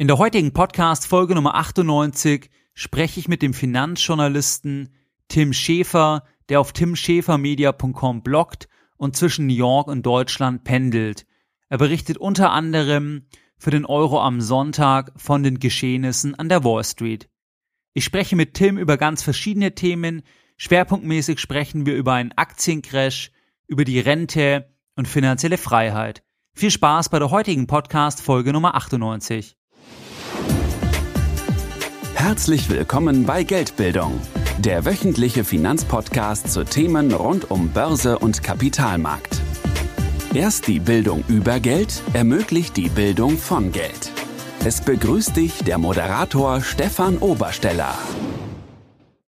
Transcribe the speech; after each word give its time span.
In 0.00 0.06
der 0.06 0.18
heutigen 0.18 0.52
Podcast 0.52 1.08
Folge 1.08 1.34
Nummer 1.34 1.56
98 1.56 2.50
spreche 2.72 3.18
ich 3.18 3.26
mit 3.26 3.42
dem 3.42 3.52
Finanzjournalisten 3.52 4.94
Tim 5.26 5.52
Schäfer, 5.52 6.22
der 6.48 6.60
auf 6.60 6.72
timschäfermedia.com 6.72 8.22
bloggt 8.22 8.68
und 8.96 9.16
zwischen 9.16 9.48
New 9.48 9.54
York 9.54 9.88
und 9.88 10.06
Deutschland 10.06 10.62
pendelt. 10.62 11.26
Er 11.68 11.78
berichtet 11.78 12.16
unter 12.16 12.52
anderem 12.52 13.26
für 13.56 13.72
den 13.72 13.84
Euro 13.84 14.22
am 14.22 14.40
Sonntag 14.40 15.10
von 15.16 15.42
den 15.42 15.58
Geschehnissen 15.58 16.36
an 16.36 16.48
der 16.48 16.62
Wall 16.62 16.84
Street. 16.84 17.28
Ich 17.92 18.04
spreche 18.04 18.36
mit 18.36 18.54
Tim 18.54 18.78
über 18.78 18.98
ganz 18.98 19.24
verschiedene 19.24 19.74
Themen. 19.74 20.22
Schwerpunktmäßig 20.58 21.40
sprechen 21.40 21.86
wir 21.86 21.96
über 21.96 22.12
einen 22.12 22.30
Aktiencrash, 22.36 23.32
über 23.66 23.84
die 23.84 23.98
Rente 23.98 24.72
und 24.94 25.08
finanzielle 25.08 25.58
Freiheit. 25.58 26.22
Viel 26.52 26.70
Spaß 26.70 27.08
bei 27.08 27.18
der 27.18 27.32
heutigen 27.32 27.66
Podcast 27.66 28.22
Folge 28.22 28.52
Nummer 28.52 28.76
98. 28.76 29.57
Herzlich 32.20 32.68
willkommen 32.68 33.26
bei 33.26 33.44
Geldbildung, 33.44 34.20
der 34.58 34.84
wöchentliche 34.84 35.44
Finanzpodcast 35.44 36.50
zu 36.50 36.64
Themen 36.64 37.12
rund 37.12 37.48
um 37.48 37.70
Börse 37.70 38.18
und 38.18 38.42
Kapitalmarkt. 38.42 39.40
Erst 40.34 40.66
die 40.66 40.80
Bildung 40.80 41.22
über 41.28 41.60
Geld 41.60 42.02
ermöglicht 42.14 42.76
die 42.76 42.88
Bildung 42.88 43.38
von 43.38 43.70
Geld. 43.70 44.10
Es 44.64 44.80
begrüßt 44.80 45.36
dich 45.36 45.62
der 45.62 45.78
Moderator 45.78 46.60
Stefan 46.60 47.18
Obersteller. 47.18 47.96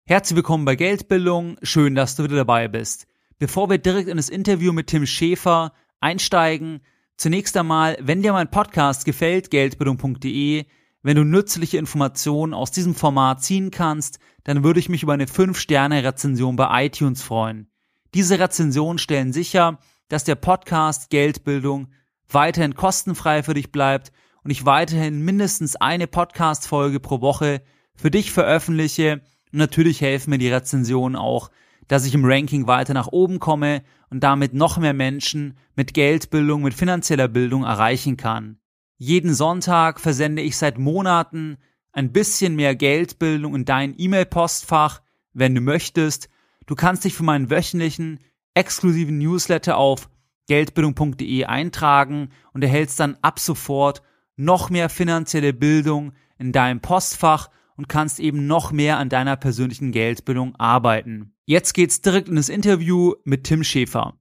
Herzlich 0.06 0.36
willkommen 0.36 0.64
bei 0.64 0.74
Geldbildung, 0.74 1.58
schön, 1.62 1.94
dass 1.94 2.16
du 2.16 2.24
wieder 2.24 2.36
dabei 2.36 2.66
bist. 2.66 3.06
Bevor 3.38 3.68
wir 3.68 3.76
direkt 3.76 4.08
in 4.08 4.16
das 4.16 4.30
Interview 4.30 4.72
mit 4.72 4.86
Tim 4.86 5.04
Schäfer 5.04 5.74
einsteigen, 6.00 6.80
zunächst 7.18 7.58
einmal, 7.58 7.98
wenn 8.00 8.22
dir 8.22 8.32
mein 8.32 8.50
Podcast 8.50 9.04
gefällt, 9.04 9.50
geldbildung.de, 9.50 10.64
wenn 11.02 11.16
du 11.16 11.24
nützliche 11.24 11.78
Informationen 11.78 12.52
aus 12.52 12.70
diesem 12.70 12.94
Format 12.94 13.42
ziehen 13.42 13.70
kannst, 13.70 14.18
dann 14.44 14.64
würde 14.64 14.80
ich 14.80 14.88
mich 14.88 15.02
über 15.02 15.14
eine 15.14 15.26
5-Sterne-Rezension 15.26 16.56
bei 16.56 16.86
iTunes 16.86 17.22
freuen. 17.22 17.70
Diese 18.14 18.38
Rezensionen 18.38 18.98
stellen 18.98 19.32
sicher, 19.32 19.78
dass 20.08 20.24
der 20.24 20.34
Podcast 20.34 21.10
Geldbildung 21.10 21.88
weiterhin 22.28 22.74
kostenfrei 22.74 23.42
für 23.42 23.54
dich 23.54 23.72
bleibt 23.72 24.12
und 24.42 24.50
ich 24.50 24.66
weiterhin 24.66 25.24
mindestens 25.24 25.76
eine 25.76 26.06
Podcast-Folge 26.06 27.00
pro 27.00 27.20
Woche 27.20 27.62
für 27.94 28.10
dich 28.10 28.32
veröffentliche. 28.32 29.22
Und 29.52 29.58
natürlich 29.58 30.00
helfen 30.00 30.30
mir 30.30 30.38
die 30.38 30.48
Rezensionen 30.48 31.16
auch, 31.16 31.50
dass 31.88 32.06
ich 32.06 32.14
im 32.14 32.24
Ranking 32.24 32.66
weiter 32.66 32.94
nach 32.94 33.08
oben 33.08 33.40
komme 33.40 33.82
und 34.10 34.20
damit 34.22 34.54
noch 34.54 34.78
mehr 34.78 34.94
Menschen 34.94 35.58
mit 35.74 35.94
Geldbildung, 35.94 36.62
mit 36.62 36.74
finanzieller 36.74 37.28
Bildung 37.28 37.64
erreichen 37.64 38.16
kann. 38.16 38.59
Jeden 39.02 39.32
Sonntag 39.32 39.98
versende 39.98 40.42
ich 40.42 40.58
seit 40.58 40.76
Monaten 40.76 41.56
ein 41.90 42.12
bisschen 42.12 42.54
mehr 42.54 42.76
Geldbildung 42.76 43.54
in 43.54 43.64
dein 43.64 43.94
E-Mail-Postfach, 43.96 45.00
wenn 45.32 45.54
du 45.54 45.62
möchtest. 45.62 46.28
Du 46.66 46.74
kannst 46.74 47.04
dich 47.04 47.14
für 47.14 47.22
meinen 47.22 47.48
wöchentlichen 47.48 48.20
exklusiven 48.52 49.16
Newsletter 49.16 49.78
auf 49.78 50.10
geldbildung.de 50.48 51.46
eintragen 51.46 52.28
und 52.52 52.62
erhältst 52.62 53.00
dann 53.00 53.16
ab 53.22 53.40
sofort 53.40 54.02
noch 54.36 54.68
mehr 54.68 54.90
finanzielle 54.90 55.54
Bildung 55.54 56.12
in 56.38 56.52
deinem 56.52 56.80
Postfach 56.80 57.48
und 57.76 57.88
kannst 57.88 58.20
eben 58.20 58.46
noch 58.46 58.70
mehr 58.70 58.98
an 58.98 59.08
deiner 59.08 59.36
persönlichen 59.36 59.92
Geldbildung 59.92 60.56
arbeiten. 60.56 61.32
Jetzt 61.46 61.72
geht's 61.72 62.02
direkt 62.02 62.28
in 62.28 62.36
das 62.36 62.50
Interview 62.50 63.14
mit 63.24 63.44
Tim 63.44 63.64
Schäfer. 63.64 64.19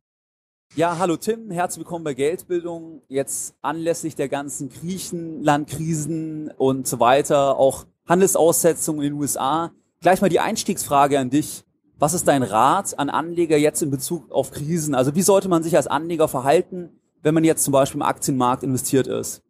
Ja, 0.76 1.00
hallo 1.00 1.18
Tim, 1.18 1.50
herzlich 1.50 1.80
willkommen 1.80 2.04
bei 2.04 2.14
Geldbildung. 2.14 3.02
Jetzt 3.08 3.56
anlässlich 3.64 4.16
der 4.16 4.30
ganzen 4.30 4.70
Griechenlandkrisen 4.70 6.52
und 6.58 6.88
so 6.88 7.00
weiter, 7.00 7.58
auch 7.58 7.88
Handelsaussetzungen 8.08 9.02
in 9.02 9.14
den 9.14 9.20
USA. 9.20 9.72
Gleich 10.00 10.22
mal 10.22 10.30
die 10.30 10.40
Einstiegsfrage 10.40 11.18
an 11.18 11.32
dich. 11.32 11.64
Was 11.98 12.14
ist 12.14 12.28
dein 12.28 12.44
Rat 12.44 12.98
an 13.00 13.10
Anleger 13.10 13.58
jetzt 13.58 13.82
in 13.82 13.90
Bezug 13.90 14.32
auf 14.32 14.52
Krisen? 14.52 14.94
Also 14.94 15.16
wie 15.16 15.24
sollte 15.24 15.50
man 15.50 15.64
sich 15.64 15.76
als 15.76 15.88
Anleger 15.88 16.28
verhalten, 16.28 16.92
wenn 17.24 17.34
man 17.34 17.44
jetzt 17.44 17.64
zum 17.64 17.72
Beispiel 17.72 18.00
im 18.00 18.08
Aktienmarkt 18.08 18.62
investiert 18.62 19.08
ist? 19.08 19.42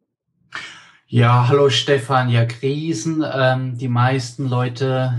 Ja, 1.06 1.50
hallo 1.50 1.70
Stefan. 1.70 2.30
Ja, 2.30 2.46
Krisen. 2.46 3.26
Ähm, 3.30 3.78
die 3.78 3.90
meisten 3.90 4.48
Leute 4.48 5.18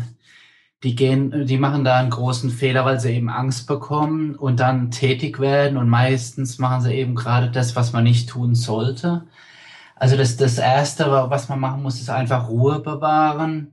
die 0.82 0.94
gehen, 0.94 1.46
die 1.46 1.58
machen 1.58 1.84
da 1.84 1.98
einen 1.98 2.10
großen 2.10 2.50
Fehler, 2.50 2.84
weil 2.84 3.00
sie 3.00 3.12
eben 3.12 3.28
Angst 3.28 3.66
bekommen 3.66 4.34
und 4.34 4.60
dann 4.60 4.90
tätig 4.90 5.38
werden 5.38 5.76
und 5.76 5.88
meistens 5.88 6.58
machen 6.58 6.82
sie 6.82 6.94
eben 6.94 7.14
gerade 7.14 7.50
das, 7.50 7.76
was 7.76 7.92
man 7.92 8.04
nicht 8.04 8.30
tun 8.30 8.54
sollte. 8.54 9.24
Also 9.96 10.16
das, 10.16 10.36
das 10.38 10.58
Erste, 10.58 11.06
was 11.28 11.48
man 11.50 11.60
machen 11.60 11.82
muss, 11.82 12.00
ist 12.00 12.08
einfach 12.08 12.48
Ruhe 12.48 12.80
bewahren 12.80 13.72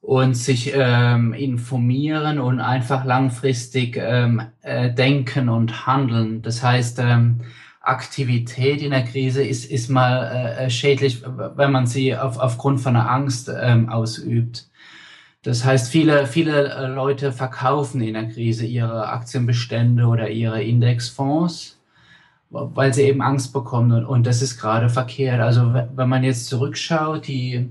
und 0.00 0.34
sich 0.34 0.72
ähm, 0.74 1.32
informieren 1.32 2.40
und 2.40 2.60
einfach 2.60 3.04
langfristig 3.04 3.96
ähm, 3.96 4.42
äh, 4.62 4.92
denken 4.92 5.48
und 5.48 5.86
handeln. 5.86 6.42
Das 6.42 6.62
heißt, 6.64 6.98
ähm, 7.00 7.42
Aktivität 7.80 8.82
in 8.82 8.90
der 8.90 9.04
Krise 9.04 9.44
ist, 9.44 9.64
ist 9.70 9.88
mal 9.88 10.56
äh, 10.58 10.70
schädlich, 10.70 11.22
wenn 11.24 11.72
man 11.72 11.86
sie 11.86 12.16
auf, 12.16 12.38
aufgrund 12.38 12.80
von 12.80 12.96
einer 12.96 13.10
Angst 13.10 13.50
ähm, 13.54 13.88
ausübt. 13.88 14.68
Das 15.42 15.64
heißt, 15.64 15.90
viele, 15.90 16.26
viele 16.26 16.74
äh, 16.74 16.86
Leute 16.88 17.32
verkaufen 17.32 18.00
in 18.00 18.14
der 18.14 18.28
Krise 18.28 18.66
ihre 18.66 19.08
Aktienbestände 19.08 20.06
oder 20.06 20.28
ihre 20.30 20.62
Indexfonds, 20.62 21.78
weil 22.50 22.92
sie 22.92 23.02
eben 23.02 23.22
Angst 23.22 23.52
bekommen. 23.52 24.04
Und 24.04 24.26
das 24.26 24.42
ist 24.42 24.58
gerade 24.58 24.88
verkehrt. 24.88 25.40
Also 25.40 25.72
wenn 25.72 26.08
man 26.08 26.24
jetzt 26.24 26.46
zurückschaut, 26.48 27.28
die 27.28 27.68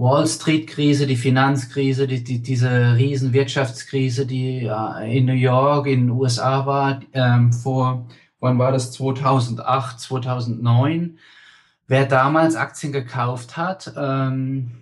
Wall 0.00 0.26
Street-Krise, 0.26 1.06
die 1.06 1.16
Finanzkrise, 1.16 2.06
die, 2.06 2.24
die, 2.24 2.40
diese 2.40 2.96
Riesenwirtschaftskrise, 2.96 4.24
die 4.24 4.66
äh, 4.66 5.18
in 5.18 5.26
New 5.26 5.34
York, 5.34 5.86
in 5.86 6.06
den 6.06 6.10
USA 6.10 6.64
war, 6.64 7.00
ähm, 7.12 7.52
vor, 7.52 8.06
wann 8.40 8.58
war 8.58 8.72
das, 8.72 8.92
2008, 8.92 10.00
2009, 10.00 11.18
wer 11.86 12.06
damals 12.06 12.56
Aktien 12.56 12.92
gekauft 12.92 13.58
hat, 13.58 13.92
ähm, 13.94 14.79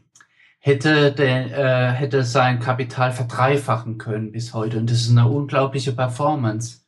hätte, 0.58 1.12
der, 1.12 1.58
äh, 1.58 1.92
hätte 1.92 2.24
sein 2.24 2.60
Kapital 2.60 3.12
verdreifachen 3.12 3.98
können 3.98 4.32
bis 4.32 4.54
heute. 4.54 4.78
Und 4.78 4.90
das 4.90 5.00
ist 5.00 5.10
eine 5.10 5.28
unglaubliche 5.28 5.92
Performance. 5.92 6.80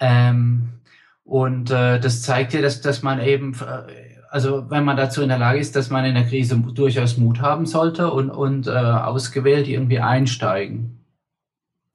Ähm, 0.00 0.80
und 1.24 1.70
äh, 1.70 2.00
das 2.00 2.22
zeigt 2.22 2.52
dir, 2.52 2.62
dass, 2.62 2.80
dass 2.80 3.02
man 3.02 3.20
eben, 3.20 3.54
äh, 3.54 4.18
also 4.30 4.70
wenn 4.70 4.84
man 4.84 4.96
dazu 4.96 5.22
in 5.22 5.28
der 5.28 5.38
Lage 5.38 5.58
ist, 5.58 5.76
dass 5.76 5.90
man 5.90 6.04
in 6.04 6.14
der 6.14 6.26
Krise 6.26 6.56
durchaus 6.56 7.18
Mut 7.18 7.40
haben 7.40 7.66
sollte 7.66 8.10
und, 8.10 8.30
und 8.30 8.66
äh, 8.66 8.70
ausgewählt 8.70 9.68
irgendwie 9.68 10.00
einsteigen. 10.00 11.04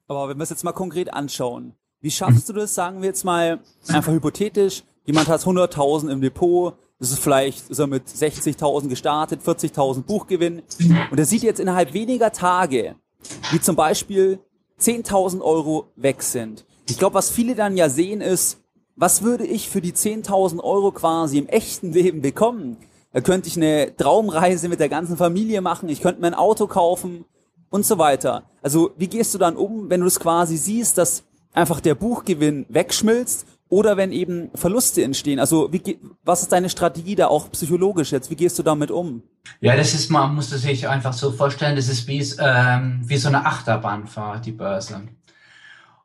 Aber 0.06 0.28
wenn 0.28 0.38
wir 0.38 0.44
es 0.44 0.50
jetzt 0.50 0.64
mal 0.64 0.72
konkret 0.72 1.12
anschauen, 1.12 1.74
wie 2.00 2.10
schaffst 2.10 2.48
du 2.48 2.52
das, 2.52 2.74
sagen 2.74 3.00
wir 3.00 3.08
jetzt 3.08 3.24
mal 3.24 3.60
einfach 3.88 4.12
hypothetisch, 4.12 4.82
jemand 5.06 5.28
hat 5.28 5.40
100.000 5.40 6.10
im 6.10 6.20
Depot, 6.20 6.74
das 7.04 7.12
ist 7.12 7.22
vielleicht 7.22 7.68
ist 7.68 7.78
er 7.78 7.86
mit 7.86 8.08
60.000 8.08 8.88
gestartet, 8.88 9.42
40.000 9.42 10.04
Buchgewinn. 10.04 10.62
Und 11.10 11.18
er 11.18 11.26
sieht 11.26 11.42
jetzt 11.42 11.60
innerhalb 11.60 11.92
weniger 11.92 12.32
Tage, 12.32 12.94
wie 13.50 13.60
zum 13.60 13.76
Beispiel 13.76 14.38
10.000 14.80 15.42
Euro 15.42 15.88
weg 15.96 16.22
sind. 16.22 16.64
Ich 16.88 16.98
glaube, 16.98 17.14
was 17.14 17.30
viele 17.30 17.54
dann 17.54 17.76
ja 17.76 17.90
sehen 17.90 18.22
ist, 18.22 18.58
was 18.96 19.22
würde 19.22 19.44
ich 19.44 19.68
für 19.68 19.82
die 19.82 19.92
10.000 19.92 20.60
Euro 20.60 20.92
quasi 20.92 21.36
im 21.36 21.46
echten 21.46 21.92
Leben 21.92 22.22
bekommen? 22.22 22.78
Da 23.12 23.20
könnte 23.20 23.48
ich 23.48 23.56
eine 23.58 23.94
Traumreise 23.94 24.70
mit 24.70 24.80
der 24.80 24.88
ganzen 24.88 25.18
Familie 25.18 25.60
machen, 25.60 25.90
ich 25.90 26.00
könnte 26.00 26.22
mir 26.22 26.28
ein 26.28 26.34
Auto 26.34 26.66
kaufen 26.66 27.26
und 27.68 27.84
so 27.84 27.98
weiter. 27.98 28.44
Also 28.62 28.92
wie 28.96 29.08
gehst 29.08 29.34
du 29.34 29.38
dann 29.38 29.56
um, 29.56 29.90
wenn 29.90 30.00
du 30.00 30.06
es 30.06 30.18
quasi 30.18 30.56
siehst, 30.56 30.96
dass 30.96 31.22
einfach 31.52 31.80
der 31.80 31.96
Buchgewinn 31.96 32.64
wegschmilzt 32.70 33.46
oder 33.68 33.96
wenn 33.96 34.12
eben 34.12 34.50
Verluste 34.54 35.02
entstehen. 35.02 35.38
Also 35.40 35.72
wie, 35.72 35.98
was 36.24 36.42
ist 36.42 36.52
deine 36.52 36.68
Strategie 36.68 37.14
da 37.14 37.28
auch 37.28 37.50
psychologisch 37.52 38.12
jetzt? 38.12 38.30
Wie 38.30 38.36
gehst 38.36 38.58
du 38.58 38.62
damit 38.62 38.90
um? 38.90 39.22
Ja, 39.60 39.76
das 39.76 39.94
ist, 39.94 40.10
man 40.10 40.34
muss 40.34 40.52
es 40.52 40.62
sich 40.62 40.88
einfach 40.88 41.12
so 41.12 41.32
vorstellen, 41.32 41.76
das 41.76 41.88
ist 41.88 42.06
wie, 42.06 42.24
ähm, 42.38 43.02
wie 43.04 43.16
so 43.16 43.28
eine 43.28 43.46
Achterbahnfahrt, 43.46 44.46
die 44.46 44.52
Börse. 44.52 45.02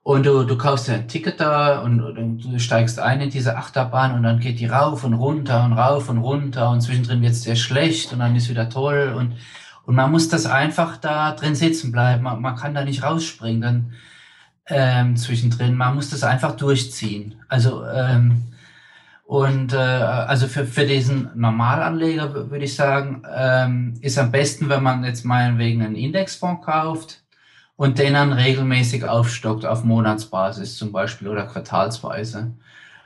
Und 0.02 0.26
du, 0.26 0.44
du 0.44 0.58
kaufst 0.58 0.88
dir 0.88 0.94
ein 0.94 1.08
Ticket 1.08 1.40
da 1.40 1.82
und, 1.82 2.02
und, 2.02 2.40
du 2.40 2.60
steigst 2.60 3.00
ein 3.00 3.22
in 3.22 3.30
diese 3.30 3.58
Achterbahn 3.58 4.16
und 4.16 4.24
dann 4.24 4.40
geht 4.40 4.60
die 4.60 4.66
rauf 4.66 5.04
und 5.04 5.14
runter 5.14 5.64
und 5.66 5.74
rauf 5.74 6.10
und 6.10 6.20
runter 6.20 6.72
und 6.72 6.82
zwischendrin 6.82 7.22
wird 7.22 7.34
es 7.34 7.44
sehr 7.44 7.58
schlecht 7.58 8.12
und 8.14 8.20
dann 8.20 8.36
ist 8.36 8.50
wieder 8.50 8.70
toll 8.70 9.14
und, 9.16 9.36
und 9.86 9.96
man 9.96 10.12
muss 10.12 10.30
das 10.30 10.46
einfach 10.46 10.98
da 10.98 11.34
drin 11.34 11.54
sitzen 11.54 11.92
bleiben. 11.92 12.24
Man, 12.24 12.42
man 12.42 12.56
kann 12.56 12.74
da 12.74 12.84
nicht 12.84 13.04
rausspringen. 13.04 13.62
Dann, 13.62 13.94
ähm, 14.70 15.18
zwischendrin. 15.18 15.76
Man 15.76 15.96
muss 15.96 16.10
das 16.10 16.24
einfach 16.24 16.56
durchziehen. 16.56 17.36
Also 17.48 17.86
ähm, 17.86 18.44
und 19.30 19.74
äh, 19.74 19.78
also 19.78 20.48
für, 20.48 20.66
für 20.66 20.88
diesen 20.88 21.30
Normalanleger 21.36 22.50
würde 22.50 22.66
ich 22.66 22.76
sagen, 22.76 23.22
ähm, 23.32 23.94
ist 24.02 24.18
am 24.18 24.32
besten, 24.32 24.70
wenn 24.70 24.82
man 24.82 25.04
jetzt 25.04 25.24
meinetwegen 25.24 25.84
einen 25.84 25.94
Indexfonds 25.94 26.66
kauft 26.66 27.22
und 27.76 28.00
den 28.00 28.14
dann 28.14 28.34
regelmäßig 28.34 29.06
aufstockt 29.06 29.66
auf 29.66 29.84
Monatsbasis 29.84 30.78
zum 30.78 30.92
Beispiel 30.92 31.28
oder 31.28 31.46
quartalsweise. 31.46 32.56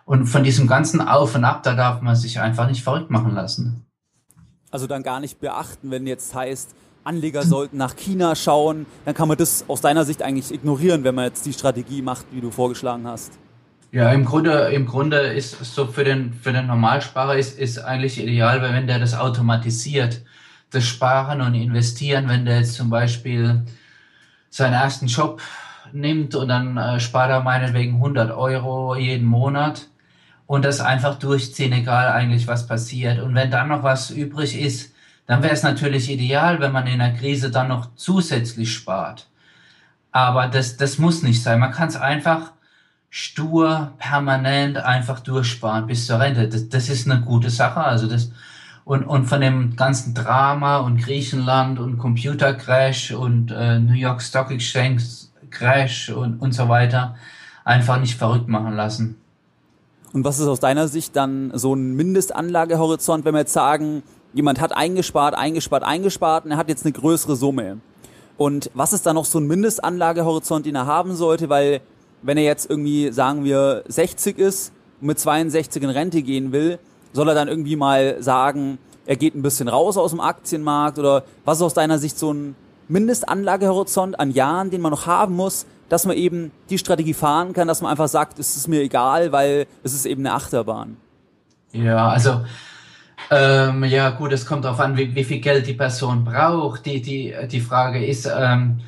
Und 0.06 0.28
von 0.28 0.46
diesem 0.46 0.66
ganzen 0.66 1.02
Auf 1.02 1.36
und 1.36 1.44
Ab, 1.44 1.62
da 1.64 1.76
darf 1.76 2.02
man 2.02 2.16
sich 2.16 2.40
einfach 2.40 2.70
nicht 2.70 2.84
verrückt 2.84 3.10
machen 3.10 3.36
lassen. 3.36 3.86
Also 4.72 4.88
dann 4.88 5.04
gar 5.04 5.20
nicht 5.20 5.42
beachten, 5.42 5.92
wenn 5.92 6.08
jetzt 6.08 6.34
heißt, 6.34 6.74
Anleger 7.04 7.44
sollten 7.44 7.78
nach 7.78 7.96
China 7.96 8.36
schauen, 8.36 8.86
dann 9.06 9.14
kann 9.14 9.28
man 9.28 9.38
das 9.38 9.66
aus 9.68 9.82
deiner 9.82 10.06
Sicht 10.06 10.22
eigentlich 10.22 10.54
ignorieren, 10.54 11.04
wenn 11.04 11.16
man 11.16 11.26
jetzt 11.26 11.46
die 11.46 11.54
Strategie 11.54 12.02
macht, 12.02 12.26
wie 12.32 12.42
du 12.42 12.52
vorgeschlagen 12.52 13.06
hast. 13.08 13.34
Ja, 13.92 14.12
im 14.12 14.26
Grunde, 14.26 14.70
im 14.74 14.88
Grunde 14.88 15.18
ist 15.18 15.64
so 15.64 15.86
für 15.86 16.04
den, 16.04 16.34
für 16.34 16.52
den 16.52 16.66
Normalsparer 16.66 17.38
ist, 17.38 17.60
ist 17.60 17.78
eigentlich 17.78 18.22
ideal, 18.22 18.62
wenn 18.62 18.88
der 18.88 18.98
das 18.98 19.14
automatisiert, 19.14 20.24
das 20.72 20.86
Sparen 20.86 21.42
und 21.42 21.54
Investieren, 21.54 22.28
wenn 22.28 22.46
der 22.46 22.58
jetzt 22.58 22.74
zum 22.74 22.90
Beispiel 22.90 23.64
seinen 24.50 24.74
ersten 24.74 25.08
Job 25.08 25.42
nimmt 25.92 26.34
und 26.34 26.48
dann 26.48 26.78
äh, 26.78 27.00
spart 27.00 27.30
er 27.30 27.42
meinetwegen 27.42 27.96
100 27.96 28.32
Euro 28.32 28.96
jeden 28.96 29.28
Monat 29.28 29.90
und 30.48 30.66
das 30.66 30.80
einfach 30.80 31.20
durchziehen, 31.20 31.74
egal 31.74 32.10
eigentlich 32.10 32.48
was 32.48 32.68
passiert. 32.68 33.20
Und 33.20 33.36
wenn 33.36 33.52
dann 33.52 33.68
noch 33.68 33.84
was 33.84 34.10
übrig 34.10 34.60
ist, 34.60 34.93
dann 35.26 35.42
wäre 35.42 35.54
es 35.54 35.64
natürlich 35.64 36.12
ideal, 36.12 36.60
wenn 36.60 36.72
man 36.72 36.88
in 36.88 37.00
der 37.00 37.14
Krise 37.14 37.50
dann 37.50 37.70
noch 37.70 37.96
zusätzlich 37.96 38.74
spart. 38.74 39.28
Aber 40.12 40.48
das, 40.48 40.78
das 40.78 40.98
muss 40.98 41.24
nicht 41.24 41.42
sein. 41.42 41.60
Man 41.60 41.72
kann 41.72 41.90
es 41.90 41.96
einfach 41.96 42.52
stur, 43.10 43.94
permanent 44.00 44.78
einfach 44.78 45.20
durchsparen 45.20 45.88
bis 45.88 46.06
zur 46.08 46.20
Rente. 46.20 46.48
Das, 46.50 46.70
das 46.70 46.90
ist 46.90 47.10
eine 47.10 47.22
gute 47.22 47.50
Sache. 47.50 47.82
Also 47.82 48.08
das, 48.08 48.32
und, 48.86 49.04
und 49.04 49.26
von 49.26 49.40
dem 49.40 49.76
ganzen 49.76 50.14
Drama 50.14 50.78
und 50.78 50.98
Griechenland 50.98 51.80
und 51.80 51.98
Computercrash 51.98 53.12
und 53.12 53.52
äh, 53.52 53.80
New 53.80 53.94
York 53.94 54.22
Stock 54.22 54.52
Exchange 54.52 55.02
Crash 55.50 56.10
und, 56.10 56.40
und 56.40 56.52
so 56.54 56.68
weiter 56.68 57.16
einfach 57.64 58.00
nicht 58.00 58.18
verrückt 58.18 58.50
machen 58.50 58.76
lassen. 58.76 59.16
Und 60.12 60.26
was 60.26 60.40
ist 60.40 60.48
aus 60.48 60.60
deiner 60.60 60.88
Sicht 60.88 61.16
dann 61.16 61.52
so 61.56 61.74
ein 61.74 61.96
Mindestanlagehorizont, 61.96 63.26
wenn 63.26 63.34
wir 63.34 63.40
jetzt 63.40 63.54
sagen, 63.54 64.04
jemand 64.34 64.60
hat 64.60 64.76
eingespart, 64.76 65.36
eingespart, 65.36 65.84
eingespart 65.84 66.46
und 66.46 66.52
er 66.52 66.58
hat 66.58 66.70
jetzt 66.70 66.86
eine 66.86 66.92
größere 66.92 67.36
Summe. 67.36 67.80
Und 68.38 68.72
was 68.74 68.94
ist 68.94 69.06
da 69.06 69.14
noch 69.14 69.26
so 69.26 69.40
ein 69.40 69.48
Mindestanlagehorizont, 69.48 70.66
den 70.66 70.76
er 70.76 70.86
haben 70.86 71.16
sollte? 71.16 71.50
Weil 71.50 71.82
wenn 72.22 72.38
er 72.38 72.44
jetzt 72.44 72.70
irgendwie, 72.70 73.12
sagen 73.12 73.44
wir, 73.44 73.84
60 73.88 74.38
ist 74.38 74.72
und 75.02 75.08
mit 75.08 75.20
62 75.20 75.84
in 75.84 75.90
Rente 75.90 76.22
gehen 76.22 76.52
will, 76.52 76.80
soll 77.12 77.30
er 77.30 77.36
dann 77.36 77.48
irgendwie 77.48 77.76
mal 77.76 78.22
sagen, 78.22 78.80
er 79.06 79.18
geht 79.18 79.36
ein 79.36 79.42
bisschen 79.42 79.68
raus 79.68 79.98
aus 79.98 80.12
dem 80.12 80.20
Aktienmarkt 80.20 80.98
oder 80.98 81.24
was 81.46 81.58
ist 81.58 81.64
aus 81.64 81.74
deiner 81.74 82.00
Sicht 82.00 82.18
so 82.18 82.34
ein 82.34 82.56
Mindestanlagehorizont 82.88 84.20
an 84.20 84.32
Jahren, 84.32 84.72
den 84.72 84.82
man 84.82 84.92
noch 84.92 85.06
haben 85.06 85.36
muss, 85.36 85.66
dass 85.90 86.06
man 86.06 86.18
eben 86.18 86.52
die 86.70 86.78
Strategie 86.78 87.14
fahren 87.14 87.54
kann, 87.54 87.68
dass 87.68 87.82
man 87.82 87.92
einfach 87.92 88.08
sagt, 88.08 88.40
es 88.40 88.56
ist 88.56 88.68
mir 88.68 88.82
egal, 88.82 89.32
weil 89.32 89.68
es 89.84 89.94
ist 89.94 90.06
eben 90.06 90.26
eine 90.26 90.34
Achterbahn. 90.34 90.98
Ja, 91.72 92.10
also 92.10 92.42
ähm, 93.32 93.84
ja, 93.86 94.10
gut, 94.12 94.32
es 94.32 94.46
kommt 94.46 94.66
darauf 94.66 94.80
an, 94.80 94.98
wie, 94.98 95.14
wie, 95.16 95.24
viel 95.24 95.40
Geld 95.40 95.68
die 95.68 95.74
Person 95.74 96.24
braucht. 96.24 96.86
Die, 96.86 97.02
die, 97.02 97.34
die 97.50 97.62
Frage 97.62 98.06
ist, 98.06 98.26
ähm, 98.26 98.82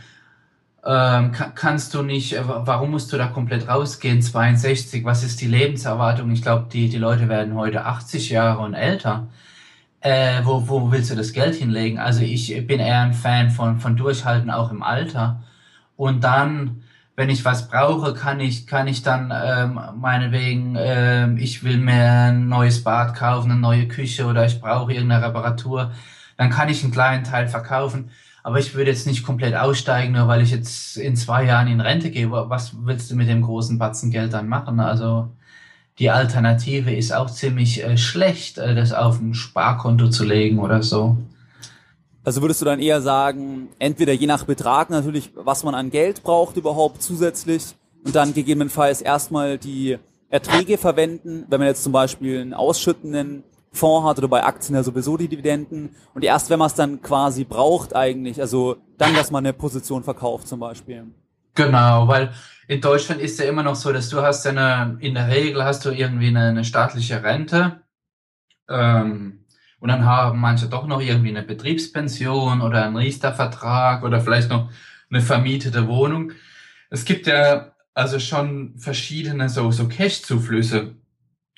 ähm, 0.85 1.31
kannst 1.55 1.93
du 1.95 2.03
nicht, 2.03 2.33
äh, 2.33 2.41
warum 2.45 2.91
musst 2.91 3.11
du 3.11 3.17
da 3.17 3.27
komplett 3.27 3.67
rausgehen? 3.67 4.21
62, 4.21 5.03
was 5.03 5.23
ist 5.23 5.41
die 5.41 5.47
Lebenserwartung? 5.47 6.31
Ich 6.31 6.43
glaube, 6.43 6.67
die, 6.71 6.89
die 6.89 6.97
Leute 6.97 7.27
werden 7.27 7.55
heute 7.55 7.85
80 7.85 8.29
Jahre 8.29 8.61
und 8.61 8.75
älter. 8.75 9.27
Äh, 10.01 10.41
wo, 10.43 10.67
wo 10.67 10.91
willst 10.91 11.09
du 11.09 11.15
das 11.15 11.33
Geld 11.33 11.55
hinlegen? 11.55 11.97
Also 11.97 12.21
ich 12.21 12.67
bin 12.67 12.79
eher 12.79 13.01
ein 13.01 13.13
Fan 13.13 13.49
von, 13.49 13.79
von 13.79 13.97
Durchhalten 13.97 14.51
auch 14.51 14.71
im 14.71 14.83
Alter. 14.83 15.43
Und 15.97 16.23
dann 16.23 16.83
wenn 17.15 17.29
ich 17.29 17.45
was 17.45 17.69
brauche, 17.69 18.13
kann 18.13 18.39
ich, 18.39 18.67
kann 18.67 18.88
ich 18.88 19.01
dann 19.01 19.31
ähm, 19.33 19.79
meinetwegen, 20.00 20.75
ähm, 20.77 21.38
ich 21.38 21.63
will 21.63 21.77
mir 21.77 22.29
ein 22.29 22.50
neues 22.50 22.83
Bad 22.83 23.15
kaufen, 23.15 23.51
eine 23.51 23.59
neue 23.59 23.88
Küche 23.88 24.25
oder 24.25 24.45
ich 24.45 24.59
brauche 24.59 24.91
irgendeine 24.94 25.25
Reparatur, 25.25 25.91
dann 26.38 26.50
kann 26.50 26.69
ich 26.69 26.83
einen 26.83 26.91
kleinen 26.91 27.23
Teil 27.23 27.47
verkaufen. 27.47 28.12
Aber 28.44 28.59
ich 28.59 28.75
würde 28.75 28.91
jetzt 28.91 29.07
nicht 29.07 29.25
komplett 29.25 29.56
aussteigen, 29.56 30.13
nur 30.13 30.27
weil 30.27 30.41
ich 30.41 30.51
jetzt 30.51 30.97
in 30.97 31.15
zwei 31.15 31.45
Jahren 31.45 31.67
in 31.67 31.81
Rente 31.81 32.12
gehe. 32.12 32.29
Was 32.31 32.75
willst 32.85 33.09
du 33.09 33.15
mit 33.15 33.27
dem 33.27 33.41
großen 33.41 33.79
Batzen 33.79 34.11
Geld 34.11 34.33
dann 34.33 34.47
machen? 34.47 34.79
Also 34.79 35.31
die 35.97 36.11
Alternative 36.11 36.94
ist 36.94 37.13
auch 37.13 37.29
ziemlich 37.29 37.83
äh, 37.83 37.97
schlecht, 37.97 38.57
äh, 38.57 38.75
das 38.75 38.94
auf 38.94 39.19
ein 39.19 39.33
Sparkonto 39.33 40.09
zu 40.09 40.25
legen 40.25 40.59
oder 40.59 40.83
so. 40.83 41.18
Also 42.25 42.42
würdest 42.42 42.60
du 42.60 42.66
dann 42.66 42.80
eher 42.80 43.01
sagen, 43.01 43.69
entweder 43.77 44.12
je 44.12 44.25
nach 44.25 44.45
Betrag 44.45 44.89
natürlich, 44.89 45.31
was 45.36 45.63
man 45.63 45.75
an 45.75 45.92
Geld 45.92 46.24
braucht 46.24 46.57
überhaupt 46.57 47.04
zusätzlich 47.04 47.75
und 48.04 48.16
dann 48.16 48.33
gegebenenfalls 48.33 49.01
erstmal 49.01 49.60
die 49.60 50.00
Erträge 50.30 50.80
verwenden, 50.80 51.45
wenn 51.50 51.60
man 51.60 51.68
jetzt 51.68 51.83
zum 51.83 51.92
Beispiel 51.92 52.42
einen 52.42 52.56
ausschüttenden 52.56 53.44
Fonds 53.72 54.07
hat 54.07 54.18
oder 54.18 54.27
bei 54.27 54.44
Aktien 54.44 54.75
ja 54.75 54.81
sowieso 54.81 55.18
die 55.18 55.27
Dividenden 55.27 55.95
und 56.16 56.24
erst 56.24 56.50
wenn 56.50 56.57
man 56.57 56.68
es 56.68 56.74
dann 56.74 57.01
quasi 57.01 57.44
braucht 57.44 57.95
eigentlich, 57.95 58.42
also 58.42 58.78
dann, 58.98 59.13
dass 59.13 59.30
man 59.30 59.45
eine 59.45 59.54
Position 59.54 60.04
verkauft 60.04 60.48
zum 60.48 60.60
Beispiel. 60.60 61.06
Genau, 61.54 62.07
weil 62.07 62.31
in 62.68 62.81
Deutschland 62.81 63.21
ist 63.21 63.39
ja 63.39 63.45
immer 63.45 63.62
noch 63.62 63.75
so, 63.75 63.94
dass 63.94 64.10
du 64.10 64.21
hast 64.21 64.48
eine, 64.48 64.98
in 65.00 65.13
der 65.13 65.28
Regel 65.28 65.63
hast 65.63 65.86
du 65.86 65.92
irgendwie 65.92 66.28
eine, 66.28 66.48
eine 66.48 66.63
staatliche 66.63 67.21
Rente. 67.24 67.81
Ähm, 68.68 69.44
und 69.85 69.89
dann 69.89 70.03
haben 70.03 70.39
manche 70.39 70.65
doch 70.65 70.87
noch 70.87 70.99
irgendwie 70.99 71.29
eine 71.29 71.43
Betriebspension 71.43 72.61
oder 72.61 72.83
einen 72.83 72.95
Riester-Vertrag 72.95 74.01
oder 74.01 74.19
vielleicht 74.19 74.49
noch 74.49 74.71
eine 75.11 75.21
vermietete 75.21 75.87
Wohnung. 75.87 76.31
Es 76.89 77.05
gibt 77.05 77.27
ja 77.27 77.71
also 77.93 78.17
schon 78.17 78.79
verschiedene 78.79 79.47
so, 79.47 79.69
so 79.69 79.87
Cash-Zuflüsse. 79.87 80.95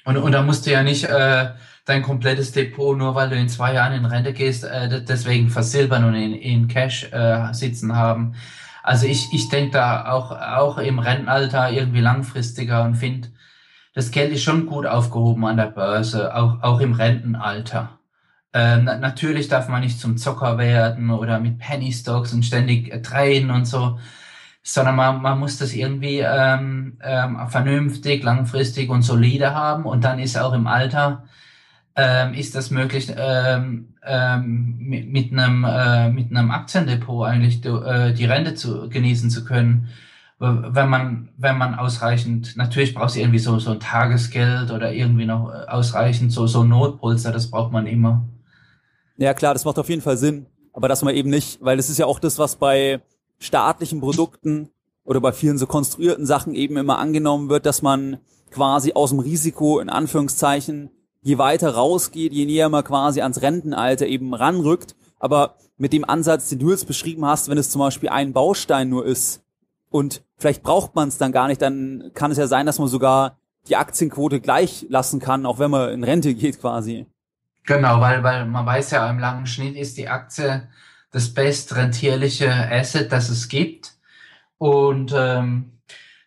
Und, 0.03 0.17
und 0.17 0.33
da 0.33 0.41
musst 0.41 0.65
du 0.65 0.71
ja 0.71 0.83
nicht 0.83 1.05
äh, 1.05 1.51
dein 1.85 2.01
komplettes 2.01 2.51
Depot, 2.51 2.97
nur 2.97 3.15
weil 3.15 3.29
du 3.29 3.37
in 3.37 3.47
zwei 3.47 3.73
Jahren 3.73 3.93
in 3.93 4.03
Rente 4.03 4.33
gehst, 4.33 4.65
äh, 4.65 5.05
deswegen 5.05 5.49
versilbern 5.49 6.03
und 6.03 6.15
in, 6.15 6.33
in 6.33 6.67
Cash 6.67 7.09
äh, 7.13 7.53
sitzen 7.53 7.95
haben. 7.95 8.35
Also 8.83 9.07
ich, 9.07 9.29
ich 9.31 9.47
denke 9.47 9.71
da 9.71 10.11
auch, 10.11 10.31
auch 10.31 10.79
im 10.79 10.99
Rentenalter 10.99 11.71
irgendwie 11.71 12.01
langfristiger 12.01 12.83
und 12.83 12.95
finde, 12.95 13.29
das 13.93 14.11
Geld 14.11 14.33
ist 14.33 14.43
schon 14.43 14.65
gut 14.65 14.85
aufgehoben 14.85 15.45
an 15.45 15.55
der 15.55 15.67
Börse, 15.67 16.35
auch, 16.35 16.61
auch 16.61 16.81
im 16.81 16.91
Rentenalter. 16.91 17.96
Ähm, 18.53 18.85
natürlich 18.85 19.47
darf 19.49 19.67
man 19.69 19.81
nicht 19.81 19.99
zum 19.99 20.17
Zocker 20.17 20.57
werden 20.57 21.09
oder 21.11 21.39
mit 21.39 21.59
Penny 21.59 21.91
Stocks 21.91 22.33
und 22.33 22.43
ständig 22.43 22.91
äh, 22.91 22.99
drehen 23.01 23.51
und 23.51 23.65
so, 23.65 23.99
sondern 24.63 24.95
man, 24.95 25.21
man 25.21 25.39
muss 25.39 25.57
das 25.57 25.73
irgendwie 25.73 26.19
ähm, 26.19 26.97
ähm, 27.03 27.37
vernünftig, 27.49 28.23
langfristig 28.23 28.89
und 28.89 29.03
solide 29.03 29.53
haben 29.53 29.85
und 29.85 30.03
dann 30.03 30.19
ist 30.19 30.37
auch 30.37 30.53
im 30.53 30.67
Alter 30.67 31.25
ähm, 31.95 32.33
ist 32.33 32.55
das 32.55 32.71
möglich 32.71 33.11
ähm, 33.17 33.95
ähm, 34.05 34.77
mit, 34.79 35.31
einem 35.31 35.65
äh, 35.65 36.09
mit 36.09 36.31
einem 36.31 36.51
Aktiendepot 36.51 37.27
eigentlich 37.27 37.61
die, 37.61 37.69
äh, 37.69 38.13
die 38.13 38.25
Rente 38.25 38.55
zu 38.55 38.89
genießen 38.89 39.29
zu 39.29 39.45
können 39.45 39.89
wenn 40.39 40.89
man, 40.89 41.29
wenn 41.37 41.57
man 41.57 41.75
ausreichend, 41.75 42.57
natürlich 42.57 42.93
braucht 42.93 43.15
du 43.15 43.19
irgendwie 43.19 43.39
so, 43.39 43.57
so 43.59 43.71
ein 43.71 43.79
Tagesgeld 43.79 44.71
oder 44.71 44.93
irgendwie 44.93 45.25
noch 45.25 45.49
äh, 45.49 45.67
ausreichend 45.67 46.31
so, 46.31 46.45
so 46.47 46.63
Notpolster, 46.63 47.31
das 47.31 47.49
braucht 47.49 47.71
man 47.71 47.87
immer. 47.87 48.27
Ja 49.17 49.33
klar, 49.33 49.53
das 49.53 49.65
macht 49.65 49.79
auf 49.79 49.89
jeden 49.89 50.01
Fall 50.01 50.17
Sinn. 50.17 50.45
Aber 50.73 50.87
dass 50.87 51.01
man 51.01 51.15
eben 51.15 51.29
nicht, 51.29 51.59
weil 51.61 51.77
das 51.77 51.89
ist 51.89 51.97
ja 51.97 52.05
auch 52.05 52.19
das, 52.19 52.37
was 52.37 52.55
bei 52.55 53.01
staatlichen 53.39 53.99
Produkten 53.99 54.69
oder 55.03 55.19
bei 55.19 55.31
vielen 55.31 55.57
so 55.57 55.65
konstruierten 55.65 56.25
Sachen 56.25 56.53
eben 56.53 56.77
immer 56.77 56.99
angenommen 56.99 57.49
wird, 57.49 57.65
dass 57.65 57.81
man 57.81 58.19
quasi 58.51 58.93
aus 58.93 59.09
dem 59.09 59.19
Risiko 59.19 59.79
in 59.79 59.89
Anführungszeichen 59.89 60.91
je 61.21 61.37
weiter 61.37 61.71
rausgeht, 61.71 62.31
je 62.31 62.45
näher 62.45 62.69
man 62.69 62.83
quasi 62.83 63.21
ans 63.21 63.41
Rentenalter 63.41 64.05
eben 64.05 64.33
ranrückt. 64.33 64.95
Aber 65.19 65.55
mit 65.77 65.93
dem 65.93 66.07
Ansatz, 66.07 66.49
den 66.49 66.59
du 66.59 66.69
jetzt 66.69 66.87
beschrieben 66.87 67.25
hast, 67.25 67.49
wenn 67.49 67.57
es 67.57 67.71
zum 67.71 67.79
Beispiel 67.79 68.09
ein 68.09 68.33
Baustein 68.33 68.89
nur 68.89 69.05
ist 69.05 69.41
und 69.89 70.23
vielleicht 70.37 70.63
braucht 70.63 70.95
man 70.95 71.07
es 71.07 71.17
dann 71.17 71.31
gar 71.31 71.47
nicht, 71.47 71.61
dann 71.61 72.11
kann 72.13 72.31
es 72.31 72.37
ja 72.37 72.47
sein, 72.47 72.65
dass 72.65 72.79
man 72.79 72.87
sogar 72.87 73.37
die 73.67 73.75
Aktienquote 73.75 74.39
gleich 74.39 74.85
lassen 74.89 75.19
kann, 75.19 75.45
auch 75.45 75.59
wenn 75.59 75.71
man 75.71 75.89
in 75.89 76.03
Rente 76.03 76.33
geht 76.33 76.61
quasi. 76.61 77.07
Genau, 77.67 77.99
weil, 77.99 78.23
weil 78.23 78.45
man 78.45 78.65
weiß 78.65 78.91
ja, 78.91 79.09
im 79.09 79.19
langen 79.19 79.45
Schnitt 79.45 79.75
ist 79.75 79.97
die 79.97 80.07
Aktie 80.07 80.69
das 81.11 81.33
bestrentierliche 81.33 82.49
Asset, 82.49 83.11
das 83.11 83.29
es 83.29 83.49
gibt. 83.49 83.93
Und 84.57 85.13
ähm, 85.15 85.73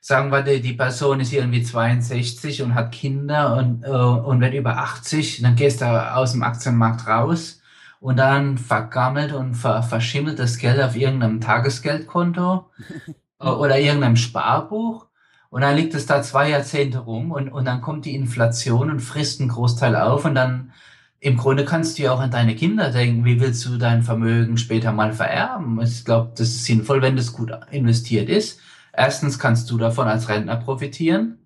sagen 0.00 0.30
wir, 0.30 0.42
die, 0.42 0.60
die 0.60 0.74
Person 0.74 1.18
ist 1.20 1.32
irgendwie 1.32 1.62
62 1.62 2.62
und 2.62 2.74
hat 2.74 2.92
Kinder 2.92 3.56
und, 3.56 3.84
äh, 3.84 3.88
und 3.88 4.40
wird 4.42 4.52
über 4.52 4.76
80, 4.78 5.40
dann 5.40 5.56
gehst 5.56 5.80
du 5.80 5.86
aus 5.86 6.32
dem 6.32 6.42
Aktienmarkt 6.42 7.06
raus 7.06 7.62
und 8.00 8.18
dann 8.18 8.58
vergammelt 8.58 9.32
und 9.32 9.54
ver, 9.54 9.82
verschimmelt 9.82 10.38
das 10.38 10.58
Geld 10.58 10.80
auf 10.80 10.94
irgendeinem 10.94 11.40
Tagesgeldkonto 11.40 12.70
oder 13.38 13.78
irgendeinem 13.78 14.16
Sparbuch. 14.16 15.06
Und 15.48 15.62
dann 15.62 15.76
liegt 15.76 15.94
es 15.94 16.06
da 16.06 16.22
zwei 16.22 16.50
Jahrzehnte 16.50 16.98
rum 16.98 17.32
und, 17.32 17.48
und 17.48 17.64
dann 17.64 17.80
kommt 17.80 18.04
die 18.04 18.14
Inflation 18.14 18.90
und 18.90 19.00
frisst 19.00 19.40
einen 19.40 19.48
Großteil 19.48 19.96
auf 19.96 20.26
und 20.26 20.34
dann 20.34 20.72
im 21.20 21.36
Grunde 21.36 21.64
kannst 21.66 21.98
du 21.98 22.02
ja 22.04 22.12
auch 22.12 22.20
an 22.20 22.30
deine 22.30 22.56
Kinder 22.56 22.90
denken, 22.90 23.24
wie 23.26 23.40
willst 23.40 23.64
du 23.66 23.76
dein 23.76 24.02
Vermögen 24.02 24.56
später 24.56 24.92
mal 24.92 25.12
vererben? 25.12 25.80
Ich 25.82 26.04
glaube, 26.04 26.30
das 26.32 26.48
ist 26.48 26.64
sinnvoll, 26.64 27.02
wenn 27.02 27.16
das 27.16 27.32
gut 27.32 27.52
investiert 27.70 28.30
ist. 28.30 28.60
Erstens 28.92 29.38
kannst 29.38 29.70
du 29.70 29.78
davon 29.78 30.08
als 30.08 30.28
Rentner 30.28 30.56
profitieren. 30.56 31.38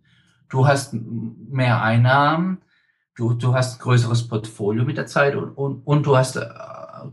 Du 0.48 0.66
hast 0.66 0.94
mehr 0.94 1.82
Einnahmen. 1.82 2.58
du, 3.16 3.34
du 3.34 3.54
hast 3.54 3.76
ein 3.76 3.82
größeres 3.82 4.28
Portfolio 4.28 4.84
mit 4.84 4.96
der 4.96 5.06
Zeit 5.06 5.34
und, 5.36 5.50
und, 5.52 5.86
und 5.86 6.06
du 6.06 6.16
hast, 6.16 6.36
äh, 6.36 6.46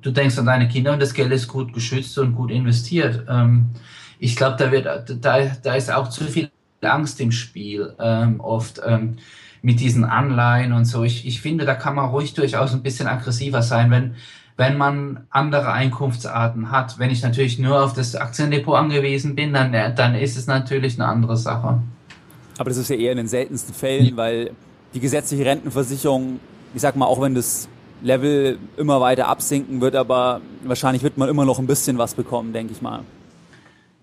du 0.02 0.12
denkst 0.12 0.38
an 0.38 0.46
deine 0.46 0.68
Kinder 0.68 0.94
und 0.94 1.02
das 1.02 1.14
Geld 1.14 1.32
ist 1.32 1.48
gut 1.48 1.74
geschützt 1.74 2.18
und 2.18 2.36
gut 2.36 2.52
investiert. 2.52 3.26
Ähm, 3.30 3.72
ich 4.20 4.36
glaube, 4.36 4.58
da 4.58 4.72
wird, 4.72 4.86
da, 4.86 5.46
da 5.64 5.76
ist 5.76 5.92
auch 5.92 6.10
zu 6.10 6.26
viel 6.26 6.52
Angst 6.82 7.20
im 7.22 7.32
Spiel, 7.32 7.96
ähm, 8.00 8.40
oft 8.40 8.82
ähm, 8.86 9.18
mit 9.62 9.80
diesen 9.80 10.04
Anleihen 10.04 10.74
und 10.74 10.86
so. 10.86 11.04
Ich, 11.04 11.26
ich 11.26 11.42
finde, 11.42 11.66
da 11.66 11.76
kann 11.76 11.96
man 11.96 12.10
ruhig 12.10 12.34
durchaus 12.34 12.74
ein 12.74 12.82
bisschen 12.82 13.08
aggressiver 13.08 13.62
sein, 13.62 13.92
wenn, 13.92 14.16
wenn 14.58 14.78
man 14.78 15.26
andere 15.30 15.72
Einkunftsarten 15.72 16.72
hat. 16.72 16.98
Wenn 17.00 17.12
ich 17.12 17.22
natürlich 17.22 17.60
nur 17.60 17.84
auf 17.84 17.94
das 17.94 18.16
Aktiendepot 18.16 18.76
angewiesen 18.76 19.36
bin, 19.36 19.54
dann, 19.54 19.72
dann 19.96 20.16
ist 20.16 20.38
es 20.38 20.48
natürlich 20.48 21.00
eine 21.00 21.08
andere 21.08 21.38
Sache. 21.38 21.82
Aber 22.58 22.70
das 22.70 22.78
ist 22.78 22.90
ja 22.90 22.96
eher 22.96 23.12
in 23.12 23.18
den 23.18 23.28
seltensten 23.28 23.74
Fällen, 23.74 24.18
weil 24.18 24.52
die 24.94 25.00
gesetzliche 25.00 25.46
Rentenversicherung, 25.46 26.40
ich 26.74 26.82
sag 26.82 26.96
mal, 26.96 27.06
auch 27.06 27.22
wenn 27.22 27.36
das 27.36 27.68
Level 28.02 28.58
immer 28.78 29.00
weiter 29.00 29.28
absinken 29.28 29.80
wird, 29.80 29.96
aber 29.96 30.42
wahrscheinlich 30.64 31.04
wird 31.04 31.18
man 31.18 31.30
immer 31.30 31.46
noch 31.46 31.60
ein 31.60 31.68
bisschen 31.68 31.98
was 31.98 32.14
bekommen, 32.14 32.52
denke 32.52 32.74
ich 32.74 32.82
mal. 32.82 33.02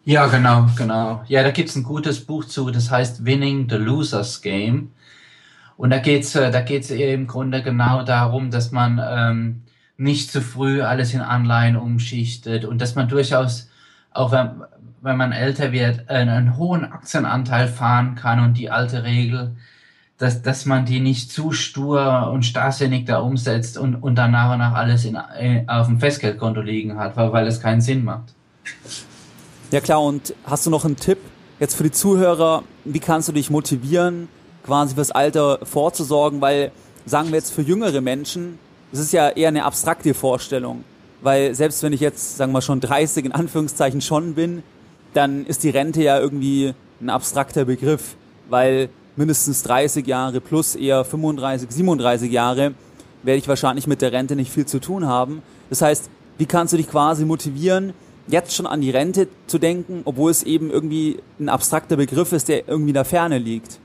Ja, 0.04 0.26
genau, 0.26 0.66
genau. 0.76 1.22
Ja, 1.28 1.42
da 1.42 1.50
gibt's 1.50 1.76
ein 1.76 1.82
gutes 1.82 2.24
Buch 2.24 2.44
zu, 2.46 2.70
das 2.70 2.90
heißt 2.90 3.24
Winning 3.26 3.68
the 3.68 3.76
Losers 3.76 4.40
Game. 4.40 4.92
Und 5.78 5.90
da 5.90 5.98
geht's, 5.98 6.34
äh, 6.34 6.50
da 6.50 6.60
geht's 6.60 6.90
im 6.90 7.28
Grunde 7.28 7.62
genau 7.62 8.02
darum, 8.02 8.50
dass 8.50 8.72
man 8.72 9.00
ähm, 9.00 9.62
nicht 9.96 10.30
zu 10.30 10.42
früh 10.42 10.82
alles 10.82 11.14
in 11.14 11.20
Anleihen 11.20 11.76
umschichtet 11.76 12.64
und 12.64 12.82
dass 12.82 12.96
man 12.96 13.08
durchaus, 13.08 13.70
auch 14.10 14.32
wenn, 14.32 14.50
wenn 15.02 15.16
man 15.16 15.30
älter 15.30 15.70
wird, 15.70 16.10
einen, 16.10 16.30
einen 16.30 16.56
hohen 16.56 16.84
Aktienanteil 16.84 17.68
fahren 17.68 18.16
kann 18.16 18.40
und 18.40 18.58
die 18.58 18.70
alte 18.70 19.04
Regel, 19.04 19.54
dass, 20.18 20.42
dass 20.42 20.66
man 20.66 20.84
die 20.84 20.98
nicht 20.98 21.30
zu 21.30 21.52
stur 21.52 22.28
und 22.32 22.44
starrsinnig 22.44 23.04
da 23.04 23.18
umsetzt 23.18 23.78
und, 23.78 23.94
und 23.94 24.16
dann 24.16 24.32
nach 24.32 24.52
und 24.52 24.58
nach 24.58 24.74
alles 24.74 25.04
in, 25.04 25.14
äh, 25.14 25.62
auf 25.68 25.86
dem 25.86 26.00
Festgeldkonto 26.00 26.60
liegen 26.60 26.98
hat, 26.98 27.16
weil, 27.16 27.32
weil 27.32 27.46
es 27.46 27.60
keinen 27.60 27.80
Sinn 27.80 28.02
macht. 28.02 28.34
Ja 29.70 29.80
klar, 29.80 30.02
und 30.02 30.34
hast 30.44 30.66
du 30.66 30.70
noch 30.70 30.84
einen 30.84 30.96
Tipp 30.96 31.18
jetzt 31.60 31.76
für 31.76 31.84
die 31.84 31.92
Zuhörer, 31.92 32.64
wie 32.84 32.98
kannst 32.98 33.28
du 33.28 33.32
dich 33.32 33.48
motivieren, 33.48 34.28
quasi 34.64 34.94
fürs 34.94 35.10
Alter 35.10 35.60
vorzusorgen, 35.62 36.40
weil 36.40 36.72
sagen 37.06 37.28
wir 37.28 37.36
jetzt 37.36 37.52
für 37.52 37.62
jüngere 37.62 38.00
Menschen, 38.00 38.58
das 38.90 39.00
ist 39.00 39.12
ja 39.12 39.28
eher 39.28 39.48
eine 39.48 39.64
abstrakte 39.64 40.14
Vorstellung, 40.14 40.84
weil 41.20 41.54
selbst 41.54 41.82
wenn 41.82 41.92
ich 41.92 42.00
jetzt, 42.00 42.36
sagen 42.36 42.52
wir 42.52 42.62
schon 42.62 42.80
30 42.80 43.26
in 43.26 43.32
Anführungszeichen 43.32 44.00
schon 44.00 44.34
bin, 44.34 44.62
dann 45.14 45.46
ist 45.46 45.62
die 45.62 45.70
Rente 45.70 46.02
ja 46.02 46.18
irgendwie 46.18 46.74
ein 47.00 47.10
abstrakter 47.10 47.64
Begriff, 47.64 48.16
weil 48.48 48.88
mindestens 49.16 49.62
30 49.64 50.06
Jahre 50.06 50.40
plus 50.40 50.74
eher 50.74 51.04
35, 51.04 51.70
37 51.70 52.30
Jahre 52.30 52.74
werde 53.22 53.38
ich 53.38 53.48
wahrscheinlich 53.48 53.86
mit 53.86 54.00
der 54.00 54.12
Rente 54.12 54.36
nicht 54.36 54.52
viel 54.52 54.66
zu 54.66 54.80
tun 54.80 55.06
haben. 55.06 55.42
Das 55.70 55.82
heißt, 55.82 56.08
wie 56.38 56.46
kannst 56.46 56.72
du 56.72 56.76
dich 56.76 56.88
quasi 56.88 57.24
motivieren, 57.24 57.94
jetzt 58.28 58.54
schon 58.54 58.66
an 58.66 58.80
die 58.80 58.90
Rente 58.90 59.28
zu 59.46 59.58
denken, 59.58 60.02
obwohl 60.04 60.30
es 60.30 60.44
eben 60.44 60.70
irgendwie 60.70 61.18
ein 61.40 61.48
abstrakter 61.48 61.96
Begriff 61.96 62.32
ist, 62.32 62.48
der 62.48 62.68
irgendwie 62.68 62.90
in 62.90 62.94
der 62.94 63.04
Ferne 63.04 63.38
liegt? 63.38 63.80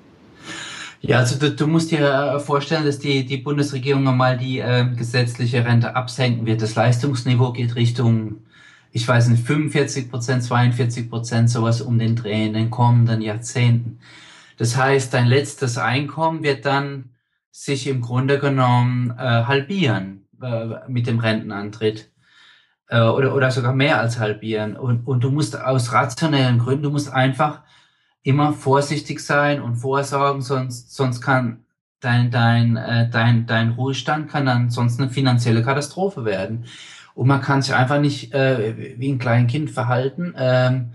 Ja, 1.05 1.17
also 1.17 1.37
du, 1.37 1.51
du 1.51 1.67
musst 1.67 1.91
dir 1.91 2.39
vorstellen, 2.39 2.85
dass 2.85 2.97
die, 2.97 3.25
die 3.25 3.37
Bundesregierung 3.37 4.07
einmal 4.07 4.37
die 4.37 4.59
äh, 4.59 4.85
gesetzliche 4.95 5.65
Rente 5.65 5.97
absenken 5.97 6.45
wird. 6.45 6.61
Das 6.61 6.75
Leistungsniveau 6.75 7.51
geht 7.51 7.75
Richtung, 7.75 8.45
ich 8.93 9.05
weiß 9.05 9.27
nicht, 9.27 9.45
45 9.45 10.09
Prozent, 10.09 10.43
42 10.43 11.09
Prozent, 11.09 11.49
sowas 11.49 11.81
um 11.81 11.99
den 11.99 12.15
Dreh 12.15 12.45
in 12.45 12.53
den 12.53 12.69
kommenden 12.69 13.21
Jahrzehnten. 13.21 13.99
Das 14.57 14.77
heißt, 14.77 15.13
dein 15.13 15.27
letztes 15.27 15.77
Einkommen 15.77 16.41
wird 16.41 16.65
dann 16.65 17.09
sich 17.51 17.87
im 17.87 17.99
Grunde 17.99 18.39
genommen 18.39 19.11
äh, 19.11 19.43
halbieren 19.43 20.25
äh, 20.41 20.87
mit 20.87 21.07
dem 21.07 21.19
Rentenantritt 21.19 22.11
äh, 22.87 23.01
oder, 23.01 23.35
oder 23.35 23.51
sogar 23.51 23.73
mehr 23.73 23.99
als 23.99 24.19
halbieren. 24.19 24.77
Und, 24.77 25.05
und 25.05 25.21
du 25.21 25.31
musst 25.31 25.59
aus 25.59 25.91
rationellen 25.91 26.59
Gründen, 26.59 26.83
du 26.83 26.91
musst 26.91 27.11
einfach 27.11 27.61
immer 28.23 28.53
vorsichtig 28.53 29.19
sein 29.19 29.61
und 29.61 29.75
vorsorgen, 29.75 30.41
sonst, 30.41 30.95
sonst 30.95 31.21
kann 31.21 31.65
dein, 31.99 32.31
dein, 32.31 32.77
äh, 32.77 33.09
dein, 33.09 33.45
dein 33.45 33.71
Ruhestand 33.71 34.29
kann 34.29 34.45
dann 34.45 34.69
sonst 34.69 34.99
eine 34.99 35.09
finanzielle 35.09 35.61
Katastrophe 35.61 36.25
werden. 36.25 36.65
Und 37.15 37.27
man 37.27 37.41
kann 37.41 37.61
sich 37.61 37.75
einfach 37.75 37.99
nicht 37.99 38.33
äh, 38.33 38.97
wie 38.97 39.11
ein 39.11 39.19
kleines 39.19 39.51
Kind 39.51 39.69
verhalten 39.71 40.33
ähm, 40.37 40.93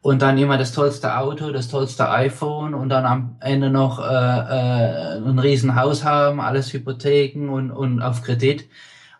und 0.00 0.22
dann 0.22 0.38
immer 0.38 0.56
das 0.56 0.72
tollste 0.72 1.18
Auto, 1.18 1.50
das 1.50 1.68
tollste 1.68 2.08
iPhone 2.10 2.74
und 2.74 2.88
dann 2.88 3.04
am 3.04 3.36
Ende 3.40 3.68
noch 3.70 3.98
äh, 3.98 4.04
äh, 4.04 5.18
ein 5.18 5.38
Riesenhaus 5.38 6.04
haben, 6.04 6.40
alles 6.40 6.72
Hypotheken 6.72 7.50
und, 7.50 7.70
und 7.70 8.00
auf 8.00 8.22
Kredit. 8.22 8.68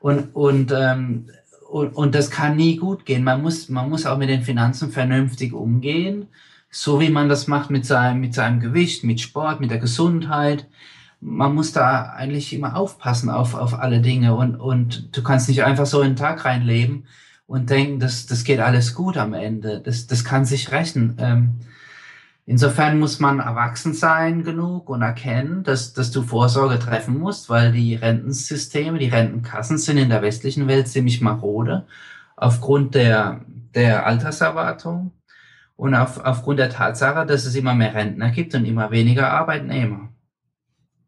Und, 0.00 0.35
und, 0.35 0.73
ähm, 0.73 1.29
und, 1.69 1.91
und 1.95 2.15
das 2.15 2.31
kann 2.31 2.57
nie 2.57 2.77
gut 2.77 3.05
gehen. 3.05 3.25
Man 3.25 3.43
muss, 3.43 3.69
man 3.69 3.91
muss 3.91 4.07
auch 4.07 4.17
mit 4.17 4.31
den 4.31 4.43
Finanzen 4.43 4.91
vernünftig 4.91 5.53
umgehen 5.53 6.29
so 6.71 7.01
wie 7.01 7.11
man 7.11 7.29
das 7.29 7.47
macht 7.47 7.71
mit 7.71 7.87
seinem, 7.87 8.21
mit 8.21 8.35
seinem 8.35 8.61
Gewicht, 8.61 9.05
mit 9.05 9.21
Sport, 9.21 9.61
mit 9.61 9.71
der 9.71 9.79
Gesundheit. 9.79 10.67
Man 11.21 11.55
muss 11.55 11.73
da 11.73 12.13
eigentlich 12.13 12.53
immer 12.53 12.77
aufpassen 12.77 13.31
auf, 13.31 13.55
auf 13.55 13.75
alle 13.75 14.01
Dinge 14.01 14.35
und, 14.37 14.57
und 14.57 15.17
du 15.17 15.23
kannst 15.23 15.49
nicht 15.49 15.65
einfach 15.65 15.87
so 15.87 16.01
in 16.03 16.11
den 16.11 16.17
Tag 16.17 16.45
reinleben 16.45 17.07
und 17.47 17.71
denken, 17.71 17.99
das, 17.99 18.27
das 18.27 18.45
geht 18.45 18.61
alles 18.61 18.95
gut 18.95 19.17
am 19.17 19.33
Ende. 19.35 19.81
Das, 19.81 20.07
das 20.07 20.25
kann 20.25 20.45
sich 20.45 20.71
rächen. 20.71 21.17
Ähm, 21.19 21.55
insofern 22.47 22.99
muss 22.99 23.19
man 23.19 23.41
erwachsen 23.41 23.95
sein 23.95 24.45
genug 24.45 24.91
und 24.91 25.03
erkennen, 25.03 25.65
dass, 25.65 25.95
dass 25.95 26.11
du 26.11 26.23
Vorsorge 26.23 26.79
treffen 26.79 27.19
musst, 27.19 27.49
weil 27.49 27.73
die 27.73 27.95
Rentensysteme, 27.95 28.99
die 28.99 29.09
Rentenkassen 29.09 29.79
sind 29.79 29.97
in 29.97 30.11
der 30.11 30.23
westlichen 30.23 30.69
Welt 30.69 30.89
ziemlich 30.89 31.21
marode 31.21 31.87
aufgrund 32.37 32.95
der, 32.95 33.41
der 33.75 34.07
Alterserwartung 34.07 35.13
und 35.78 35.94
auf, 35.94 36.18
aufgrund 36.25 36.58
der 36.58 36.70
Tatsache, 36.70 37.25
dass 37.25 37.47
es 37.47 37.54
immer 37.54 37.73
mehr 37.73 37.94
Rentner 37.94 38.30
gibt 38.30 38.54
und 38.54 38.64
immer 38.64 38.90
weniger 38.90 39.30
Arbeitnehmer. 39.30 40.08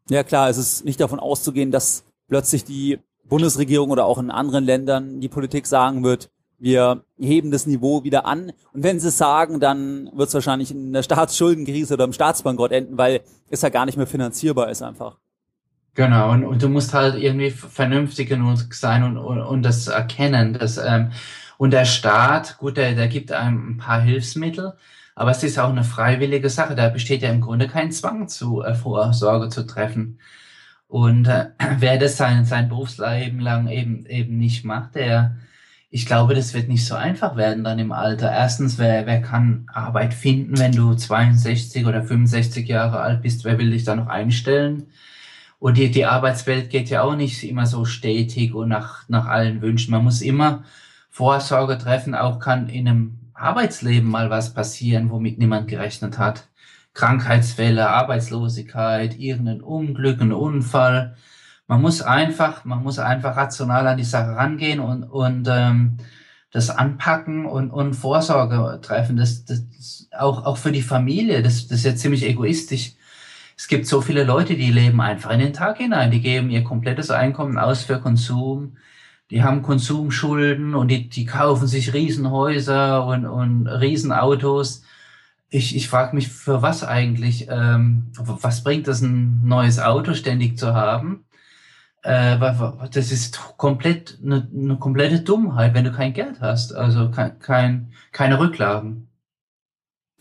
Ja 0.09 0.23
klar, 0.23 0.49
es 0.49 0.57
ist 0.57 0.85
nicht 0.85 0.99
davon 0.99 1.19
auszugehen, 1.19 1.71
dass 1.71 2.05
plötzlich 2.29 2.63
die 2.63 2.99
Bundesregierung 3.25 3.91
oder 3.91 4.05
auch 4.05 4.17
in 4.17 4.31
anderen 4.31 4.63
Ländern 4.63 5.19
die 5.19 5.27
Politik 5.27 5.67
sagen 5.67 6.03
wird, 6.03 6.31
wir 6.57 7.03
heben 7.19 7.51
das 7.51 7.65
Niveau 7.65 8.03
wieder 8.05 8.25
an. 8.25 8.53
Und 8.71 8.83
wenn 8.83 8.99
sie 8.99 9.09
es 9.09 9.17
sagen, 9.17 9.59
dann 9.59 10.09
wird 10.13 10.29
es 10.29 10.33
wahrscheinlich 10.35 10.71
in 10.71 10.93
der 10.93 11.03
Staatsschuldenkrise 11.03 11.95
oder 11.95 12.05
im 12.05 12.13
Staatsbankrott 12.13 12.71
enden, 12.71 12.97
weil 12.97 13.21
es 13.49 13.63
ja 13.63 13.69
gar 13.69 13.85
nicht 13.85 13.97
mehr 13.97 14.07
finanzierbar 14.07 14.69
ist 14.69 14.81
einfach. 14.81 15.17
Genau, 15.95 16.31
und, 16.31 16.45
und 16.45 16.63
du 16.63 16.69
musst 16.69 16.93
halt 16.93 17.21
irgendwie 17.21 17.51
vernünftig 17.51 18.29
genug 18.29 18.73
sein 18.73 19.03
und, 19.03 19.17
und, 19.17 19.41
und 19.41 19.63
das 19.63 19.87
erkennen, 19.87 20.53
dass 20.53 20.77
ähm, 20.77 21.11
und 21.61 21.69
der 21.69 21.85
Staat, 21.85 22.57
gut, 22.57 22.75
der, 22.75 22.95
der 22.95 23.07
gibt 23.07 23.31
einem 23.31 23.73
ein 23.73 23.77
paar 23.77 24.01
Hilfsmittel, 24.01 24.73
aber 25.13 25.29
es 25.29 25.43
ist 25.43 25.59
auch 25.59 25.69
eine 25.69 25.83
freiwillige 25.83 26.49
Sache. 26.49 26.73
Da 26.73 26.89
besteht 26.89 27.21
ja 27.21 27.29
im 27.29 27.39
Grunde 27.39 27.67
kein 27.67 27.91
Zwang 27.91 28.27
zu 28.27 28.63
äh, 28.63 28.73
Vorsorge 28.73 29.49
zu 29.49 29.67
treffen. 29.67 30.17
Und 30.87 31.27
äh, 31.27 31.49
wer 31.77 31.99
das 31.99 32.17
sein, 32.17 32.45
sein 32.45 32.67
Berufsleben 32.67 33.39
lang 33.39 33.67
eben, 33.67 34.07
eben 34.07 34.39
nicht 34.39 34.65
macht, 34.65 34.95
der, 34.95 35.35
ich 35.91 36.07
glaube, 36.07 36.33
das 36.33 36.55
wird 36.55 36.67
nicht 36.67 36.83
so 36.83 36.95
einfach 36.95 37.35
werden 37.35 37.63
dann 37.63 37.77
im 37.77 37.91
Alter. 37.91 38.31
Erstens, 38.31 38.79
wer, 38.79 39.05
wer 39.05 39.21
kann 39.21 39.67
Arbeit 39.71 40.15
finden, 40.15 40.57
wenn 40.57 40.71
du 40.71 40.95
62 40.95 41.85
oder 41.85 42.01
65 42.03 42.67
Jahre 42.67 43.01
alt 43.01 43.21
bist? 43.21 43.45
Wer 43.45 43.59
will 43.59 43.69
dich 43.69 43.83
da 43.83 43.95
noch 43.95 44.07
einstellen? 44.07 44.87
Und 45.59 45.77
die, 45.77 45.91
die 45.91 46.07
Arbeitswelt 46.07 46.71
geht 46.71 46.89
ja 46.89 47.03
auch 47.03 47.15
nicht 47.15 47.47
immer 47.47 47.67
so 47.67 47.85
stetig 47.85 48.55
und 48.55 48.69
nach, 48.69 49.07
nach 49.09 49.27
allen 49.27 49.61
Wünschen. 49.61 49.91
Man 49.91 50.05
muss 50.05 50.23
immer 50.23 50.63
Vorsorge 51.11 51.77
treffen. 51.77 52.15
Auch 52.15 52.39
kann 52.39 52.69
in 52.69 52.87
einem 52.87 53.19
Arbeitsleben 53.33 54.09
mal 54.09 54.29
was 54.29 54.53
passieren, 54.53 55.11
womit 55.11 55.37
niemand 55.37 55.67
gerechnet 55.67 56.17
hat. 56.17 56.47
Krankheitsfälle, 56.93 57.89
Arbeitslosigkeit, 57.89 59.19
irgendein 59.19 59.61
Unglück, 59.61 60.19
ein 60.21 60.33
Unfall. 60.33 61.15
Man 61.67 61.81
muss 61.81 62.01
einfach, 62.01 62.65
man 62.65 62.83
muss 62.83 62.99
einfach 62.99 63.37
rational 63.37 63.87
an 63.87 63.97
die 63.97 64.03
Sache 64.03 64.35
rangehen 64.35 64.79
und, 64.79 65.03
und 65.03 65.47
ähm, 65.49 65.97
das 66.51 66.69
anpacken 66.69 67.45
und, 67.45 67.71
und 67.71 67.93
Vorsorge 67.93 68.79
treffen. 68.81 69.15
Das, 69.15 69.45
das 69.45 69.63
auch, 70.17 70.45
auch 70.45 70.57
für 70.57 70.71
die 70.71 70.81
Familie, 70.81 71.41
das, 71.41 71.67
das 71.67 71.79
ist 71.79 71.85
ja 71.85 71.95
ziemlich 71.95 72.25
egoistisch. 72.25 72.93
Es 73.57 73.67
gibt 73.67 73.85
so 73.85 74.01
viele 74.01 74.23
Leute, 74.23 74.55
die 74.55 74.71
leben 74.71 74.99
einfach 75.01 75.31
in 75.31 75.39
den 75.39 75.53
Tag 75.53 75.77
hinein, 75.77 76.11
die 76.11 76.21
geben 76.21 76.49
ihr 76.49 76.63
komplettes 76.63 77.11
Einkommen 77.11 77.57
aus 77.57 77.83
für 77.83 77.99
Konsum, 77.99 78.77
die 79.31 79.43
haben 79.43 79.61
Konsumschulden 79.61 80.75
und 80.75 80.89
die, 80.89 81.07
die 81.07 81.25
kaufen 81.25 81.65
sich 81.65 81.93
Riesenhäuser 81.93 83.05
und, 83.05 83.25
und 83.25 83.65
Riesenautos. 83.65 84.83
Ich, 85.49 85.73
ich 85.75 85.87
frage 85.87 86.15
mich, 86.15 86.27
für 86.27 86.61
was 86.61 86.83
eigentlich? 86.83 87.47
Ähm, 87.49 88.11
was 88.17 88.63
bringt 88.63 88.87
das, 88.87 89.01
ein 89.01 89.41
neues 89.45 89.79
Auto 89.79 90.13
ständig 90.13 90.57
zu 90.57 90.73
haben? 90.73 91.23
Äh, 92.03 92.37
das 92.91 93.11
ist 93.13 93.39
komplett 93.55 94.19
eine, 94.21 94.49
eine 94.53 94.77
komplette 94.77 95.21
Dummheit, 95.21 95.73
wenn 95.73 95.85
du 95.85 95.93
kein 95.93 96.13
Geld 96.13 96.41
hast, 96.41 96.73
also 96.75 97.09
kein, 97.09 97.39
kein, 97.39 97.93
keine 98.11 98.37
Rücklagen. 98.37 99.07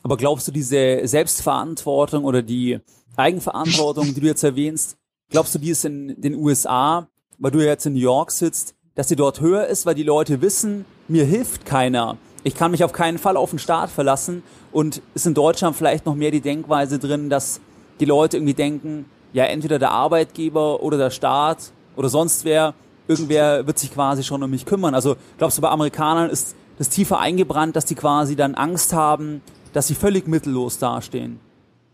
Aber 0.05 0.17
glaubst 0.17 0.47
du, 0.47 0.53
diese 0.53 1.01
Selbstverantwortung 1.05 2.25
oder 2.25 2.43
die 2.43 2.79
Eigenverantwortung, 3.17 4.15
die 4.15 4.21
du 4.21 4.27
jetzt 4.27 4.45
erwähnst, 4.45 4.99
glaubst 5.31 5.55
du, 5.55 5.59
die 5.59 5.71
ist 5.71 5.85
in 5.85 6.21
den 6.21 6.37
USA, 6.37 7.09
weil 7.39 7.51
du 7.51 7.59
ja 7.59 7.67
jetzt 7.67 7.87
in 7.87 7.95
New 7.95 8.01
York 8.01 8.31
sitzt, 8.31 8.77
dass 9.01 9.09
sie 9.09 9.17
dort 9.17 9.41
höher 9.41 9.67
ist, 9.67 9.87
weil 9.87 9.95
die 9.95 10.03
Leute 10.03 10.43
wissen, 10.43 10.85
mir 11.09 11.25
hilft 11.25 11.65
keiner. 11.65 12.19
Ich 12.45 12.55
kann 12.55 12.71
mich 12.71 12.85
auf 12.85 12.93
keinen 12.93 13.17
Fall 13.17 13.39
auf 13.39 13.49
den 13.49 13.59
Staat 13.59 13.89
verlassen 13.89 14.43
und 14.73 15.01
ist 15.15 15.25
in 15.25 15.33
Deutschland 15.33 15.75
vielleicht 15.75 16.05
noch 16.05 16.15
mehr 16.15 16.31
die 16.31 16.43
Denkweise 16.43 16.99
drin, 16.99 17.31
dass 17.31 17.63
die 17.99 18.05
Leute 18.05 18.37
irgendwie 18.37 18.53
denken, 18.53 19.07
ja, 19.33 19.45
entweder 19.45 19.79
der 19.79 19.93
Arbeitgeber 19.93 20.83
oder 20.83 20.99
der 20.99 21.09
Staat 21.09 21.73
oder 21.97 22.11
sonst 22.11 22.45
wer, 22.45 22.75
irgendwer 23.09 23.67
wird 23.67 23.79
sich 23.79 23.91
quasi 23.91 24.23
schon 24.23 24.43
um 24.43 24.51
mich 24.51 24.67
kümmern. 24.67 24.95
Also 24.95 25.17
glaubst 25.39 25.57
du, 25.57 25.63
bei 25.63 25.71
Amerikanern 25.71 26.29
ist 26.29 26.55
das 26.77 26.91
tiefer 26.91 27.21
eingebrannt, 27.21 27.77
dass 27.77 27.87
die 27.87 27.95
quasi 27.95 28.37
dann 28.37 28.55
Angst 28.55 28.93
haben, 28.93 29.41
dass 29.73 29.87
sie 29.87 29.95
völlig 29.95 30.29
mittellos 30.29 30.79
dastehen? 30.79 31.41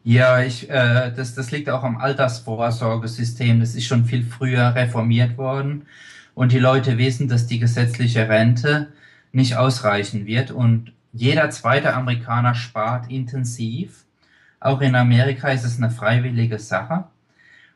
Ja, 0.02 0.40
ich, 0.42 0.68
äh, 0.68 1.12
das, 1.14 1.36
das 1.36 1.52
liegt 1.52 1.70
auch 1.70 1.84
am 1.84 1.98
Altersvorsorgesystem. 1.98 3.60
Das 3.60 3.76
ist 3.76 3.84
schon 3.84 4.06
viel 4.06 4.24
früher 4.24 4.74
reformiert 4.74 5.38
worden. 5.38 5.86
Und 6.36 6.52
die 6.52 6.58
Leute 6.58 6.98
wissen, 6.98 7.28
dass 7.28 7.46
die 7.46 7.58
gesetzliche 7.58 8.28
Rente 8.28 8.88
nicht 9.32 9.56
ausreichen 9.56 10.26
wird. 10.26 10.50
Und 10.50 10.92
jeder 11.14 11.48
zweite 11.48 11.94
Amerikaner 11.94 12.54
spart 12.54 13.10
intensiv. 13.10 14.04
Auch 14.60 14.82
in 14.82 14.94
Amerika 14.96 15.48
ist 15.48 15.64
es 15.64 15.78
eine 15.78 15.90
freiwillige 15.90 16.58
Sache. 16.58 17.04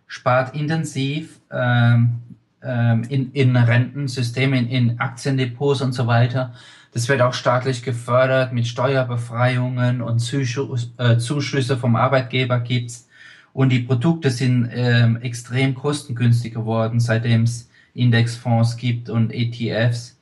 Spart 0.06 0.54
intensiv 0.54 1.40
ähm, 1.50 2.18
ähm, 2.62 3.04
in, 3.08 3.32
in 3.32 3.56
Rentensystemen, 3.56 4.68
in, 4.68 4.90
in 4.90 5.00
Aktiendepots 5.00 5.80
und 5.80 5.92
so 5.92 6.06
weiter. 6.06 6.52
Das 6.92 7.08
wird 7.08 7.22
auch 7.22 7.32
staatlich 7.32 7.82
gefördert 7.82 8.52
mit 8.52 8.66
Steuerbefreiungen 8.66 10.02
und 10.02 10.18
Zuschüsse, 10.18 10.92
äh, 10.98 11.76
vom 11.78 11.96
Arbeitgeber 11.96 12.60
gibt's. 12.60 13.08
Und 13.54 13.70
die 13.70 13.80
Produkte 13.80 14.30
sind 14.30 14.68
ähm, 14.70 15.16
extrem 15.22 15.74
kostengünstig 15.74 16.52
geworden, 16.52 17.00
seitdem 17.00 17.44
es 17.44 17.69
Indexfonds 17.94 18.76
gibt 18.76 19.10
und 19.10 19.32
ETFs. 19.32 20.18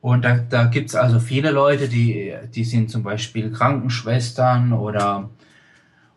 Und 0.00 0.24
da, 0.24 0.38
da 0.38 0.66
gibt 0.66 0.90
es 0.90 0.94
also 0.94 1.18
viele 1.18 1.50
Leute, 1.50 1.88
die, 1.88 2.34
die 2.54 2.64
sind 2.64 2.90
zum 2.90 3.02
Beispiel 3.02 3.50
Krankenschwestern 3.50 4.72
oder, 4.72 5.30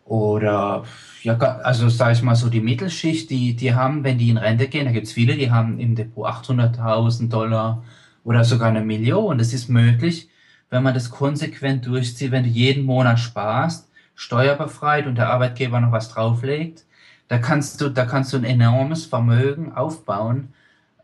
oder 0.06 0.84
ja, 1.24 1.38
also 1.38 1.90
sage 1.90 2.14
ich 2.14 2.22
mal 2.22 2.36
so 2.36 2.50
die 2.50 2.62
Mittelschicht, 2.62 3.30
die, 3.30 3.56
die 3.56 3.74
haben, 3.74 4.04
wenn 4.04 4.18
die 4.18 4.30
in 4.30 4.38
Rente 4.38 4.68
gehen, 4.68 4.86
da 4.86 4.92
gibt 4.92 5.08
es 5.08 5.14
viele, 5.14 5.36
die 5.36 5.52
haben 5.52 5.80
im 5.80 5.96
Depot 5.96 6.28
800.000 6.28 7.30
Dollar 7.30 7.84
oder 8.24 8.44
sogar 8.44 8.70
eine 8.70 8.82
Million. 8.82 9.38
Das 9.38 9.54
ist 9.54 9.70
möglich, 9.70 10.30
wenn 10.70 10.84
man 10.84 10.94
das 10.94 11.10
konsequent 11.10 11.86
durchzieht, 11.86 12.32
wenn 12.32 12.44
du 12.44 12.50
jeden 12.50 12.86
Monat 12.86 13.20
sparst, 13.20 13.90
steuerbefreit 14.16 15.08
und 15.08 15.18
der 15.18 15.30
Arbeitgeber 15.32 15.80
noch 15.80 15.92
was 15.92 16.10
drauflegt, 16.10 16.86
da 17.28 17.38
kannst 17.38 17.80
du, 17.82 17.90
da 17.90 18.06
kannst 18.06 18.34
du 18.34 18.38
ein 18.38 18.44
enormes 18.44 19.06
Vermögen 19.06 19.74
aufbauen. 19.74 20.54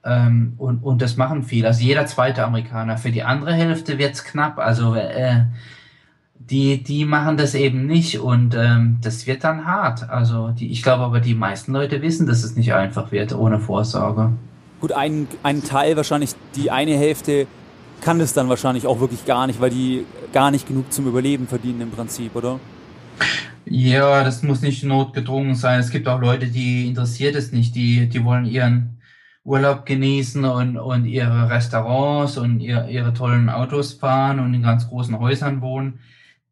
Ähm, 0.06 0.54
und, 0.58 0.84
und 0.84 1.02
das 1.02 1.18
machen 1.18 1.44
viele. 1.44 1.68
Also 1.68 1.84
jeder 1.84 2.06
zweite 2.06 2.46
Amerikaner. 2.46 2.98
Für 2.98 3.12
die 3.12 3.24
andere 3.24 3.54
Hälfte 3.54 3.98
wird's 3.98 4.24
knapp. 4.24 4.60
Also 4.60 4.94
äh, 4.94 5.46
die, 6.50 6.84
die 6.84 7.06
machen 7.06 7.38
das 7.38 7.56
eben 7.56 7.88
nicht 7.88 8.20
und 8.20 8.56
ähm, 8.56 9.00
das 9.02 9.26
wird 9.26 9.44
dann 9.44 9.66
hart. 9.66 10.08
Also 10.10 10.50
die, 10.50 10.72
ich 10.72 10.84
glaube 10.84 11.04
aber, 11.04 11.20
die 11.20 11.34
meisten 11.34 11.74
Leute 11.74 12.02
wissen, 12.02 12.28
dass 12.28 12.44
es 12.44 12.56
nicht 12.56 12.74
einfach 12.74 13.12
wird 13.12 13.34
ohne 13.34 13.60
Vorsorge. 13.60 14.32
Gut, 14.80 14.92
ein, 14.92 15.28
ein 15.42 15.64
Teil, 15.64 15.96
wahrscheinlich 15.98 16.32
die 16.56 16.70
eine 16.70 16.96
Hälfte, 16.98 17.48
kann 18.02 18.20
das 18.20 18.34
dann 18.34 18.50
wahrscheinlich 18.50 18.86
auch 18.86 19.00
wirklich 19.00 19.26
gar 19.26 19.48
nicht, 19.48 19.60
weil 19.60 19.72
die 19.72 20.06
gar 20.34 20.52
nicht 20.52 20.68
genug 20.68 20.94
zum 20.94 21.08
Überleben 21.08 21.48
verdienen 21.48 21.82
im 21.82 21.92
Prinzip, 21.92 22.36
oder? 22.36 22.60
Ja, 23.66 24.24
das 24.24 24.44
muss 24.44 24.62
nicht 24.62 24.84
notgedrungen 24.84 25.56
sein. 25.56 25.80
Es 25.80 25.90
gibt 25.90 26.08
auch 26.08 26.22
Leute, 26.22 26.48
die 26.48 26.88
interessiert 26.88 27.36
es 27.36 27.52
nicht. 27.52 27.76
Die, 27.76 28.08
die 28.08 28.24
wollen 28.24 28.46
ihren 28.46 28.95
Urlaub 29.46 29.86
genießen 29.86 30.44
und, 30.44 30.78
und 30.78 31.06
ihre 31.06 31.50
Restaurants 31.50 32.38
und 32.38 32.60
ihr, 32.60 32.88
ihre 32.90 33.14
tollen 33.14 33.50
Autos 33.50 33.94
fahren 33.94 34.40
und 34.40 34.54
in 34.54 34.64
ganz 34.64 34.90
großen 34.90 35.20
Häusern 35.20 35.62
wohnen. 35.62 36.00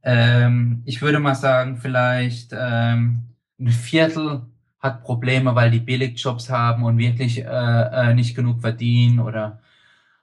Ähm, 0.03 0.83
ich 0.85 1.01
würde 1.01 1.19
mal 1.19 1.35
sagen, 1.35 1.77
vielleicht 1.77 2.53
ähm, 2.57 3.29
ein 3.59 3.69
Viertel 3.69 4.43
hat 4.79 5.03
Probleme, 5.03 5.55
weil 5.55 5.71
die 5.71 5.79
Billigjobs 5.79 6.49
haben 6.49 6.83
und 6.83 6.97
wirklich 6.99 7.39
äh, 7.39 7.47
äh, 7.47 8.13
nicht 8.13 8.35
genug 8.35 8.61
verdienen 8.61 9.19
oder 9.19 9.59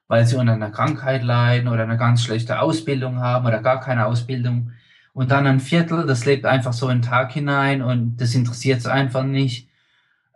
weil 0.08 0.26
sie 0.26 0.36
unter 0.36 0.52
einer 0.54 0.70
Krankheit 0.70 1.22
leiden 1.24 1.68
oder 1.68 1.84
eine 1.84 1.96
ganz 1.96 2.24
schlechte 2.24 2.60
Ausbildung 2.60 3.20
haben 3.20 3.46
oder 3.46 3.62
gar 3.62 3.80
keine 3.80 4.06
Ausbildung. 4.06 4.72
Und 5.12 5.30
dann 5.30 5.46
ein 5.46 5.60
Viertel, 5.60 6.06
das 6.06 6.24
lebt 6.24 6.46
einfach 6.46 6.72
so 6.72 6.88
in 6.88 6.98
den 6.98 7.02
Tag 7.02 7.32
hinein 7.32 7.82
und 7.82 8.18
das 8.18 8.34
interessiert 8.34 8.80
es 8.80 8.86
einfach 8.86 9.24
nicht. 9.24 9.68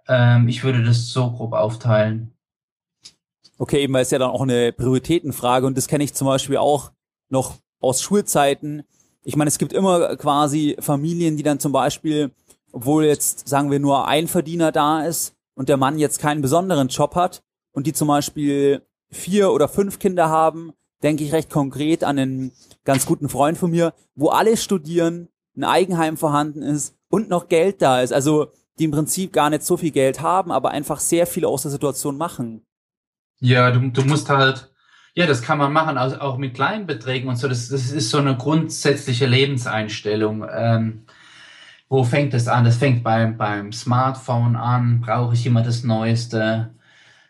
Ähm, 0.09 0.49
ich 0.49 0.65
würde 0.65 0.85
das 0.85 1.09
so 1.09 1.33
grob 1.33 1.53
aufteilen. 1.55 2.34
Okay, 3.59 3.83
eben, 3.83 3.95
weil 3.95 4.03
es 4.03 4.11
ja 4.11 4.19
dann 4.19 4.31
auch 4.31 4.43
eine 4.43 4.73
Prioritätenfrage 4.73 5.67
und 5.67 5.77
das 5.77 5.89
kenne 5.89 6.05
ich 6.05 6.15
zum 6.15 6.27
Beispiel 6.27 6.57
auch 6.57 6.91
noch 7.29 7.55
aus 7.81 8.03
Schulzeiten. 8.03 8.83
Ich 9.23 9.37
meine, 9.37 9.49
es 9.49 9.59
gibt 9.59 9.73
immer 9.73 10.17
quasi 10.17 10.77
Familien, 10.81 11.37
die 11.37 11.43
dann 11.43 11.61
zum 11.61 11.73
Beispiel 11.73 12.33
obwohl 12.75 13.05
jetzt, 13.05 13.49
sagen 13.49 13.71
wir, 13.71 13.79
nur 13.79 14.09
ein 14.09 14.27
Verdiener 14.27 14.73
da 14.73 15.05
ist 15.05 15.35
und 15.55 15.69
der 15.69 15.77
Mann 15.77 15.99
jetzt 15.99 16.19
keinen 16.19 16.43
besonderen 16.43 16.89
Job 16.89 17.15
hat 17.15 17.43
und 17.73 17.87
die 17.87 17.93
zum 17.93 18.09
Beispiel 18.09 18.83
vier 19.11 19.53
oder 19.53 19.69
fünf 19.69 20.01
Kinder 20.01 20.29
haben, 20.29 20.73
denke 21.03 21.23
ich 21.23 21.33
recht 21.33 21.51
konkret 21.51 22.03
an 22.03 22.19
einen 22.19 22.53
ganz 22.85 23.07
guten 23.07 23.29
Freund 23.29 23.57
von 23.57 23.71
mir, 23.71 23.95
wo 24.17 24.31
alle 24.31 24.57
studieren, 24.57 25.29
ein 25.57 25.63
Eigenheim 25.63 26.17
vorhanden 26.17 26.63
ist 26.63 26.97
und 27.09 27.29
noch 27.29 27.49
Geld 27.49 27.81
da 27.81 28.01
ist. 28.01 28.13
Also 28.13 28.49
die 28.81 28.85
im 28.85 28.91
Prinzip 28.91 29.33
gar 29.33 29.51
nicht 29.51 29.63
so 29.63 29.77
viel 29.77 29.93
Geld 29.93 30.21
haben, 30.21 30.51
aber 30.51 30.73
einfach 30.73 30.99
sehr 30.99 31.29
viel 31.29 31.45
aus 31.45 31.63
der 31.63 31.71
Situation 31.71 32.19
machen. 32.19 32.67
Ja, 33.41 33.71
du, 33.71 33.91
du 33.91 34.05
musst 34.05 34.29
halt, 34.31 34.71
ja, 35.15 35.27
das 35.27 35.43
kann 35.43 35.59
man 35.59 35.73
machen, 35.73 35.99
also 35.99 36.19
auch 36.21 36.39
mit 36.39 36.55
kleinen 36.55 36.87
Beträgen 36.87 37.29
und 37.29 37.37
so. 37.37 37.49
Das, 37.49 37.69
das 37.69 37.91
ist 37.93 38.11
so 38.11 38.19
eine 38.19 38.37
grundsätzliche 38.37 39.27
Lebenseinstellung. 39.27 40.47
Ähm, 40.51 41.07
wo 41.89 42.05
fängt 42.05 42.35
es 42.35 42.49
an? 42.49 42.65
Das 42.65 42.79
fängt 42.79 43.05
beim, 43.05 43.37
beim 43.39 43.73
Smartphone 43.73 44.57
an. 44.57 45.01
Brauche 45.01 45.35
ich 45.35 45.47
immer 45.47 45.63
das 45.63 45.85
Neueste? 45.85 46.75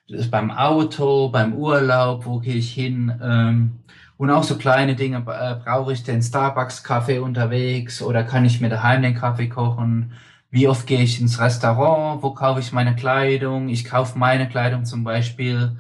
Das 0.09 0.21
ist 0.23 0.31
beim 0.31 0.51
Auto, 0.51 1.31
beim 1.31 1.55
Urlaub, 1.55 2.27
wo 2.27 2.41
gehe 2.41 2.57
ich 2.57 2.73
hin? 2.75 3.13
Ähm, 3.23 3.81
und 4.19 4.31
auch 4.31 4.45
so 4.45 4.57
kleine 4.59 4.97
Dinge. 4.97 5.19
Äh, 5.19 5.57
brauche 5.65 5.93
ich 5.93 6.05
den 6.05 6.23
Starbucks-Kaffee 6.23 7.21
unterwegs 7.21 8.03
oder 8.03 8.25
kann 8.25 8.45
ich 8.45 8.61
mir 8.61 8.71
daheim 8.71 9.03
den 9.03 9.15
Kaffee 9.17 9.49
kochen? 9.49 10.13
Wie 10.55 10.69
oft 10.69 10.87
gehe 10.87 11.03
ich 11.03 11.21
ins 11.21 11.41
Restaurant? 11.41 12.23
Wo 12.23 12.31
kaufe 12.31 12.61
ich 12.61 12.71
meine 12.71 12.95
Kleidung? 12.95 13.69
Ich 13.69 13.85
kaufe 13.85 14.17
meine 14.17 14.49
Kleidung 14.49 14.85
zum 14.85 15.03
Beispiel 15.03 15.77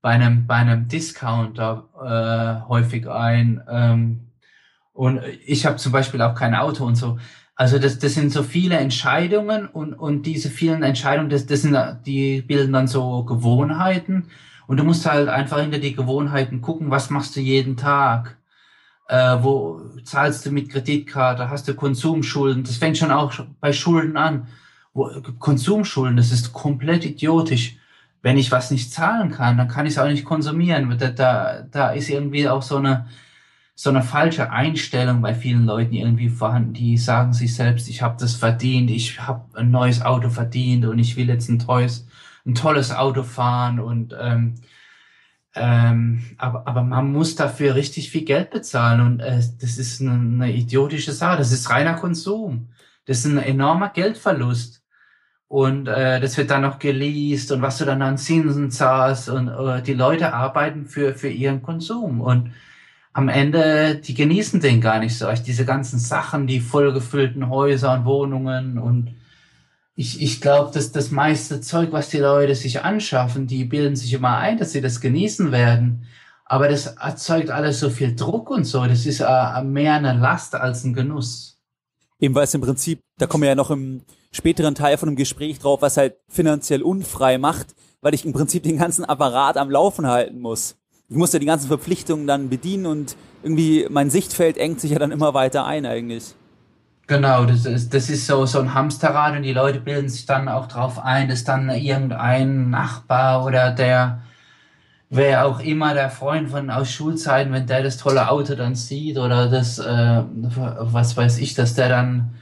bei 0.00 0.12
einem, 0.12 0.46
bei 0.46 0.54
einem 0.54 0.88
Discounter 0.88 1.84
äh, 2.02 2.66
häufig 2.66 3.06
ein. 3.10 3.62
Ähm, 3.68 4.30
und 4.94 5.20
ich 5.44 5.66
habe 5.66 5.76
zum 5.76 5.92
Beispiel 5.92 6.22
auch 6.22 6.34
kein 6.34 6.54
Auto 6.54 6.86
und 6.86 6.94
so. 6.94 7.18
Also 7.56 7.78
das, 7.78 7.98
das 7.98 8.14
sind 8.14 8.32
so 8.32 8.42
viele 8.42 8.78
Entscheidungen 8.78 9.66
und, 9.66 9.92
und 9.92 10.24
diese 10.24 10.48
vielen 10.48 10.82
Entscheidungen, 10.82 11.28
das, 11.28 11.44
das 11.44 11.60
sind, 11.60 11.76
die 12.06 12.40
bilden 12.40 12.72
dann 12.72 12.88
so 12.88 13.22
Gewohnheiten 13.24 14.30
und 14.66 14.78
du 14.78 14.84
musst 14.84 15.04
halt 15.04 15.28
einfach 15.28 15.60
hinter 15.60 15.78
die 15.78 15.94
Gewohnheiten 15.94 16.62
gucken, 16.62 16.90
was 16.90 17.10
machst 17.10 17.36
du 17.36 17.40
jeden 17.40 17.76
Tag, 17.76 18.38
äh, 19.08 19.36
wo 19.40 19.80
zahlst 20.04 20.46
du 20.46 20.50
mit 20.50 20.70
Kreditkarte, 20.70 21.50
hast 21.50 21.68
du 21.68 21.74
Konsumschulden, 21.74 22.64
das 22.64 22.76
fängt 22.76 22.98
schon 22.98 23.10
auch 23.10 23.32
bei 23.60 23.72
Schulden 23.72 24.16
an. 24.16 24.48
Wo, 24.94 25.10
Konsumschulden, 25.38 26.16
das 26.16 26.32
ist 26.32 26.52
komplett 26.52 27.04
idiotisch. 27.04 27.76
Wenn 28.22 28.38
ich 28.38 28.50
was 28.50 28.70
nicht 28.70 28.92
zahlen 28.92 29.30
kann, 29.30 29.56
dann 29.56 29.68
kann 29.68 29.86
ich 29.86 29.92
es 29.92 29.98
auch 29.98 30.08
nicht 30.08 30.24
konsumieren. 30.24 30.96
Da, 30.98 31.10
da, 31.10 31.62
da 31.70 31.90
ist 31.90 32.08
irgendwie 32.10 32.48
auch 32.48 32.62
so 32.62 32.76
eine 32.76 33.06
so 33.78 33.90
eine 33.90 34.02
falsche 34.02 34.50
Einstellung 34.50 35.20
bei 35.20 35.34
vielen 35.34 35.66
Leuten 35.66 35.92
irgendwie 35.92 36.30
vorhanden, 36.30 36.72
die 36.72 36.96
sagen 36.96 37.34
sich 37.34 37.54
selbst, 37.54 37.88
ich 37.90 38.00
habe 38.00 38.16
das 38.18 38.34
verdient, 38.34 38.90
ich 38.90 39.20
habe 39.20 39.44
ein 39.54 39.70
neues 39.70 40.00
Auto 40.00 40.30
verdient 40.30 40.86
und 40.86 40.98
ich 40.98 41.16
will 41.16 41.28
jetzt 41.28 41.50
ein 41.50 41.58
tolles, 41.58 42.06
ein 42.46 42.54
tolles 42.54 42.90
Auto 42.90 43.22
fahren 43.22 43.78
und 43.78 44.16
ähm, 44.18 44.54
ähm, 45.56 46.22
aber, 46.38 46.66
aber 46.66 46.82
man 46.82 47.12
muss 47.12 47.34
dafür 47.34 47.74
richtig 47.74 48.10
viel 48.10 48.24
Geld 48.24 48.50
bezahlen 48.50 49.00
und 49.00 49.20
äh, 49.20 49.40
das 49.60 49.78
ist 49.78 50.00
eine, 50.00 50.12
eine 50.12 50.52
idiotische 50.52 51.12
Sache, 51.12 51.38
das 51.38 51.50
ist 51.50 51.70
reiner 51.70 51.94
Konsum, 51.94 52.68
das 53.06 53.18
ist 53.18 53.26
ein 53.26 53.38
enormer 53.38 53.88
Geldverlust. 53.88 54.82
Und 55.48 55.86
äh, 55.86 56.20
das 56.20 56.36
wird 56.36 56.50
dann 56.50 56.62
noch 56.62 56.80
geleast 56.80 57.52
und 57.52 57.62
was 57.62 57.78
du 57.78 57.84
dann 57.84 58.02
an 58.02 58.18
Zinsen 58.18 58.70
zahlst 58.72 59.28
und 59.28 59.48
äh, 59.48 59.80
die 59.80 59.94
Leute 59.94 60.32
arbeiten 60.34 60.86
für, 60.86 61.14
für 61.14 61.28
ihren 61.28 61.62
Konsum. 61.62 62.20
Und 62.20 62.52
am 63.12 63.28
Ende, 63.28 63.96
die 63.96 64.14
genießen 64.14 64.60
den 64.60 64.80
gar 64.80 64.98
nicht 64.98 65.16
so. 65.16 65.26
Diese 65.46 65.64
ganzen 65.64 65.98
Sachen, 66.00 66.46
die 66.46 66.60
vollgefüllten 66.60 67.48
Häuser 67.48 67.94
und 67.94 68.04
Wohnungen 68.04 68.78
und 68.78 69.14
ich, 69.98 70.20
ich 70.20 70.42
glaube, 70.42 70.72
dass 70.72 70.92
das 70.92 71.10
meiste 71.10 71.62
Zeug, 71.62 71.90
was 71.90 72.10
die 72.10 72.18
Leute 72.18 72.54
sich 72.54 72.82
anschaffen, 72.82 73.46
die 73.46 73.64
bilden 73.64 73.96
sich 73.96 74.12
immer 74.12 74.36
ein, 74.36 74.58
dass 74.58 74.72
sie 74.72 74.82
das 74.82 75.00
genießen 75.00 75.50
werden. 75.52 76.06
Aber 76.44 76.68
das 76.68 76.86
erzeugt 76.86 77.50
alles 77.50 77.80
so 77.80 77.88
viel 77.88 78.14
Druck 78.14 78.50
und 78.50 78.64
so. 78.64 78.84
Das 78.84 79.06
ist 79.06 79.20
äh, 79.20 79.62
mehr 79.64 79.94
eine 79.94 80.12
Last 80.12 80.54
als 80.54 80.84
ein 80.84 80.92
Genuss. 80.92 81.58
Eben 82.20 82.34
weil 82.34 82.44
es 82.44 82.54
im 82.54 82.60
Prinzip, 82.60 83.00
da 83.18 83.26
kommen 83.26 83.42
wir 83.42 83.48
ja 83.48 83.54
noch 83.54 83.70
im 83.70 84.02
späteren 84.32 84.74
Teil 84.74 84.98
von 84.98 85.08
dem 85.08 85.16
Gespräch 85.16 85.58
drauf, 85.58 85.80
was 85.80 85.96
halt 85.96 86.16
finanziell 86.28 86.82
unfrei 86.82 87.38
macht, 87.38 87.74
weil 88.02 88.14
ich 88.14 88.26
im 88.26 88.34
Prinzip 88.34 88.62
den 88.64 88.78
ganzen 88.78 89.06
Apparat 89.06 89.56
am 89.56 89.70
Laufen 89.70 90.06
halten 90.06 90.40
muss. 90.40 90.76
Ich 91.08 91.16
muss 91.16 91.32
ja 91.32 91.38
die 91.38 91.46
ganzen 91.46 91.68
Verpflichtungen 91.68 92.26
dann 92.26 92.50
bedienen 92.50 92.84
und 92.84 93.16
irgendwie 93.42 93.86
mein 93.88 94.10
Sichtfeld 94.10 94.58
engt 94.58 94.80
sich 94.80 94.90
ja 94.90 94.98
dann 94.98 95.12
immer 95.12 95.32
weiter 95.32 95.64
ein 95.64 95.86
eigentlich. 95.86 96.34
Genau, 97.08 97.44
das 97.44 97.64
ist, 97.66 97.94
das 97.94 98.10
ist 98.10 98.26
so, 98.26 98.46
so 98.46 98.58
ein 98.58 98.74
Hamsterrad 98.74 99.36
und 99.36 99.42
die 99.42 99.52
Leute 99.52 99.78
bilden 99.80 100.08
sich 100.08 100.26
dann 100.26 100.48
auch 100.48 100.66
drauf 100.66 100.98
ein, 100.98 101.28
dass 101.28 101.44
dann 101.44 101.70
irgendein 101.70 102.70
Nachbar 102.70 103.44
oder 103.44 103.70
der, 103.70 104.22
wer 105.10 105.46
auch 105.46 105.60
immer, 105.60 105.94
der 105.94 106.10
Freund 106.10 106.50
von 106.50 106.70
aus 106.70 106.90
Schulzeiten, 106.90 107.52
wenn 107.52 107.66
der 107.68 107.84
das 107.84 107.98
tolle 107.98 108.28
Auto 108.28 108.56
dann 108.56 108.74
sieht 108.74 109.18
oder 109.18 109.48
das, 109.48 109.78
äh, 109.78 110.22
was 110.26 111.16
weiß 111.16 111.38
ich, 111.38 111.54
dass 111.54 111.74
der 111.74 111.88
dann 111.90 112.34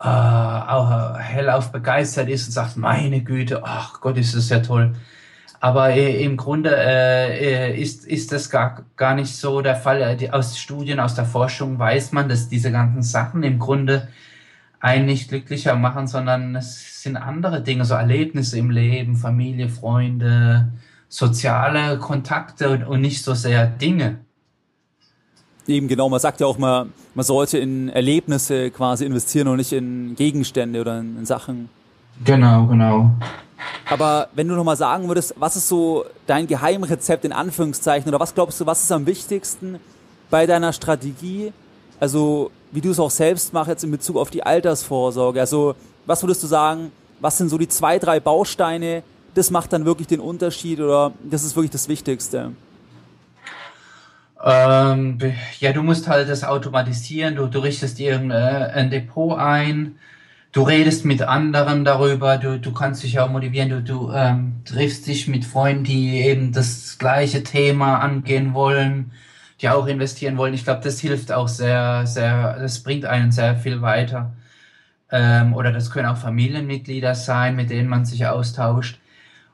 äh, 0.00 0.06
auch 0.06 1.18
hellauf 1.18 1.72
begeistert 1.72 2.28
ist 2.28 2.46
und 2.46 2.52
sagt, 2.52 2.76
meine 2.76 3.22
Güte, 3.22 3.62
ach 3.64 4.00
Gott, 4.00 4.18
ist 4.18 4.36
das 4.36 4.48
ja 4.50 4.60
toll. 4.60 4.94
Aber 5.60 5.90
äh, 5.90 6.22
im 6.22 6.36
Grunde 6.36 6.76
äh, 6.76 7.70
äh, 7.72 7.80
ist, 7.80 8.06
ist 8.06 8.32
das 8.32 8.50
gar, 8.50 8.84
gar 8.96 9.14
nicht 9.14 9.34
so 9.34 9.62
der 9.62 9.76
Fall. 9.76 10.00
Äh, 10.20 10.30
aus 10.30 10.58
Studien, 10.58 11.00
aus 11.00 11.14
der 11.14 11.24
Forschung 11.24 11.78
weiß 11.78 12.12
man, 12.12 12.28
dass 12.28 12.48
diese 12.48 12.70
ganzen 12.70 13.02
Sachen 13.02 13.42
im 13.42 13.58
Grunde 13.58 14.08
einen 14.80 15.06
nicht 15.06 15.28
glücklicher 15.28 15.74
machen, 15.74 16.06
sondern 16.06 16.54
es 16.56 17.02
sind 17.02 17.16
andere 17.16 17.62
Dinge, 17.62 17.84
so 17.84 17.94
Erlebnisse 17.94 18.58
im 18.58 18.70
Leben, 18.70 19.16
Familie, 19.16 19.68
Freunde, 19.68 20.72
soziale 21.08 21.98
Kontakte 21.98 22.70
und, 22.70 22.84
und 22.84 23.00
nicht 23.00 23.22
so 23.22 23.34
sehr 23.34 23.66
Dinge. 23.66 24.18
Eben 25.66 25.88
genau, 25.88 26.08
man 26.08 26.20
sagt 26.20 26.40
ja 26.40 26.46
auch 26.46 26.58
mal, 26.58 26.86
man 27.14 27.24
sollte 27.24 27.58
in 27.58 27.88
Erlebnisse 27.88 28.70
quasi 28.70 29.04
investieren 29.04 29.48
und 29.48 29.56
nicht 29.56 29.72
in 29.72 30.14
Gegenstände 30.14 30.80
oder 30.80 31.00
in, 31.00 31.18
in 31.18 31.26
Sachen. 31.26 31.68
Genau, 32.24 32.66
genau. 32.66 33.10
Aber 33.88 34.28
wenn 34.34 34.48
du 34.48 34.54
nochmal 34.54 34.76
sagen 34.76 35.08
würdest, 35.08 35.34
was 35.36 35.56
ist 35.56 35.68
so 35.68 36.04
dein 36.26 36.46
Geheimrezept 36.46 37.24
in 37.24 37.32
Anführungszeichen 37.32 38.08
oder 38.08 38.20
was 38.20 38.34
glaubst 38.34 38.60
du, 38.60 38.66
was 38.66 38.82
ist 38.82 38.92
am 38.92 39.06
wichtigsten 39.06 39.78
bei 40.30 40.46
deiner 40.46 40.72
Strategie? 40.72 41.52
Also, 42.00 42.50
wie 42.72 42.80
du 42.80 42.90
es 42.90 42.98
auch 42.98 43.10
selbst 43.10 43.52
machst 43.52 43.68
jetzt 43.68 43.84
in 43.84 43.90
Bezug 43.90 44.16
auf 44.16 44.30
die 44.30 44.42
Altersvorsorge. 44.42 45.40
Also, 45.40 45.74
was 46.04 46.22
würdest 46.22 46.42
du 46.42 46.46
sagen, 46.46 46.92
was 47.20 47.38
sind 47.38 47.48
so 47.48 47.58
die 47.58 47.68
zwei, 47.68 47.98
drei 47.98 48.20
Bausteine? 48.20 49.02
Das 49.34 49.50
macht 49.50 49.72
dann 49.72 49.84
wirklich 49.84 50.08
den 50.08 50.20
Unterschied 50.20 50.80
oder 50.80 51.12
das 51.22 51.44
ist 51.44 51.56
wirklich 51.56 51.70
das 51.70 51.88
Wichtigste? 51.88 52.52
Ähm, 54.44 55.18
ja, 55.60 55.72
du 55.72 55.82
musst 55.82 56.08
halt 56.08 56.28
das 56.28 56.44
automatisieren. 56.44 57.36
Du, 57.36 57.46
du 57.46 57.58
richtest 57.60 57.98
dir 57.98 58.16
ein, 58.16 58.30
äh, 58.30 58.34
ein 58.34 58.90
Depot 58.90 59.38
ein 59.38 59.96
du 60.56 60.62
redest 60.62 61.04
mit 61.04 61.20
anderen 61.20 61.84
darüber, 61.84 62.38
du, 62.38 62.58
du 62.58 62.72
kannst 62.72 63.02
dich 63.02 63.20
auch 63.20 63.28
motivieren, 63.28 63.68
du, 63.68 63.82
du 63.82 64.10
ähm, 64.10 64.62
triffst 64.64 65.06
dich 65.06 65.28
mit 65.28 65.44
Freunden, 65.44 65.84
die 65.84 66.22
eben 66.22 66.52
das 66.52 66.96
gleiche 66.98 67.42
Thema 67.42 67.98
angehen 67.98 68.54
wollen, 68.54 69.12
die 69.60 69.68
auch 69.68 69.86
investieren 69.86 70.38
wollen. 70.38 70.54
Ich 70.54 70.64
glaube, 70.64 70.80
das 70.82 70.98
hilft 70.98 71.30
auch 71.30 71.48
sehr, 71.48 72.06
sehr, 72.06 72.58
das 72.58 72.82
bringt 72.82 73.04
einen 73.04 73.32
sehr 73.32 73.56
viel 73.56 73.82
weiter. 73.82 74.32
Ähm, 75.10 75.52
oder 75.52 75.72
das 75.72 75.90
können 75.90 76.08
auch 76.08 76.16
Familienmitglieder 76.16 77.14
sein, 77.14 77.54
mit 77.54 77.68
denen 77.68 77.90
man 77.90 78.06
sich 78.06 78.26
austauscht. 78.26 78.98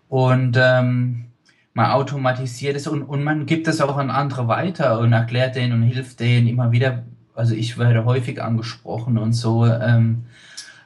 Und 0.09 0.57
ähm, 0.57 1.25
man 1.75 1.91
automatisiert 1.91 2.77
es 2.77 2.87
und, 2.87 3.03
und 3.03 3.25
man 3.25 3.47
gibt 3.47 3.67
es 3.67 3.81
auch 3.81 3.97
an 3.97 4.11
andere 4.11 4.47
weiter 4.47 5.01
und 5.01 5.13
erklärt 5.13 5.57
denen 5.57 5.73
und 5.73 5.83
hilft 5.83 6.21
denen 6.21 6.47
immer 6.47 6.71
wieder. 6.71 7.03
Also 7.35 7.57
ich 7.57 7.77
werde 7.77 8.05
häufig 8.05 8.41
angesprochen 8.41 9.19
und 9.19 9.33
so. 9.33 9.67
Ähm, 9.67 10.27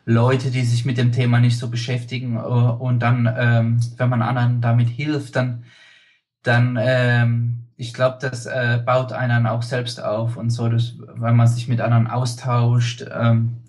Leute, 0.07 0.51
die 0.53 0.63
sich 0.63 0.85
mit 0.85 0.99
dem 0.99 1.13
Thema 1.13 1.41
nicht 1.41 1.59
so 1.59 1.69
beschäftigen 1.69 2.37
äh, 2.37 2.41
und 2.41 3.01
dann, 3.01 3.29
ähm, 3.37 3.81
wenn 3.97 4.09
man 4.09 4.23
anderen 4.23 4.61
damit 4.61 4.89
hilft, 4.89 5.37
dann, 5.37 5.65
dann 6.43 6.79
ähm, 6.81 7.67
ich 7.77 7.93
glaube, 7.93 8.19
das 8.21 8.47
äh, 8.47 8.81
baut 8.85 9.13
einen 9.13 9.47
auch 9.47 9.63
selbst 9.63 10.03
auf 10.03 10.37
und 10.37 10.51
so, 10.51 10.69
dass, 10.69 10.95
wenn 10.99 11.37
man 11.37 11.49
sich 11.49 11.69
mit 11.69 11.81
anderen 11.81 12.07
austauscht, 12.07 13.05
ähm, 13.13 13.65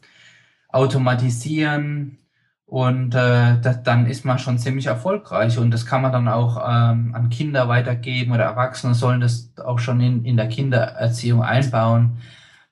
automatisieren 0.70 2.20
und 2.66 3.16
äh, 3.16 3.60
das, 3.62 3.84
dann 3.84 4.06
ist 4.06 4.26
man 4.26 4.40
schon 4.40 4.60
ziemlich 4.60 4.88
erfolgreich 4.88 5.58
und 5.58 5.72
das 5.72 5.86
kann 5.88 6.04
man 6.04 6.12
dann 6.12 6.28
auch 6.28 6.58
ähm, 6.58 7.16
an 7.16 7.30
Kinder 7.30 7.68
weitergeben 7.68 8.32
oder 8.34 8.44
Erwachsene 8.44 8.94
sollen 8.94 9.22
das 9.22 9.52
auch 9.58 9.80
schon 9.80 10.02
in, 10.02 10.24
in 10.26 10.38
der 10.38 10.50
Kindererziehung 10.50 11.42
einbauen 11.44 12.18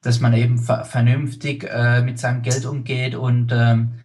dass 0.05 0.19
man 0.19 0.33
eben 0.33 0.59
ver 0.59 0.85
vernünftig 0.85 1.63
äh, 1.63 2.01
mit 2.01 2.19
seinem 2.19 2.43
Geld 2.43 2.65
umgeht 2.65 3.15
und 3.15 3.51
ähm, 3.51 4.01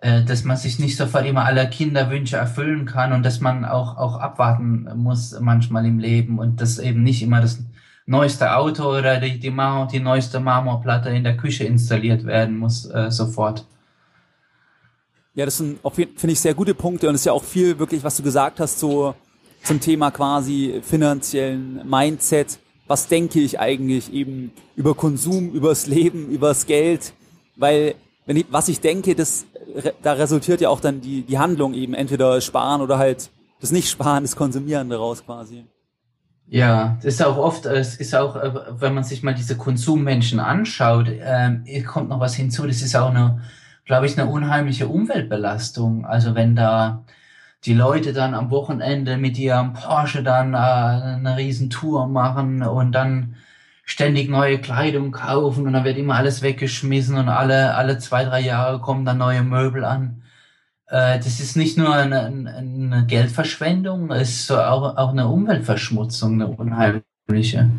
äh, 0.00 0.24
dass 0.24 0.42
man 0.42 0.56
sich 0.56 0.80
nicht 0.80 0.96
sofort 0.96 1.26
immer 1.26 1.44
alle 1.44 1.70
Kinderwünsche 1.70 2.36
erfüllen 2.36 2.86
kann 2.86 3.12
und 3.12 3.24
dass 3.24 3.40
man 3.40 3.64
auch, 3.64 3.96
auch 3.96 4.18
abwarten 4.18 4.88
muss 4.96 5.38
manchmal 5.40 5.86
im 5.86 6.00
Leben 6.00 6.40
und 6.40 6.60
dass 6.60 6.80
eben 6.80 7.04
nicht 7.04 7.22
immer 7.22 7.40
das 7.40 7.60
neueste 8.04 8.56
Auto 8.56 8.96
oder 8.96 9.20
die, 9.20 9.38
die, 9.38 9.50
Mar 9.50 9.86
die 9.86 10.00
neueste 10.00 10.40
Marmorplatte 10.40 11.10
in 11.10 11.22
der 11.22 11.36
Küche 11.36 11.64
installiert 11.64 12.24
werden 12.24 12.58
muss 12.58 12.86
äh, 12.86 13.10
sofort. 13.12 13.64
Ja, 15.34 15.44
das 15.44 15.58
sind 15.58 15.78
finde 15.92 16.32
ich 16.32 16.40
sehr 16.40 16.54
gute 16.54 16.74
Punkte 16.74 17.08
und 17.08 17.14
es 17.14 17.20
ist 17.20 17.26
ja 17.26 17.32
auch 17.32 17.44
viel 17.44 17.78
wirklich, 17.78 18.02
was 18.02 18.16
du 18.16 18.24
gesagt 18.24 18.58
hast, 18.58 18.80
so 18.80 19.14
zum 19.62 19.78
Thema 19.78 20.10
quasi 20.10 20.80
finanziellen 20.82 21.88
Mindset 21.88 22.58
was 22.88 23.06
denke 23.06 23.40
ich 23.40 23.60
eigentlich 23.60 24.12
eben 24.12 24.52
über 24.74 24.94
Konsum, 24.94 25.50
übers 25.52 25.86
Leben, 25.86 26.28
übers 26.30 26.66
Geld, 26.66 27.12
weil 27.56 27.94
wenn 28.26 28.36
ich, 28.36 28.46
was 28.50 28.68
ich 28.68 28.80
denke, 28.80 29.14
das 29.14 29.46
da 30.02 30.14
resultiert 30.14 30.60
ja 30.60 30.70
auch 30.70 30.80
dann 30.80 31.00
die 31.00 31.22
die 31.22 31.38
Handlung 31.38 31.74
eben 31.74 31.94
entweder 31.94 32.40
sparen 32.40 32.80
oder 32.80 32.98
halt 32.98 33.30
das 33.60 33.70
nicht 33.70 33.90
sparen, 33.90 34.24
das 34.24 34.34
Konsumieren 34.34 34.88
daraus 34.88 35.24
quasi. 35.24 35.64
Ja, 36.50 36.96
das 37.02 37.14
ist 37.14 37.22
auch 37.22 37.36
oft, 37.36 37.66
es 37.66 37.96
ist 37.96 38.14
auch, 38.14 38.36
äh, 38.36 38.52
wenn 38.80 38.94
man 38.94 39.04
sich 39.04 39.22
mal 39.22 39.34
diese 39.34 39.56
Konsummenschen 39.56 40.40
anschaut, 40.40 41.06
ähm, 41.08 41.64
kommt 41.86 42.08
noch 42.08 42.20
was 42.20 42.34
hinzu. 42.34 42.66
Das 42.66 42.80
ist 42.80 42.96
auch 42.96 43.10
eine, 43.10 43.42
glaube 43.84 44.06
ich, 44.06 44.18
eine 44.18 44.30
unheimliche 44.30 44.88
Umweltbelastung. 44.88 46.06
Also 46.06 46.34
wenn 46.34 46.56
da 46.56 47.04
die 47.64 47.74
Leute 47.74 48.12
dann 48.12 48.34
am 48.34 48.50
Wochenende 48.50 49.16
mit 49.16 49.38
ihrem 49.38 49.72
Porsche 49.72 50.22
dann 50.22 50.54
äh, 50.54 50.56
eine 50.56 51.36
Riesentour 51.36 52.06
machen 52.06 52.62
und 52.62 52.92
dann 52.92 53.34
ständig 53.84 54.28
neue 54.28 54.58
Kleidung 54.60 55.12
kaufen 55.12 55.66
und 55.66 55.72
dann 55.72 55.84
wird 55.84 55.96
immer 55.96 56.16
alles 56.16 56.42
weggeschmissen 56.42 57.16
und 57.16 57.28
alle, 57.28 57.74
alle 57.74 57.98
zwei, 57.98 58.24
drei 58.24 58.40
Jahre 58.40 58.80
kommen 58.80 59.04
dann 59.04 59.18
neue 59.18 59.42
Möbel 59.42 59.84
an. 59.84 60.22
Äh, 60.86 61.18
das 61.18 61.40
ist 61.40 61.56
nicht 61.56 61.78
nur 61.78 61.92
eine, 61.94 62.26
eine 62.26 63.06
Geldverschwendung, 63.06 64.10
es 64.10 64.40
ist 64.40 64.52
auch, 64.52 64.96
auch 64.96 65.10
eine 65.10 65.28
Umweltverschmutzung, 65.28 66.34
eine 66.34 66.48
unheimliche. 66.48 67.70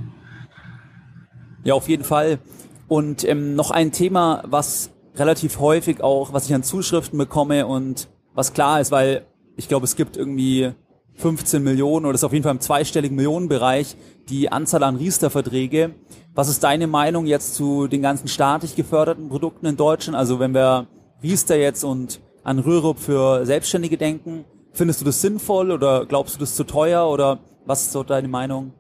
Ja, 1.63 1.73
auf 1.73 1.87
jeden 1.87 2.03
Fall. 2.03 2.39
Und 2.87 3.23
ähm, 3.23 3.55
noch 3.55 3.71
ein 3.71 3.91
Thema, 3.91 4.43
was 4.45 4.91
relativ 5.15 5.59
häufig 5.59 6.01
auch, 6.01 6.33
was 6.33 6.47
ich 6.47 6.55
an 6.55 6.63
Zuschriften 6.63 7.19
bekomme 7.19 7.67
und 7.67 8.07
was 8.33 8.53
klar 8.53 8.81
ist, 8.81 8.91
weil 8.91 9.25
ich 9.59 9.67
glaube, 9.67 9.83
es 9.83 9.95
gibt 9.95 10.17
irgendwie 10.17 10.71
15 11.15 11.61
Millionen 11.61 12.05
oder 12.05 12.15
ist 12.15 12.23
auf 12.23 12.31
jeden 12.31 12.43
Fall 12.43 12.53
im 12.53 12.61
zweistelligen 12.61 13.15
Millionenbereich 13.15 13.97
die 14.29 14.51
Anzahl 14.51 14.83
an 14.83 14.95
Riester-Verträge. 14.95 15.91
Was 16.33 16.47
ist 16.47 16.63
deine 16.63 16.87
Meinung 16.87 17.25
jetzt 17.25 17.55
zu 17.55 17.87
den 17.87 18.01
ganzen 18.01 18.29
staatlich 18.29 18.77
geförderten 18.77 19.27
Produkten 19.27 19.65
in 19.65 19.75
Deutschland? 19.75 20.17
Also 20.17 20.39
wenn 20.39 20.53
wir 20.53 20.87
Riester 21.21 21.57
jetzt 21.57 21.83
und 21.83 22.21
an 22.43 22.59
Rürup 22.59 22.99
für 22.99 23.45
Selbstständige 23.45 23.97
denken, 23.97 24.45
findest 24.71 25.01
du 25.01 25.05
das 25.05 25.21
sinnvoll 25.21 25.71
oder 25.71 26.05
glaubst 26.05 26.35
du 26.35 26.39
das 26.39 26.55
zu 26.55 26.63
teuer 26.63 27.09
oder 27.09 27.39
was 27.65 27.81
ist 27.81 27.91
so 27.91 28.03
deine 28.03 28.29
Meinung? 28.29 28.71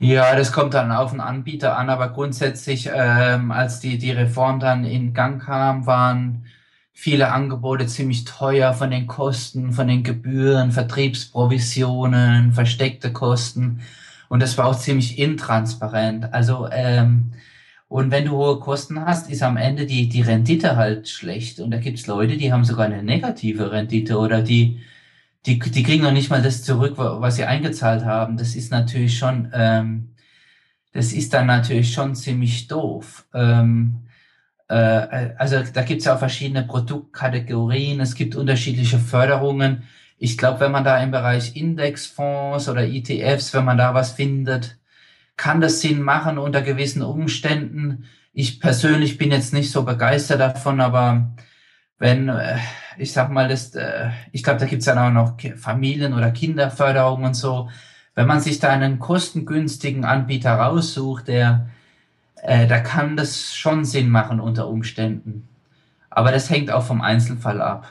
Ja, 0.00 0.34
das 0.34 0.50
kommt 0.50 0.74
dann 0.74 0.90
auf 0.90 1.12
den 1.12 1.20
Anbieter 1.20 1.78
an, 1.78 1.88
aber 1.88 2.08
grundsätzlich, 2.08 2.90
ähm, 2.92 3.52
als 3.52 3.78
die, 3.78 3.98
die 3.98 4.10
Reform 4.10 4.58
dann 4.58 4.84
in 4.84 5.14
Gang 5.14 5.40
kam, 5.40 5.86
waren 5.86 6.44
viele 6.94 7.32
Angebote 7.32 7.86
ziemlich 7.86 8.24
teuer 8.24 8.72
von 8.72 8.90
den 8.90 9.06
Kosten, 9.06 9.72
von 9.72 9.88
den 9.88 10.04
Gebühren, 10.04 10.72
Vertriebsprovisionen, 10.72 12.52
versteckte 12.52 13.12
Kosten. 13.12 13.80
Und 14.28 14.40
das 14.40 14.56
war 14.56 14.66
auch 14.66 14.78
ziemlich 14.78 15.18
intransparent. 15.18 16.32
Also, 16.32 16.68
ähm, 16.70 17.32
und 17.88 18.10
wenn 18.10 18.24
du 18.24 18.32
hohe 18.32 18.60
Kosten 18.60 19.00
hast, 19.04 19.30
ist 19.30 19.42
am 19.42 19.56
Ende 19.56 19.86
die, 19.86 20.08
die 20.08 20.22
Rendite 20.22 20.76
halt 20.76 21.08
schlecht. 21.08 21.60
Und 21.60 21.72
da 21.72 21.78
gibt's 21.78 22.06
Leute, 22.06 22.36
die 22.36 22.52
haben 22.52 22.64
sogar 22.64 22.86
eine 22.86 23.02
negative 23.02 23.70
Rendite 23.72 24.16
oder 24.16 24.40
die, 24.40 24.80
die, 25.46 25.58
die 25.58 25.82
kriegen 25.82 26.04
noch 26.04 26.12
nicht 26.12 26.30
mal 26.30 26.42
das 26.42 26.62
zurück, 26.62 26.94
was 26.96 27.36
sie 27.36 27.44
eingezahlt 27.44 28.04
haben. 28.04 28.36
Das 28.36 28.56
ist 28.56 28.70
natürlich 28.70 29.18
schon, 29.18 29.50
ähm, 29.52 30.14
das 30.92 31.12
ist 31.12 31.34
dann 31.34 31.46
natürlich 31.46 31.92
schon 31.92 32.14
ziemlich 32.14 32.68
doof. 32.68 33.26
Ähm, 33.34 34.03
äh, 34.03 34.03
also 34.74 35.62
da 35.72 35.82
gibt 35.82 36.00
es 36.00 36.06
ja 36.06 36.14
auch 36.14 36.18
verschiedene 36.18 36.64
Produktkategorien, 36.64 38.00
es 38.00 38.14
gibt 38.14 38.34
unterschiedliche 38.36 38.98
Förderungen. 38.98 39.84
Ich 40.18 40.38
glaube, 40.38 40.60
wenn 40.60 40.72
man 40.72 40.84
da 40.84 41.02
im 41.02 41.10
Bereich 41.10 41.56
Indexfonds 41.56 42.68
oder 42.68 42.82
ETFs, 42.84 43.52
wenn 43.54 43.64
man 43.64 43.78
da 43.78 43.94
was 43.94 44.12
findet, 44.12 44.78
kann 45.36 45.60
das 45.60 45.80
Sinn 45.80 46.02
machen 46.02 46.38
unter 46.38 46.62
gewissen 46.62 47.02
Umständen. 47.02 48.04
ich 48.32 48.60
persönlich 48.60 49.18
bin 49.18 49.30
jetzt 49.30 49.52
nicht 49.52 49.70
so 49.70 49.84
begeistert 49.84 50.40
davon, 50.40 50.80
aber 50.80 51.34
wenn, 51.98 52.28
äh, 52.28 52.58
ich 52.98 53.12
sag 53.12 53.30
mal, 53.30 53.48
das, 53.48 53.74
äh, 53.74 54.10
ich 54.32 54.42
glaube, 54.42 54.60
da 54.60 54.66
gibt's 54.66 54.86
dann 54.86 54.98
auch 54.98 55.10
noch 55.10 55.36
Familien- 55.56 56.14
oder 56.14 56.30
Kinderförderung 56.32 57.24
und 57.24 57.34
so. 57.34 57.68
Wenn 58.14 58.26
man 58.26 58.40
sich 58.40 58.58
da 58.58 58.70
einen 58.70 58.98
kostengünstigen 58.98 60.04
Anbieter 60.04 60.54
raussucht, 60.54 61.28
der, 61.28 61.68
äh, 62.44 62.66
da 62.66 62.78
kann 62.78 63.16
das 63.16 63.56
schon 63.56 63.84
Sinn 63.86 64.10
machen 64.10 64.38
unter 64.38 64.68
Umständen. 64.68 65.48
Aber 66.10 66.30
das 66.30 66.50
hängt 66.50 66.70
auch 66.70 66.84
vom 66.84 67.00
Einzelfall 67.00 67.60
ab. 67.60 67.90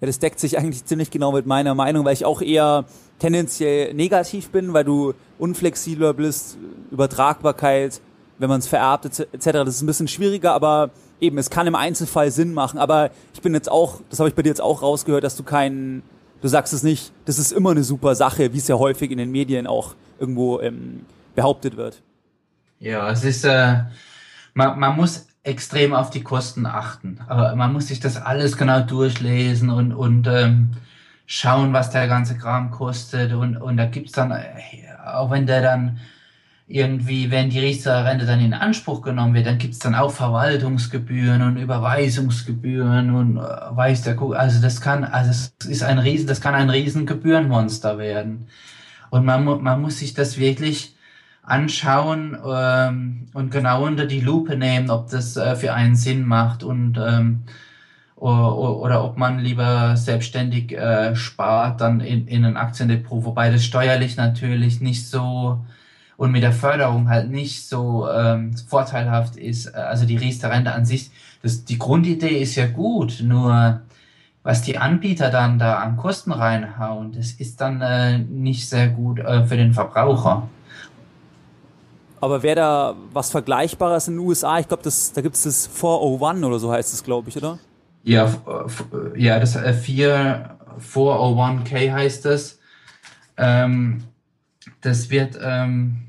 Ja, 0.00 0.06
das 0.06 0.18
deckt 0.18 0.40
sich 0.40 0.58
eigentlich 0.58 0.84
ziemlich 0.86 1.10
genau 1.10 1.30
mit 1.30 1.46
meiner 1.46 1.74
Meinung, 1.74 2.04
weil 2.06 2.14
ich 2.14 2.24
auch 2.24 2.40
eher 2.40 2.86
tendenziell 3.18 3.92
negativ 3.92 4.48
bin, 4.48 4.72
weil 4.72 4.84
du 4.84 5.12
unflexibler 5.38 6.14
bist, 6.14 6.56
Übertragbarkeit, 6.90 8.00
wenn 8.38 8.48
man 8.48 8.60
es 8.60 8.66
vererbt 8.66 9.04
etc. 9.04 9.28
Das 9.44 9.68
ist 9.76 9.82
ein 9.82 9.86
bisschen 9.86 10.08
schwieriger, 10.08 10.54
aber 10.54 10.90
eben, 11.20 11.36
es 11.36 11.50
kann 11.50 11.66
im 11.66 11.74
Einzelfall 11.74 12.30
Sinn 12.30 12.54
machen. 12.54 12.78
Aber 12.78 13.10
ich 13.34 13.42
bin 13.42 13.52
jetzt 13.52 13.70
auch, 13.70 14.00
das 14.08 14.20
habe 14.20 14.30
ich 14.30 14.34
bei 14.34 14.42
dir 14.42 14.48
jetzt 14.48 14.62
auch 14.62 14.80
rausgehört, 14.80 15.22
dass 15.22 15.36
du 15.36 15.42
keinen, 15.42 16.02
du 16.40 16.48
sagst 16.48 16.72
es 16.72 16.82
nicht, 16.82 17.12
das 17.26 17.38
ist 17.38 17.52
immer 17.52 17.72
eine 17.72 17.84
super 17.84 18.14
Sache, 18.14 18.54
wie 18.54 18.58
es 18.58 18.68
ja 18.68 18.78
häufig 18.78 19.10
in 19.10 19.18
den 19.18 19.30
Medien 19.30 19.66
auch 19.66 19.94
irgendwo 20.18 20.60
ähm, 20.60 21.04
behauptet 21.34 21.76
wird. 21.76 22.02
Ja, 22.78 23.10
es 23.10 23.24
ist, 23.24 23.44
äh, 23.44 23.84
man, 24.54 24.78
man 24.78 24.96
muss 24.96 25.26
extrem 25.42 25.94
auf 25.94 26.10
die 26.10 26.22
Kosten 26.22 26.66
achten. 26.66 27.20
Aber 27.28 27.54
man 27.54 27.72
muss 27.72 27.88
sich 27.88 28.00
das 28.00 28.16
alles 28.16 28.56
genau 28.56 28.80
durchlesen 28.80 29.70
und, 29.70 29.92
und 29.92 30.26
ähm, 30.26 30.72
schauen, 31.26 31.72
was 31.72 31.90
der 31.90 32.08
ganze 32.08 32.36
Kram 32.36 32.70
kostet. 32.70 33.32
Und, 33.32 33.56
und 33.56 33.76
da 33.76 33.86
gibt's 33.86 34.12
dann, 34.12 34.32
äh, 34.32 34.44
auch 35.04 35.30
wenn 35.30 35.46
der 35.46 35.62
dann 35.62 36.00
irgendwie, 36.66 37.30
wenn 37.30 37.50
die 37.50 37.58
Riester-Rente 37.58 38.24
dann 38.24 38.40
in 38.40 38.54
Anspruch 38.54 39.02
genommen 39.02 39.34
wird, 39.34 39.46
dann 39.46 39.58
gibt's 39.58 39.78
dann 39.80 39.94
auch 39.94 40.10
Verwaltungsgebühren 40.10 41.42
und 41.42 41.58
Überweisungsgebühren 41.58 43.14
und 43.14 43.36
äh, 43.36 43.40
weiß 43.40 44.02
der 44.02 44.16
Kuh, 44.16 44.32
also 44.32 44.62
das 44.62 44.80
kann, 44.80 45.04
also 45.04 45.30
es 45.30 45.52
ist 45.68 45.82
ein 45.82 45.98
Riesen, 45.98 46.26
das 46.26 46.40
kann 46.40 46.54
ein 46.54 46.70
Riesengebührenmonster 46.70 47.98
werden. 47.98 48.48
Und 49.10 49.26
man, 49.26 49.44
man 49.44 49.82
muss 49.82 49.98
sich 49.98 50.14
das 50.14 50.38
wirklich 50.38 50.93
anschauen 51.44 52.36
ähm, 52.46 53.26
und 53.34 53.50
genau 53.50 53.84
unter 53.84 54.06
die 54.06 54.20
Lupe 54.20 54.56
nehmen, 54.56 54.90
ob 54.90 55.10
das 55.10 55.36
äh, 55.36 55.56
für 55.56 55.74
einen 55.74 55.96
Sinn 55.96 56.24
macht 56.26 56.62
und 56.62 56.98
ähm, 56.98 57.44
oder, 58.16 58.56
oder 58.56 59.04
ob 59.04 59.18
man 59.18 59.38
lieber 59.38 59.96
selbstständig 59.96 60.72
äh, 60.72 61.14
spart 61.14 61.80
dann 61.80 62.00
in, 62.00 62.26
in 62.26 62.44
ein 62.44 62.56
Aktiendepot, 62.56 63.24
wobei 63.24 63.50
das 63.50 63.64
steuerlich 63.64 64.16
natürlich 64.16 64.80
nicht 64.80 65.06
so 65.06 65.64
und 66.16 66.30
mit 66.30 66.42
der 66.42 66.52
Förderung 66.52 67.08
halt 67.08 67.30
nicht 67.30 67.68
so 67.68 68.08
ähm, 68.08 68.56
vorteilhaft 68.56 69.36
ist. 69.36 69.74
Also 69.74 70.06
die 70.06 70.16
Riester-Rente 70.16 70.72
an 70.72 70.84
sich, 70.84 71.10
das, 71.42 71.64
die 71.64 71.78
Grundidee 71.78 72.40
ist 72.40 72.54
ja 72.54 72.66
gut, 72.66 73.20
nur 73.22 73.82
was 74.42 74.62
die 74.62 74.78
Anbieter 74.78 75.30
dann 75.30 75.58
da 75.58 75.78
an 75.78 75.96
Kosten 75.96 76.30
reinhauen, 76.30 77.12
das 77.12 77.32
ist 77.32 77.60
dann 77.60 77.80
äh, 77.80 78.18
nicht 78.18 78.68
sehr 78.68 78.88
gut 78.88 79.18
äh, 79.18 79.44
für 79.44 79.56
den 79.56 79.72
Verbraucher. 79.72 80.48
Aber 82.24 82.42
wäre 82.42 82.56
da 82.56 82.96
was 83.12 83.30
Vergleichbares 83.30 84.08
in 84.08 84.14
den 84.14 84.26
USA? 84.26 84.58
Ich 84.58 84.66
glaube, 84.66 84.82
da 84.82 85.20
gibt 85.20 85.36
es 85.36 85.42
das 85.42 85.66
401 85.66 86.42
oder 86.42 86.58
so 86.58 86.72
heißt 86.72 86.94
es, 86.94 87.04
glaube 87.04 87.28
ich, 87.28 87.36
oder? 87.36 87.58
Ja, 88.02 88.32
ja, 89.14 89.38
das 89.38 89.56
äh, 89.56 89.74
4, 89.74 90.56
401k 90.80 91.92
heißt 91.92 92.24
es. 92.24 92.60
Ähm, 93.36 94.04
das 94.80 95.10
wird 95.10 95.38
ähm, 95.38 96.04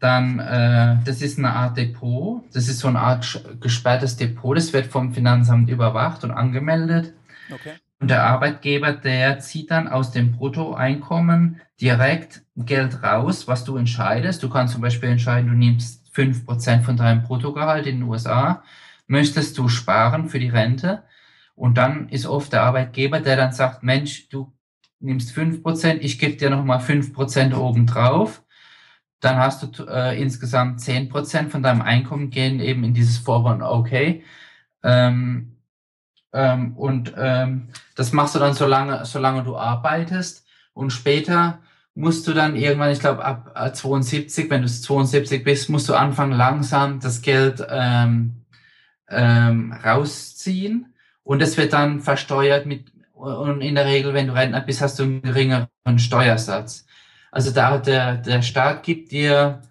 dann, 0.00 0.38
äh, 0.38 0.96
das 1.04 1.20
ist 1.20 1.36
eine 1.36 1.52
Art 1.52 1.76
Depot, 1.76 2.42
das 2.54 2.68
ist 2.68 2.78
so 2.78 2.88
eine 2.88 3.00
Art 3.00 3.44
gesperrtes 3.60 4.16
Depot, 4.16 4.56
das 4.56 4.72
wird 4.72 4.86
vom 4.86 5.12
Finanzamt 5.12 5.68
überwacht 5.68 6.24
und 6.24 6.30
angemeldet. 6.30 7.12
Okay. 7.52 7.74
Und 8.04 8.08
der 8.08 8.24
Arbeitgeber, 8.24 8.92
der 8.92 9.38
zieht 9.38 9.70
dann 9.70 9.88
aus 9.88 10.10
dem 10.10 10.32
Bruttoeinkommen 10.32 11.62
direkt 11.80 12.42
Geld 12.54 13.02
raus, 13.02 13.48
was 13.48 13.64
du 13.64 13.78
entscheidest. 13.78 14.42
Du 14.42 14.50
kannst 14.50 14.74
zum 14.74 14.82
Beispiel 14.82 15.08
entscheiden, 15.08 15.48
du 15.48 15.56
nimmst 15.56 16.06
fünf 16.12 16.44
Prozent 16.44 16.84
von 16.84 16.98
deinem 16.98 17.22
Bruttogehalt 17.22 17.86
in 17.86 18.00
den 18.00 18.02
USA, 18.10 18.62
möchtest 19.06 19.56
du 19.56 19.70
sparen 19.70 20.28
für 20.28 20.38
die 20.38 20.50
Rente. 20.50 21.04
Und 21.54 21.78
dann 21.78 22.10
ist 22.10 22.26
oft 22.26 22.52
der 22.52 22.64
Arbeitgeber, 22.64 23.20
der 23.20 23.38
dann 23.38 23.52
sagt, 23.52 23.82
Mensch, 23.82 24.28
du 24.28 24.52
nimmst 25.00 25.32
fünf 25.32 25.62
Prozent, 25.62 26.04
ich 26.04 26.18
gebe 26.18 26.36
dir 26.36 26.50
nochmal 26.50 26.80
fünf 26.80 27.14
Prozent 27.14 27.54
obendrauf. 27.56 28.42
Dann 29.20 29.38
hast 29.38 29.62
du 29.62 29.84
äh, 29.84 30.20
insgesamt 30.20 30.82
zehn 30.82 31.08
Prozent 31.08 31.50
von 31.50 31.62
deinem 31.62 31.80
Einkommen 31.80 32.28
gehen 32.28 32.60
eben 32.60 32.84
in 32.84 32.92
dieses 32.92 33.24
401k. 33.24 34.20
Ähm, 34.82 35.53
ähm, 36.34 36.76
und 36.76 37.14
ähm, 37.16 37.68
das 37.94 38.12
machst 38.12 38.34
du 38.34 38.40
dann 38.40 38.54
solange, 38.54 39.04
solange 39.06 39.44
du 39.44 39.56
arbeitest. 39.56 40.44
Und 40.74 40.90
später 40.90 41.60
musst 41.94 42.26
du 42.26 42.32
dann 42.32 42.56
irgendwann, 42.56 42.90
ich 42.90 43.00
glaube 43.00 43.24
ab 43.24 43.54
72, 43.74 44.50
wenn 44.50 44.62
du 44.62 44.68
72 44.68 45.44
bist, 45.44 45.70
musst 45.70 45.88
du 45.88 45.94
anfangen 45.94 46.32
langsam 46.32 46.98
das 46.98 47.22
Geld 47.22 47.64
ähm, 47.70 48.44
ähm, 49.08 49.72
rausziehen 49.72 50.92
und 51.22 51.40
es 51.40 51.56
wird 51.56 51.72
dann 51.72 52.00
versteuert 52.00 52.66
mit 52.66 52.92
und 53.12 53.60
in 53.60 53.76
der 53.76 53.86
Regel, 53.86 54.12
wenn 54.12 54.26
du 54.26 54.34
Rentner 54.34 54.60
bist, 54.60 54.82
hast 54.82 54.98
du 54.98 55.04
einen 55.04 55.22
geringeren 55.22 55.68
Steuersatz. 55.98 56.84
Also 57.30 57.52
da 57.52 57.78
der 57.78 58.16
der 58.16 58.42
Staat 58.42 58.82
gibt 58.82 59.12
dir, 59.12 59.62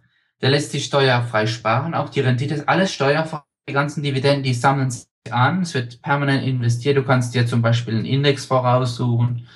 der 0.41 0.49
lässt 0.49 0.71
sich 0.71 0.85
steuerfrei 0.85 1.45
sparen, 1.45 1.93
auch 1.93 2.09
die 2.09 2.21
Rendite 2.21 2.63
alles 2.67 2.93
steuerfrei, 2.93 3.41
die 3.67 3.73
ganzen 3.73 4.01
Dividenden, 4.01 4.43
die 4.43 4.53
sammeln 4.53 4.91
an, 5.31 5.61
es 5.61 5.73
wird 5.73 6.01
permanent 6.01 6.43
investiert. 6.43 6.97
Du 6.97 7.03
kannst 7.03 7.33
dir 7.33 7.45
zum 7.45 7.61
Beispiel 7.61 7.95
einen 7.95 8.05
Index 8.05 8.45
voraussuchen 8.45 9.47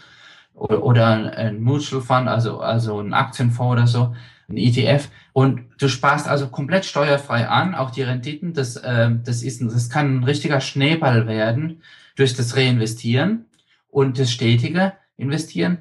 oder 0.53 1.37
ein 1.37 1.61
Mutual 1.61 2.01
Fund, 2.01 2.27
also, 2.27 2.59
also 2.59 2.99
ein 2.99 3.13
Aktienfonds 3.13 3.73
oder 3.73 3.87
so, 3.87 4.15
ein 4.49 4.57
ETF. 4.57 5.09
Und 5.33 5.65
du 5.77 5.87
sparst 5.87 6.27
also 6.27 6.47
komplett 6.47 6.85
steuerfrei 6.85 7.47
an, 7.47 7.75
auch 7.75 7.91
die 7.91 8.03
Renditen. 8.03 8.53
Das, 8.53 8.77
äh, 8.77 9.11
das, 9.23 9.43
ist, 9.43 9.61
das 9.61 9.89
kann 9.89 10.19
ein 10.19 10.23
richtiger 10.23 10.61
Schneeball 10.61 11.27
werden 11.27 11.81
durch 12.15 12.33
das 12.33 12.55
Reinvestieren 12.55 13.45
und 13.89 14.17
das 14.17 14.31
stetige 14.31 14.93
Investieren. 15.17 15.79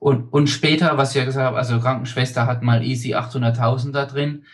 Und, 0.00 0.32
und 0.32 0.48
später, 0.48 0.96
was 0.96 1.10
ich 1.10 1.16
ja 1.16 1.24
gesagt 1.24 1.46
habe, 1.46 1.58
also 1.58 1.78
Krankenschwester 1.78 2.46
hat 2.46 2.62
mal 2.62 2.82
easy 2.82 3.14
800.000 3.14 3.92
da 3.92 4.06
drin, 4.06 4.44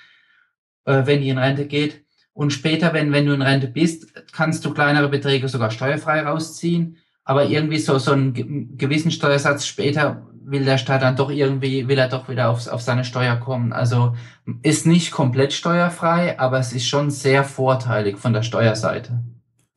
äh, 0.84 1.06
wenn 1.06 1.20
die 1.20 1.28
in 1.28 1.38
Rente 1.38 1.66
geht. 1.66 2.04
Und 2.34 2.52
später, 2.52 2.92
wenn, 2.92 3.12
wenn 3.12 3.26
du 3.26 3.34
in 3.34 3.42
Rente 3.42 3.68
bist, 3.68 4.32
kannst 4.32 4.64
du 4.64 4.72
kleinere 4.72 5.08
Beträge 5.08 5.48
sogar 5.48 5.70
steuerfrei 5.70 6.22
rausziehen 6.22 6.96
aber 7.24 7.44
irgendwie 7.46 7.78
so, 7.78 7.98
so 7.98 8.12
einen 8.12 8.76
gewissen 8.76 9.10
Steuersatz 9.10 9.66
später 9.66 10.26
will 10.44 10.64
der 10.64 10.78
Staat 10.78 11.02
dann 11.02 11.14
doch 11.14 11.30
irgendwie, 11.30 11.86
will 11.86 11.98
er 11.98 12.08
doch 12.08 12.28
wieder 12.28 12.50
auf, 12.50 12.66
auf 12.66 12.82
seine 12.82 13.04
Steuer 13.04 13.36
kommen. 13.36 13.72
Also 13.72 14.16
ist 14.62 14.86
nicht 14.86 15.12
komplett 15.12 15.52
steuerfrei, 15.52 16.38
aber 16.38 16.58
es 16.58 16.72
ist 16.72 16.86
schon 16.86 17.10
sehr 17.10 17.44
vorteilig 17.44 18.18
von 18.18 18.32
der 18.32 18.42
Steuerseite. 18.42 19.22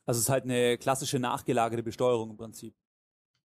Also 0.07 0.19
es 0.19 0.25
ist 0.25 0.29
halt 0.29 0.45
eine 0.45 0.77
klassische 0.77 1.19
nachgelagerte 1.19 1.83
Besteuerung 1.83 2.31
im 2.31 2.37
Prinzip. 2.37 2.73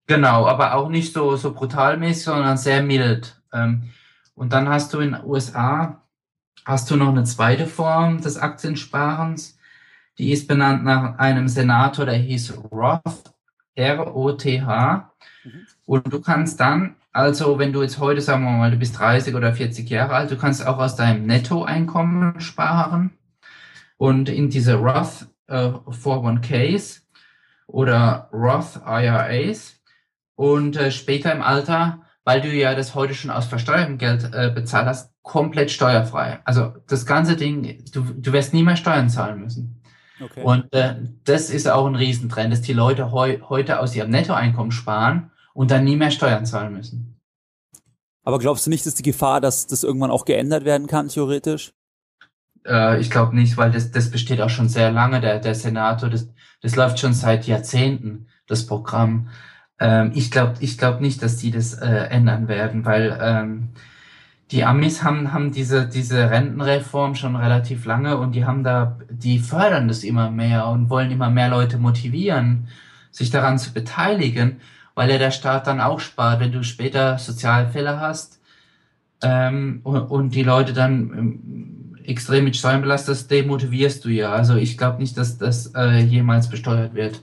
Genau, 0.07 0.47
aber 0.47 0.75
auch 0.75 0.89
nicht 0.89 1.13
so, 1.13 1.37
so 1.37 1.53
brutalmäßig, 1.53 2.25
sondern 2.25 2.57
sehr 2.57 2.83
mild. 2.83 3.43
Ähm, 3.53 3.91
und 4.35 4.53
dann 4.53 4.69
hast 4.69 4.95
du 4.95 5.01
in 5.01 5.13
den 5.13 5.25
USA, 5.25 6.08
hast 6.65 6.91
du 6.91 6.97
noch 6.97 7.09
eine 7.09 7.25
zweite 7.25 7.67
Form 7.67 8.21
des 8.21 8.37
Aktiensparens. 8.37 9.59
Die 10.19 10.33
ist 10.33 10.49
benannt 10.49 10.85
nach 10.85 11.19
einem 11.19 11.49
Senator, 11.49 12.07
der 12.07 12.17
hieß 12.17 12.59
Roth. 12.71 13.33
R-O-T-H. 13.79 15.13
Mhm. 15.45 15.67
Und 15.87 16.13
du 16.13 16.21
kannst 16.21 16.61
dann, 16.61 16.97
also 17.13 17.59
wenn 17.59 17.73
du 17.73 17.83
jetzt 17.83 17.99
heute, 17.99 18.21
sagen 18.21 18.45
wir 18.45 18.51
mal, 18.51 18.71
du 18.71 18.77
bist 18.77 18.99
30 18.99 19.35
oder 19.35 19.53
40 19.53 19.89
Jahre 19.89 20.15
alt, 20.15 20.31
du 20.31 20.37
kannst 20.37 20.67
auch 20.67 20.79
aus 20.79 20.97
deinem 20.97 21.27
Nettoeinkommen 21.27 22.41
sparen 22.41 23.13
und 23.97 24.29
in 24.29 24.51
diese 24.51 24.75
Roth 24.75 25.29
äh, 25.47 25.69
401ks 25.69 27.03
oder 27.67 28.29
Roth 28.33 28.81
IRAs 28.85 29.81
und 30.35 30.77
äh, 30.77 30.91
später 30.91 31.33
im 31.33 31.43
Alter, 31.43 32.03
weil 32.25 32.41
du 32.41 32.49
ja 32.49 32.75
das 32.75 32.95
heute 32.95 33.15
schon 33.15 33.31
aus 33.31 33.47
versteuertem 33.47 33.99
Geld 33.99 34.29
äh, 34.33 34.51
bezahlt 34.55 34.87
hast, 34.87 35.13
komplett 35.29 35.71
steuerfrei. 35.71 36.41
Also 36.45 36.73
das 36.89 37.05
ganze 37.05 37.37
Ding, 37.37 37.85
du, 37.93 38.01
du 38.01 38.33
wirst 38.33 38.55
nie 38.55 38.63
mehr 38.63 38.77
Steuern 38.77 39.11
zahlen 39.11 39.41
müssen. 39.41 39.83
Okay. 40.21 40.43
Und 40.43 40.73
äh, 40.73 40.97
das 41.25 41.51
ist 41.51 41.71
auch 41.71 41.87
ein 41.87 41.95
Riesentrend, 41.95 42.51
dass 42.51 42.63
die 42.63 42.73
Leute 42.73 43.13
heu 43.13 43.39
heute 43.49 43.79
aus 43.79 43.95
ihrem 43.95 44.11
Nettoeinkommen 44.11 44.73
sparen 44.73 45.31
und 45.53 45.71
dann 45.71 45.85
nie 45.85 45.97
mehr 45.97 46.11
Steuern 46.11 46.47
zahlen 46.47 46.73
müssen. 46.73 47.21
Aber 48.25 48.39
glaubst 48.39 48.67
du 48.67 48.71
nicht, 48.71 48.85
dass 48.85 48.95
die 48.95 49.03
Gefahr, 49.03 49.41
dass 49.41 49.67
das 49.67 49.85
irgendwann 49.85 50.11
auch 50.11 50.25
geändert 50.25 50.65
werden 50.65 50.87
kann, 50.87 51.09
theoretisch? 51.09 51.73
Äh, 52.67 53.01
ich 53.01 53.11
glaube 53.11 53.37
nicht, 53.37 53.57
weil 53.59 53.71
das, 53.71 53.91
das 53.91 54.11
besteht 54.11 54.41
auch 54.41 54.51
schon 54.51 54.69
sehr 54.69 54.91
lange, 54.91 55.21
der, 55.21 55.41
der 55.41 55.55
Senator, 55.55 56.09
das, 56.09 56.29
das 56.63 56.75
läuft 56.75 56.99
schon 56.99 57.13
seit 57.13 57.47
Jahrzehnten, 57.47 58.29
das 58.47 58.67
Programm. 58.67 59.29
Ähm, 59.79 60.13
ich 60.15 60.31
glaube 60.31 60.55
ich 60.61 60.79
glaub 60.79 61.01
nicht, 61.01 61.23
dass 61.23 61.37
die 61.37 61.51
das 61.51 61.75
äh, 61.75 61.87
ändern 61.87 62.49
werden, 62.49 62.87
weil 62.87 63.17
ähm, 63.21 63.69
die 64.51 64.65
Amis 64.65 65.03
haben, 65.03 65.33
haben 65.33 65.53
diese, 65.53 65.87
diese 65.87 66.31
Rentenreform 66.31 67.15
schon 67.15 67.37
relativ 67.37 67.85
lange 67.85 68.17
und 68.17 68.33
die 68.33 68.47
haben 68.47 68.65
da, 68.65 68.99
die 69.11 69.39
fördern 69.39 69.89
das 69.89 70.05
immer 70.05 70.31
mehr 70.31 70.67
und 70.69 70.89
wollen 70.89 71.11
immer 71.11 71.29
mehr 71.29 71.51
Leute 71.51 71.77
motivieren, 71.79 72.69
sich 73.11 73.31
daran 73.31 73.59
zu 73.59 73.73
beteiligen, 73.73 74.61
weil 74.95 75.11
ja 75.11 75.19
der 75.19 75.33
Staat 75.33 75.67
dann 75.67 75.81
auch 75.81 76.01
spart, 76.01 76.41
wenn 76.41 76.53
du 76.53 76.63
später 76.65 77.19
Sozialfälle 77.19 78.01
hast 78.01 78.41
ähm, 79.23 79.81
und, 79.85 79.99
und 79.99 80.35
die 80.35 80.45
Leute 80.45 80.73
dann 80.73 80.93
ähm, 81.17 81.97
extrem 82.05 82.45
mit 82.45 82.57
Steuern 82.57 82.81
belastest, 82.81 83.31
demotivierst 83.31 84.05
du 84.05 84.09
ja. 84.09 84.33
Also 84.33 84.55
ich 84.55 84.79
glaube 84.79 84.99
nicht, 84.99 85.19
dass 85.19 85.37
das 85.37 85.73
äh, 85.75 86.01
jemals 86.01 86.49
besteuert 86.49 86.95
wird. 86.95 87.23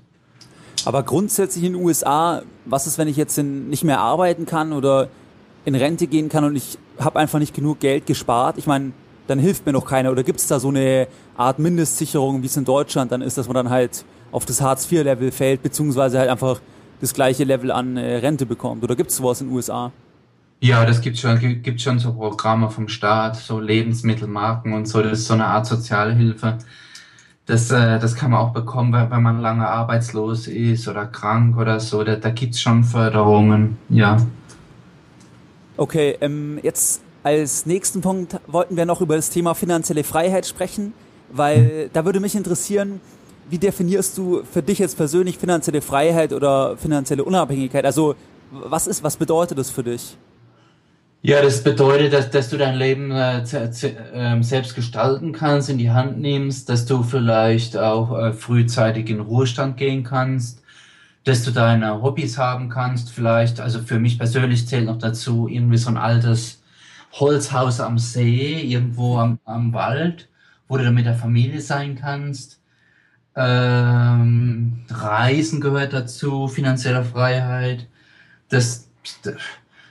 Aber 0.86 1.02
grundsätzlich 1.02 1.64
in 1.64 1.74
den 1.74 1.82
USA, 1.82 2.44
was 2.66 2.86
ist, 2.86 3.00
wenn 3.00 3.08
ich 3.08 3.18
jetzt 3.18 3.36
in, 3.40 3.70
nicht 3.70 3.84
mehr 3.84 4.00
arbeiten 4.00 4.46
kann 4.46 4.72
oder 4.72 5.10
in 5.66 5.76
Rente 5.76 6.08
gehen 6.08 6.30
kann 6.30 6.44
und 6.44 6.56
ich 6.56 6.78
habe 7.00 7.20
einfach 7.20 7.40
nicht 7.40 7.54
genug 7.54 7.80
Geld 7.80 8.06
gespart? 8.06 8.58
Ich 8.58 8.68
meine, 8.68 8.94
dann 9.28 9.40
hilft 9.40 9.66
mir 9.66 9.74
noch 9.74 9.86
keiner. 9.86 10.12
Oder 10.12 10.24
gibt 10.24 10.40
es 10.40 10.48
da 10.48 10.60
so 10.60 10.70
eine 10.70 11.08
Art 11.36 11.60
Mindestsicherung, 11.60 12.42
wie 12.42 12.46
es 12.46 12.58
in 12.58 12.66
Deutschland 12.66 13.12
dann 13.12 13.22
ist, 13.22 13.38
dass 13.38 13.48
man 13.48 13.56
dann 13.56 13.70
halt 13.70 14.06
auf 14.32 14.46
das 14.46 14.62
Hartz-IV-Level 14.62 15.32
fällt, 15.32 15.64
beziehungsweise 15.64 16.20
halt 16.20 16.30
einfach 16.30 16.60
das 17.02 17.14
gleiche 17.14 17.44
Level 17.44 17.72
an 17.72 17.98
äh, 17.98 18.18
Rente 18.18 18.46
bekommt? 18.46 18.84
Oder 18.84 18.96
gibt 18.96 19.10
es 19.10 19.18
sowas 19.18 19.42
in 19.42 19.48
den 19.48 19.56
USA? 19.56 19.92
Ja, 20.62 20.86
das 20.86 21.02
gibt 21.02 21.18
schon, 21.18 21.62
gibt 21.62 21.82
schon 21.82 22.00
so 22.00 22.14
Programme 22.14 22.70
vom 22.70 22.88
Staat, 22.88 23.36
so 23.36 23.60
Lebensmittelmarken 23.60 24.74
und 24.74 24.88
so. 24.88 25.02
Das 25.02 25.20
ist 25.20 25.28
so 25.28 25.34
eine 25.34 25.46
Art 25.46 25.66
Sozialhilfe. 25.66 26.58
Das, 27.46 27.70
äh, 27.70 28.00
das 28.00 28.16
kann 28.16 28.32
man 28.32 28.40
auch 28.40 28.54
bekommen, 28.54 28.94
wenn 28.94 29.22
man 29.22 29.42
lange 29.42 29.68
arbeitslos 29.68 30.48
ist 30.48 30.88
oder 30.88 31.06
krank 31.06 31.58
oder 31.58 31.80
so. 31.80 32.04
Da, 32.04 32.16
da 32.16 32.30
gibt 32.32 32.56
es 32.56 32.62
schon 32.62 32.84
Förderungen, 32.84 33.78
ja. 33.90 34.18
Okay, 35.78 36.18
ähm, 36.22 36.60
jetzt 36.64 37.02
als 37.24 37.66
nächsten 37.66 38.02
Punkt 38.02 38.40
wollten 38.48 38.78
wir 38.78 38.86
noch 38.86 39.02
über 39.02 39.16
das 39.16 39.30
Thema 39.30 39.56
finanzielle 39.56 40.04
Freiheit 40.04 40.46
sprechen, 40.46 40.94
weil 41.32 41.90
da 41.92 42.06
würde 42.06 42.20
mich 42.20 42.36
interessieren, 42.36 43.02
wie 43.50 43.58
definierst 43.58 44.18
du 44.18 44.44
für 44.44 44.62
dich 44.62 44.80
jetzt 44.80 44.96
persönlich 44.96 45.38
finanzielle 45.38 45.82
Freiheit 45.82 46.34
oder 46.34 46.78
finanzielle 46.78 47.24
Unabhängigkeit? 47.24 47.86
Also 47.86 48.16
was 48.52 48.88
ist, 48.88 49.04
was 49.04 49.18
bedeutet 49.18 49.58
das 49.58 49.70
für 49.70 49.84
dich? 49.84 50.18
Ja, 51.22 51.42
das 51.42 51.64
bedeutet, 51.64 52.14
dass, 52.14 52.30
dass 52.30 52.50
du 52.50 52.58
dein 52.58 52.76
Leben 52.76 53.10
äh, 53.10 53.40
äh, 53.42 54.44
selbst 54.44 54.76
gestalten 54.76 55.32
kannst, 55.32 55.70
in 55.72 55.80
die 55.80 55.90
Hand 55.90 56.20
nimmst, 56.20 56.70
dass 56.70 56.86
du 56.86 57.02
vielleicht 57.02 57.76
auch 57.76 58.16
äh, 58.16 58.32
frühzeitig 58.32 59.10
in 59.10 59.20
Ruhestand 59.20 59.78
gehen 59.78 60.04
kannst, 60.04 60.62
dass 61.26 61.44
du 61.44 61.52
deine 61.52 62.02
Hobbys 62.02 62.38
haben 62.38 62.70
kannst, 62.70 63.12
vielleicht, 63.12 63.60
also 63.60 63.80
für 63.80 64.00
mich 64.00 64.18
persönlich 64.18 64.68
zählt 64.68 64.86
noch 64.86 65.00
dazu 65.00 65.48
irgendwie 65.48 65.78
so 65.78 65.90
ein 65.90 65.98
altes 65.98 66.62
Holzhaus 67.14 67.80
am 67.80 67.98
See, 67.98 68.62
irgendwo 68.62 69.18
am, 69.18 69.40
am 69.44 69.74
Wald, 69.74 70.30
wo 70.68 70.78
du 70.78 70.84
dann 70.84 70.94
mit 70.94 71.08
der 71.08 71.16
Familie 71.16 71.62
sein 71.62 71.96
kannst. 71.96 72.60
Ähm, 73.36 74.86
Reisen 74.90 75.62
gehört 75.62 75.94
dazu, 75.94 76.48
finanzielle 76.48 77.04
Freiheit. 77.04 77.88
Das, 78.50 78.88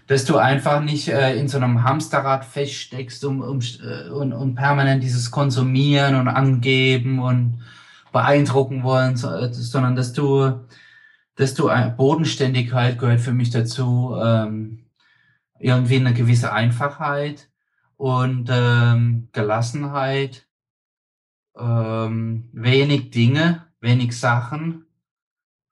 dass 0.07 0.25
du 0.25 0.39
einfach 0.39 0.81
nicht 0.83 1.09
äh, 1.09 1.37
in 1.37 1.49
so 1.49 1.57
einem 1.57 1.83
Hamsterrad 1.83 2.45
feststeckst 2.45 3.25
um, 3.25 3.41
um, 3.41 3.61
äh, 3.61 4.09
und, 4.09 4.33
und 4.33 4.55
permanent 4.55 5.03
dieses 5.03 5.33
Konsumieren 5.33 6.15
und 6.15 6.29
Angeben 6.29 7.19
und 7.19 7.61
beeindrucken 8.13 8.85
wollen, 8.85 9.15
äh, 9.15 9.53
sondern 9.53 9.97
dass 9.97 10.13
du, 10.13 10.61
du 11.37 11.69
äh, 11.69 11.93
Bodenständigkeit 11.97 12.99
gehört 12.99 13.21
für 13.21 13.33
mich 13.33 13.51
dazu, 13.51 14.17
ähm, 14.21 14.87
irgendwie 15.59 15.97
eine 15.97 16.15
gewisse 16.15 16.53
Einfachheit 16.53 17.49
und 17.97 18.49
ähm, 18.51 19.29
Gelassenheit, 19.33 20.47
ähm, 21.57 22.49
wenig 22.53 23.11
Dinge, 23.11 23.67
wenig 23.81 24.19
Sachen 24.19 24.85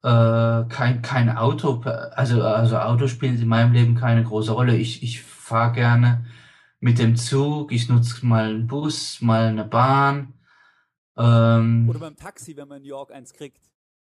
äh, 0.03 0.65
kein, 0.67 1.01
kein 1.01 1.29
Auto, 1.35 1.81
also, 1.81 2.43
also 2.43 2.77
Auto 2.77 3.07
spielen 3.07 3.41
in 3.41 3.47
meinem 3.47 3.71
Leben 3.71 3.95
keine 3.95 4.23
große 4.23 4.51
Rolle. 4.51 4.75
Ich, 4.75 5.01
ich 5.01 5.21
fahre 5.21 5.73
gerne 5.73 6.25
mit 6.79 6.99
dem 6.99 7.15
Zug, 7.15 7.71
ich 7.71 7.87
nutze 7.87 8.25
mal 8.25 8.49
einen 8.49 8.67
Bus, 8.67 9.21
mal 9.21 9.47
eine 9.47 9.63
Bahn. 9.63 10.33
Ähm, 11.15 11.87
Oder 11.89 11.99
beim 11.99 12.17
Taxi, 12.17 12.55
wenn 12.57 12.67
man 12.67 12.77
in 12.77 12.83
New 12.83 12.89
York 12.89 13.11
eins 13.11 13.31
kriegt. 13.33 13.61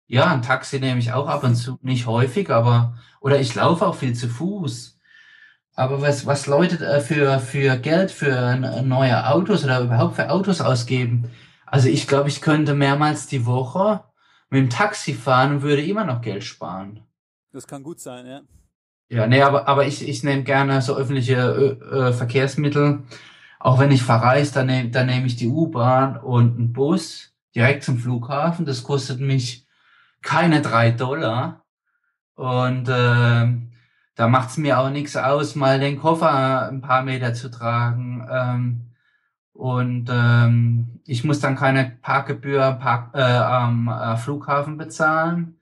Ja, 0.06 0.26
ein 0.26 0.42
Taxi 0.42 0.80
nehme 0.80 1.00
ich 1.00 1.12
auch 1.12 1.28
ab 1.28 1.44
und 1.44 1.56
zu, 1.56 1.78
nicht 1.82 2.06
häufig, 2.06 2.50
aber, 2.50 2.96
oder 3.20 3.40
ich 3.40 3.54
laufe 3.54 3.86
auch 3.86 3.94
viel 3.94 4.14
zu 4.14 4.28
Fuß. 4.28 4.98
Aber 5.74 6.00
was, 6.02 6.26
was 6.26 6.46
Leute 6.46 6.84
äh, 6.86 7.00
für, 7.00 7.40
für 7.40 7.76
Geld 7.78 8.10
für 8.10 8.56
neue 8.84 9.28
Autos 9.28 9.64
oder 9.64 9.80
überhaupt 9.80 10.16
für 10.16 10.30
Autos 10.30 10.60
ausgeben, 10.60 11.30
also 11.66 11.88
ich 11.88 12.06
glaube, 12.06 12.28
ich 12.28 12.40
könnte 12.40 12.74
mehrmals 12.74 13.26
die 13.26 13.46
Woche 13.46 14.04
mit 14.50 14.60
dem 14.60 14.70
Taxi 14.70 15.14
fahren 15.14 15.56
und 15.56 15.62
würde 15.62 15.84
immer 15.84 16.04
noch 16.04 16.20
Geld 16.20 16.44
sparen. 16.44 17.00
Das 17.52 17.66
kann 17.66 17.82
gut 17.82 17.98
sein, 18.00 18.26
ja. 18.26 18.42
Ja, 19.08 19.26
nee, 19.26 19.42
aber, 19.42 19.68
aber 19.68 19.86
ich, 19.86 20.06
ich 20.08 20.22
nehme 20.22 20.44
gerne 20.44 20.80
so 20.82 20.96
öffentliche 20.96 21.34
äh, 21.36 22.12
Verkehrsmittel. 22.12 23.02
Auch 23.58 23.78
wenn 23.78 23.90
ich 23.90 24.02
verreise, 24.02 24.54
dann 24.54 24.66
nehme 24.66 24.90
dann 24.90 25.06
nehm 25.06 25.26
ich 25.26 25.36
die 25.36 25.48
U-Bahn 25.48 26.16
und 26.16 26.56
einen 26.56 26.72
Bus 26.72 27.32
direkt 27.54 27.84
zum 27.84 27.98
Flughafen. 27.98 28.66
Das 28.66 28.82
kostet 28.82 29.20
mich 29.20 29.63
keine 30.24 30.60
drei 30.60 30.90
Dollar. 30.90 31.64
Und 32.34 32.88
äh, 32.88 33.46
da 34.16 34.28
macht 34.28 34.48
es 34.50 34.56
mir 34.56 34.80
auch 34.80 34.90
nichts 34.90 35.16
aus, 35.16 35.54
mal 35.54 35.78
den 35.78 36.00
Koffer 36.00 36.68
ein 36.68 36.80
paar 36.80 37.02
Meter 37.02 37.34
zu 37.34 37.48
tragen. 37.50 38.26
Ähm, 38.28 38.90
und 39.52 40.08
ähm, 40.10 41.00
ich 41.06 41.22
muss 41.22 41.38
dann 41.38 41.54
keine 41.54 41.96
Parkgebühr 42.02 42.72
Park, 42.72 43.14
äh, 43.14 43.22
am 43.22 43.86
äh, 43.88 44.16
Flughafen 44.16 44.76
bezahlen. 44.78 45.60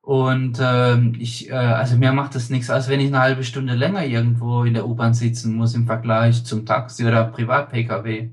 Und 0.00 0.58
ähm, 0.62 1.16
ich, 1.18 1.50
äh, 1.50 1.54
also 1.54 1.96
mir 1.96 2.12
macht 2.12 2.34
das 2.34 2.48
nichts 2.48 2.70
aus, 2.70 2.88
wenn 2.88 3.00
ich 3.00 3.08
eine 3.08 3.20
halbe 3.20 3.44
Stunde 3.44 3.74
länger 3.74 4.06
irgendwo 4.06 4.62
in 4.64 4.74
der 4.74 4.86
U-Bahn 4.86 5.14
sitzen 5.14 5.56
muss 5.56 5.74
im 5.74 5.86
Vergleich 5.86 6.44
zum 6.44 6.64
Taxi 6.64 7.04
oder 7.04 7.24
Privat-Pkw. 7.24 8.30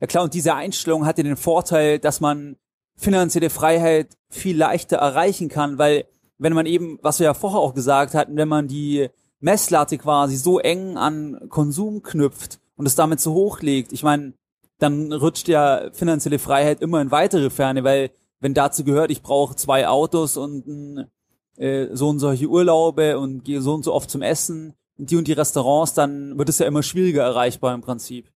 Ja 0.00 0.06
klar, 0.06 0.24
und 0.24 0.34
diese 0.34 0.54
Einstellung 0.54 1.06
hat 1.06 1.18
ja 1.18 1.24
den 1.24 1.36
Vorteil, 1.36 1.98
dass 1.98 2.20
man 2.20 2.56
finanzielle 2.98 3.48
Freiheit 3.48 4.16
viel 4.28 4.56
leichter 4.56 4.98
erreichen 4.98 5.48
kann, 5.48 5.78
weil 5.78 6.04
wenn 6.36 6.52
man 6.52 6.66
eben, 6.66 6.98
was 7.02 7.18
wir 7.18 7.24
ja 7.24 7.34
vorher 7.34 7.60
auch 7.60 7.74
gesagt 7.74 8.14
hatten, 8.14 8.36
wenn 8.36 8.48
man 8.48 8.68
die 8.68 9.08
Messlatte 9.40 9.96
quasi 9.96 10.36
so 10.36 10.58
eng 10.58 10.96
an 10.96 11.48
Konsum 11.48 12.02
knüpft, 12.02 12.60
und 12.76 12.86
es 12.86 12.94
damit 12.94 13.20
so 13.20 13.34
hochlegt, 13.34 13.92
ich 13.92 14.04
meine, 14.04 14.34
dann 14.78 15.12
rutscht 15.12 15.48
ja 15.48 15.90
finanzielle 15.92 16.38
Freiheit 16.38 16.80
immer 16.80 17.00
in 17.00 17.10
weitere 17.10 17.50
Ferne, 17.50 17.82
weil 17.82 18.10
wenn 18.40 18.54
dazu 18.54 18.84
gehört, 18.84 19.10
ich 19.10 19.22
brauche 19.22 19.56
zwei 19.56 19.88
Autos 19.88 20.36
und 20.36 21.08
äh, 21.56 21.88
so 21.92 22.08
und 22.08 22.20
solche 22.20 22.46
Urlaube 22.46 23.18
und 23.18 23.44
gehe 23.44 23.60
so 23.60 23.74
und 23.74 23.84
so 23.84 23.92
oft 23.92 24.08
zum 24.08 24.22
Essen 24.22 24.74
die 24.98 25.16
und 25.16 25.28
die 25.28 25.32
Restaurants, 25.32 25.94
dann 25.94 26.38
wird 26.38 26.48
es 26.48 26.58
ja 26.58 26.66
immer 26.66 26.82
schwieriger 26.82 27.22
erreichbar 27.22 27.74
im 27.74 27.82
Prinzip. 27.82 28.30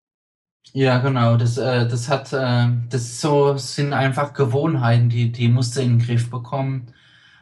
Ja, 0.73 0.99
genau. 0.99 1.35
Das, 1.37 1.57
äh, 1.57 1.87
das 1.87 2.07
hat, 2.09 2.31
äh, 2.33 2.67
das 2.89 3.19
so 3.19 3.57
sind 3.57 3.93
einfach 3.93 4.33
Gewohnheiten, 4.33 5.09
die 5.09 5.31
die 5.31 5.49
musst 5.49 5.75
du 5.75 5.81
in 5.81 5.97
den 5.99 6.05
Griff 6.05 6.29
bekommen 6.29 6.93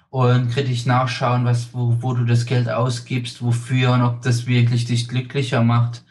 und 0.10 0.50
kritisch 0.52 0.86
nachschauen, 0.86 1.46
was 1.46 1.74
wo, 1.74 1.98
wo 2.02 2.14
du 2.14 2.26
das 2.26 2.46
Geld 2.46 2.70
ausgibst, 2.70 3.42
wofür 3.44 3.94
und 3.94 4.02
ob 4.02 4.22
das 4.24 4.48
wirklich 4.48 4.86
dich 4.86 5.08
glücklicher 5.08 5.64
macht 5.64 6.04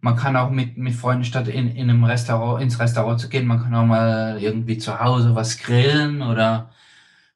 man 0.00 0.16
kann 0.16 0.36
auch 0.36 0.50
mit, 0.50 0.76
mit 0.78 0.94
Freunden 0.94 1.24
statt 1.24 1.48
in, 1.48 1.68
in 1.76 1.90
einem 1.90 2.04
Restaurant, 2.04 2.62
ins 2.62 2.78
Restaurant 2.80 3.20
zu 3.20 3.28
gehen, 3.28 3.46
man 3.46 3.62
kann 3.62 3.74
auch 3.74 3.86
mal 3.86 4.38
irgendwie 4.40 4.78
zu 4.78 5.00
Hause 5.00 5.34
was 5.34 5.58
grillen 5.58 6.22
oder 6.22 6.70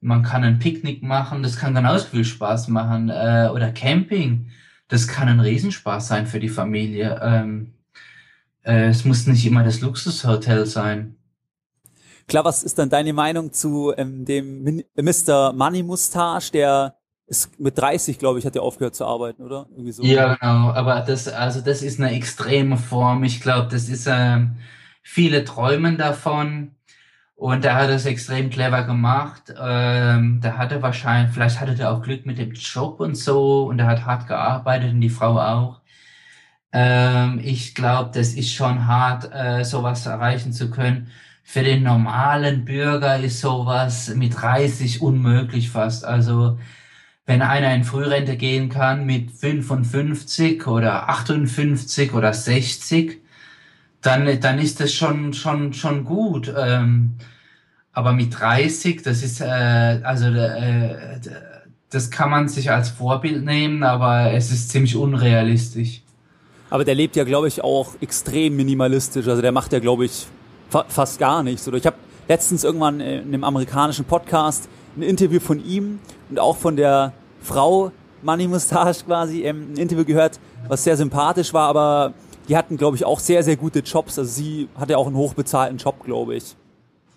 man 0.01 0.23
kann 0.23 0.45
ein 0.45 0.59
Picknick 0.61 1.03
machen, 1.03 1.43
das 1.43 1.57
kann 1.59 1.75
genauso 1.75 2.07
viel 2.09 2.25
Spaß 2.25 2.69
machen. 2.69 3.11
Äh, 3.11 3.51
oder 3.53 3.73
Camping, 3.73 4.51
das 4.89 5.09
kann 5.09 5.29
ein 5.29 5.41
Riesenspaß 5.41 6.09
sein 6.09 6.27
für 6.27 6.41
die 6.41 6.49
Familie. 6.49 7.21
Ähm, 7.23 7.75
äh, 8.65 8.89
es 8.89 9.05
muss 9.05 9.27
nicht 9.27 9.47
immer 9.47 9.65
das 9.65 9.81
Luxushotel 9.81 10.67
sein. 10.67 11.17
Klar, 12.29 12.45
was 12.45 12.63
ist 12.63 12.79
dann 12.79 12.89
deine 12.89 13.13
Meinung 13.13 13.53
zu 13.53 13.93
ähm, 13.97 14.25
dem 14.25 14.85
Mr. 14.97 15.53
Money 15.53 15.83
Mustache, 15.83 16.53
der 16.53 16.97
ist 17.27 17.59
mit 17.59 17.79
30, 17.79 18.19
glaube 18.19 18.39
ich, 18.39 18.47
hat 18.47 18.57
er 18.57 18.63
aufgehört 18.63 18.95
zu 18.95 19.05
arbeiten, 19.05 19.43
oder? 19.43 19.67
So. 19.91 20.03
Ja, 20.03 20.35
genau. 20.35 20.71
Aber 20.73 21.01
das, 21.01 21.29
also 21.29 21.61
das 21.61 21.83
ist 21.83 21.99
eine 22.01 22.13
extreme 22.13 22.77
Form. 22.77 23.25
Ich 23.25 23.41
glaube, 23.41 23.69
das 23.71 23.89
ist 23.89 24.07
ähm, 24.11 24.57
viele 25.03 25.45
träumen 25.45 25.99
davon. 25.99 26.77
Und 27.35 27.65
er 27.65 27.75
hat 27.75 27.91
das 27.91 28.07
extrem 28.07 28.51
clever 28.51 28.85
gemacht. 28.85 29.53
Ähm, 29.61 30.41
da 30.41 30.59
hatte 30.59 30.81
wahrscheinlich, 30.81 31.33
vielleicht 31.35 31.61
hatte 31.61 31.77
er 31.77 31.93
auch 31.93 32.03
Glück 32.03 32.25
mit 32.25 32.39
dem 32.39 32.53
Job 32.53 33.01
und 33.01 33.17
so. 33.17 33.65
Und 33.65 33.79
er 33.81 33.87
hat 33.87 34.05
hart 34.07 34.29
gearbeitet 34.29 34.93
und 34.93 35.01
die 35.01 35.11
Frau 35.11 35.41
auch. 35.41 35.82
Ähm, 36.73 37.41
ich 37.43 37.75
glaube, 37.75 38.11
das 38.15 38.35
ist 38.35 38.53
schon 38.53 38.87
hart, 38.87 39.31
äh, 39.33 39.65
sowas 39.65 40.07
erreichen 40.07 40.53
zu 40.53 40.71
können. 40.71 41.09
Für 41.45 41.63
den 41.63 41.83
normalen 41.83 42.65
Bürger 42.65 43.19
ist 43.19 43.41
sowas 43.41 44.15
mit 44.15 44.41
30 44.41 45.03
unmöglich 45.03 45.71
fast. 45.71 46.05
Also 46.05 46.59
wenn 47.27 47.43
einer 47.43 47.75
in 47.75 47.85
Frührente 47.85 48.37
gehen 48.37 48.69
kann 48.69 49.07
mit 49.07 49.31
55 49.33 50.67
oder 50.67 51.09
58 51.09 52.15
oder 52.15 52.33
60, 52.33 53.23
dann, 54.01 54.41
dann 54.41 54.59
ist 54.59 54.81
das 54.81 54.93
schon, 54.93 55.33
schon, 55.33 55.73
schon 55.75 56.05
gut. 56.05 56.53
Ähm, 56.57 57.17
aber 57.93 58.13
mit 58.13 58.39
30, 58.39 59.03
das 59.03 59.23
ist, 59.23 59.41
äh, 59.41 59.45
also, 60.05 60.27
äh, 60.27 61.21
das 61.91 62.11
kann 62.11 62.31
man 62.31 62.49
sich 62.49 62.71
als 62.71 62.91
Vorbild 62.91 63.45
nehmen, 63.45 63.83
aber 63.83 64.33
es 64.33 64.51
ist 64.51 64.71
ziemlich 64.71 64.97
unrealistisch. 64.97 66.02
Aber 66.73 66.87
der 66.87 66.95
lebt 66.95 67.17
ja, 67.17 67.25
glaube 67.25 67.49
ich, 67.49 67.63
auch 67.63 67.97
extrem 68.01 68.57
minimalistisch. 68.57 69.29
Also 69.29 69.43
der 69.43 69.53
macht 69.53 69.75
ja, 69.75 69.79
glaube 69.79 70.07
ich, 70.07 70.27
fa 70.71 70.87
fast 70.89 71.19
gar 71.19 71.43
nichts. 71.43 71.69
Oder 71.69 71.77
ich 71.77 71.85
habe 71.85 71.97
letztens 72.29 72.65
irgendwann 72.65 72.99
in 73.01 73.25
einem 73.25 73.45
amerikanischen 73.45 74.07
Podcast 74.07 74.71
ein 74.97 75.03
Interview 75.03 75.39
von 75.39 75.63
ihm 75.63 75.99
und 76.31 76.39
auch 76.39 76.57
von 76.57 76.77
der 76.77 77.13
Frau 77.43 77.93
Money 78.23 78.49
Mustache 78.49 79.05
quasi 79.05 79.43
ähm, 79.43 79.75
ein 79.75 79.77
Interview 79.77 80.07
gehört, 80.07 80.41
was 80.67 80.83
sehr 80.83 80.97
sympathisch 80.97 81.53
war, 81.53 81.69
aber 81.69 82.15
die 82.49 82.57
hatten, 82.57 82.79
glaube 82.79 82.97
ich, 82.97 83.05
auch 83.05 83.21
sehr, 83.21 83.43
sehr 83.43 83.57
gute 83.57 83.81
Jobs. 83.81 84.19
Also 84.19 84.31
sie 84.31 84.71
hatte 84.75 84.97
auch 84.97 85.09
einen 85.09 85.17
hochbezahlten 85.17 85.77
Job, 85.77 86.03
glaube 86.03 86.37
ich. 86.37 86.57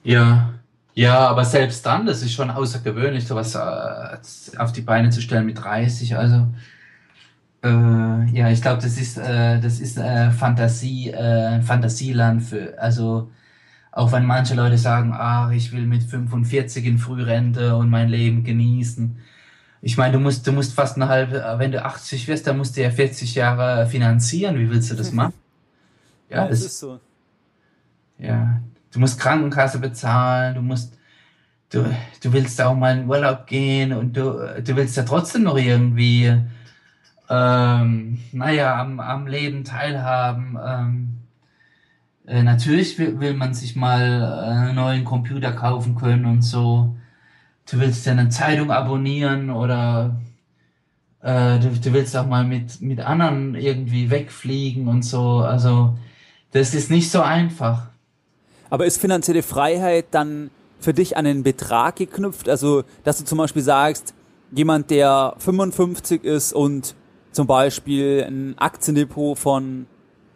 Ja, 0.03 0.49
ja, 0.95 1.29
aber 1.29 1.45
selbst 1.45 1.85
dann, 1.85 2.05
das 2.05 2.21
ist 2.23 2.33
schon 2.33 2.51
außergewöhnlich, 2.51 3.25
sowas 3.25 3.55
äh, 3.55 4.57
auf 4.57 4.73
die 4.73 4.81
Beine 4.81 5.11
zu 5.11 5.21
stellen 5.21 5.45
mit 5.45 5.63
30. 5.63 6.17
Also 6.17 6.45
äh, 7.65 8.25
ja, 8.31 8.49
ich 8.49 8.61
glaube, 8.61 8.81
das 8.81 8.97
ist 8.97 9.17
äh, 9.17 9.59
das 9.59 9.79
ist 9.79 9.97
äh, 9.97 10.31
Fantasie, 10.31 11.11
äh, 11.11 11.61
Fantasieland 11.61 12.43
für 12.43 12.79
also 12.79 13.29
auch 13.95 14.11
wenn 14.11 14.25
manche 14.25 14.55
Leute 14.55 14.77
sagen, 14.77 15.13
ach, 15.15 15.51
ich 15.51 15.71
will 15.71 15.85
mit 15.85 16.03
45 16.03 16.85
in 16.85 16.97
Frührente 16.97 17.77
und 17.77 17.89
mein 17.89 18.09
Leben 18.09 18.43
genießen. 18.43 19.17
Ich 19.81 19.97
meine, 19.97 20.13
du 20.13 20.19
musst, 20.19 20.45
du 20.45 20.51
musst 20.51 20.73
fast 20.73 20.97
eine 20.97 21.07
halbe, 21.07 21.41
wenn 21.59 21.71
du 21.71 21.83
80 21.83 22.27
wirst, 22.27 22.45
dann 22.45 22.57
musst 22.57 22.75
du 22.75 22.81
ja 22.81 22.91
40 22.91 23.35
Jahre 23.35 23.87
finanzieren. 23.87 24.59
Wie 24.59 24.69
willst 24.69 24.91
du 24.91 24.95
das 24.95 25.11
machen? 25.13 25.33
Ja, 26.29 26.37
ja 26.37 26.47
das, 26.49 26.59
das 26.59 26.71
ist 26.71 26.79
so. 26.79 26.99
Ja, 28.17 28.59
du 28.91 28.99
musst 28.99 29.17
Krankenkasse 29.17 29.79
bezahlen, 29.79 30.55
du 30.55 30.61
musst, 30.61 30.97
du, 31.69 31.85
du 32.21 32.33
willst 32.33 32.61
auch 32.61 32.75
mal 32.75 32.97
in 32.97 33.07
Urlaub 33.07 33.47
gehen 33.47 33.93
und 33.93 34.17
du, 34.17 34.61
du 34.61 34.75
willst 34.75 34.97
ja 34.97 35.03
trotzdem 35.03 35.43
noch 35.43 35.57
irgendwie, 35.57 36.33
ähm, 37.29 38.19
naja, 38.31 38.79
am, 38.79 38.99
am 38.99 39.27
Leben 39.27 39.63
teilhaben. 39.63 40.57
Ähm, 40.63 41.17
äh, 42.27 42.43
natürlich 42.43 42.97
will, 42.97 43.19
will 43.19 43.33
man 43.33 43.53
sich 43.53 43.75
mal 43.75 44.21
äh, 44.21 44.49
einen 44.49 44.75
neuen 44.75 45.05
Computer 45.05 45.51
kaufen 45.51 45.95
können 45.95 46.25
und 46.25 46.41
so. 46.41 46.95
Du 47.69 47.79
willst 47.79 48.05
ja 48.05 48.11
eine 48.11 48.29
Zeitung 48.29 48.71
abonnieren 48.71 49.49
oder 49.49 50.15
äh, 51.21 51.59
du, 51.59 51.69
du 51.69 51.93
willst 51.93 52.15
auch 52.15 52.27
mal 52.27 52.43
mit, 52.43 52.81
mit 52.81 52.99
anderen 52.99 53.55
irgendwie 53.55 54.09
wegfliegen 54.09 54.87
und 54.87 55.03
so. 55.03 55.39
Also 55.39 55.97
das 56.51 56.73
ist 56.73 56.91
nicht 56.91 57.11
so 57.11 57.21
einfach. 57.21 57.87
Aber 58.69 58.85
ist 58.85 58.99
finanzielle 58.99 59.43
Freiheit 59.43 60.05
dann 60.11 60.49
für 60.79 60.93
dich 60.93 61.17
an 61.17 61.25
einen 61.25 61.43
Betrag 61.43 61.95
geknüpft? 61.97 62.49
Also, 62.49 62.83
dass 63.03 63.17
du 63.17 63.25
zum 63.25 63.37
Beispiel 63.37 63.61
sagst, 63.61 64.13
jemand, 64.51 64.89
der 64.89 65.35
55 65.39 66.23
ist 66.23 66.53
und 66.53 66.95
zum 67.35 67.47
Beispiel 67.47 68.23
ein 68.25 68.57
Aktiendepot 68.57 69.37
von 69.37 69.87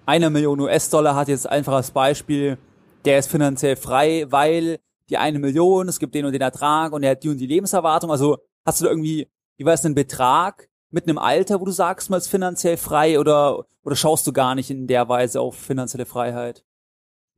einer 0.05 0.29
Million 0.29 0.59
US-Dollar 0.59 1.15
hat 1.15 1.29
jetzt 1.29 1.49
einfach 1.49 1.73
als 1.73 1.91
Beispiel, 1.91 2.57
der 3.05 3.19
ist 3.19 3.31
finanziell 3.31 3.77
frei, 3.77 4.25
weil 4.29 4.79
die 5.09 5.17
eine 5.17 5.39
Million, 5.39 5.87
es 5.87 5.99
gibt 5.99 6.13
den 6.13 6.25
und 6.25 6.33
den 6.33 6.41
Ertrag 6.41 6.91
und 6.91 7.03
er 7.03 7.11
hat 7.11 7.23
die 7.23 7.29
und 7.29 7.37
die 7.37 7.47
Lebenserwartung. 7.47 8.11
Also 8.11 8.37
hast 8.65 8.81
du 8.81 8.85
da 8.85 8.91
irgendwie 8.91 9.29
jeweils 9.57 9.85
einen 9.85 9.95
Betrag 9.95 10.67
mit 10.91 11.07
einem 11.07 11.17
Alter, 11.17 11.61
wo 11.61 11.65
du 11.65 11.71
sagst, 11.71 12.09
man 12.09 12.17
ist 12.17 12.27
finanziell 12.27 12.75
frei 12.75 13.17
oder, 13.17 13.65
oder 13.83 13.95
schaust 13.95 14.27
du 14.27 14.33
gar 14.33 14.53
nicht 14.55 14.69
in 14.69 14.87
der 14.87 15.07
Weise 15.07 15.39
auf 15.39 15.55
finanzielle 15.55 16.05
Freiheit? 16.05 16.65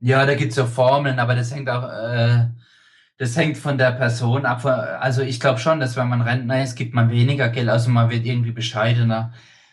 Ja, 0.00 0.26
da 0.26 0.34
gibt's 0.34 0.56
ja 0.56 0.66
Formeln, 0.66 1.20
aber 1.20 1.36
das 1.36 1.54
hängt 1.54 1.68
auch, 1.68 1.84
äh, 1.84 2.46
das 3.18 3.36
hängt 3.36 3.56
von 3.56 3.78
der 3.78 3.92
Person 3.92 4.44
ab. 4.44 4.64
Also 4.64 5.22
ich 5.22 5.38
glaube 5.38 5.60
schon, 5.60 5.78
dass 5.78 5.96
wenn 5.96 6.08
man 6.08 6.22
Rentner 6.22 6.64
ist, 6.64 6.74
gibt 6.74 6.94
man 6.94 7.10
weniger 7.10 7.48
Geld, 7.50 7.68
also 7.68 7.90
man 7.90 8.10
wird 8.10 8.26
irgendwie 8.26 8.50
bescheidener. 8.50 9.32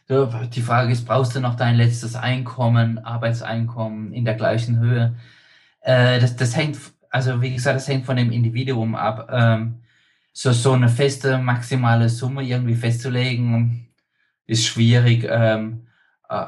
Die 0.10 0.62
Frage 0.62 0.92
ist, 0.92 1.06
brauchst 1.06 1.36
du 1.36 1.40
noch 1.40 1.56
dein 1.56 1.76
letztes 1.76 2.16
Einkommen, 2.16 2.98
Arbeitseinkommen 2.98 4.12
in 4.12 4.26
der 4.26 4.34
gleichen 4.34 4.80
Höhe? 4.80 5.16
Äh, 5.82 6.20
das, 6.20 6.36
das 6.36 6.56
hängt, 6.56 6.80
also 7.12 7.42
wie 7.44 7.54
gesagt, 7.54 7.76
das 7.76 7.88
hängt 7.88 8.08
von 8.08 8.18
dem 8.18 8.32
Individuum 8.32 8.96
ab. 8.96 9.30
Ähm, 9.32 9.82
so, 10.34 10.52
so 10.52 10.74
eine 10.74 10.90
feste 10.90 11.38
maximale 11.38 12.10
Summe 12.10 12.44
irgendwie 12.44 12.76
festzulegen, 12.76 13.88
ist 14.48 14.66
schwierig. 14.66 15.28
Ähm, 15.30 15.88
äh, 16.28 16.46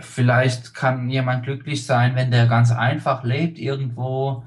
vielleicht 0.00 0.74
kann 0.74 1.10
jemand 1.10 1.44
glücklich 1.44 1.84
sein, 1.84 2.14
wenn 2.14 2.30
der 2.30 2.46
ganz 2.46 2.70
einfach 2.70 3.24
lebt, 3.24 3.58
irgendwo 3.58 4.44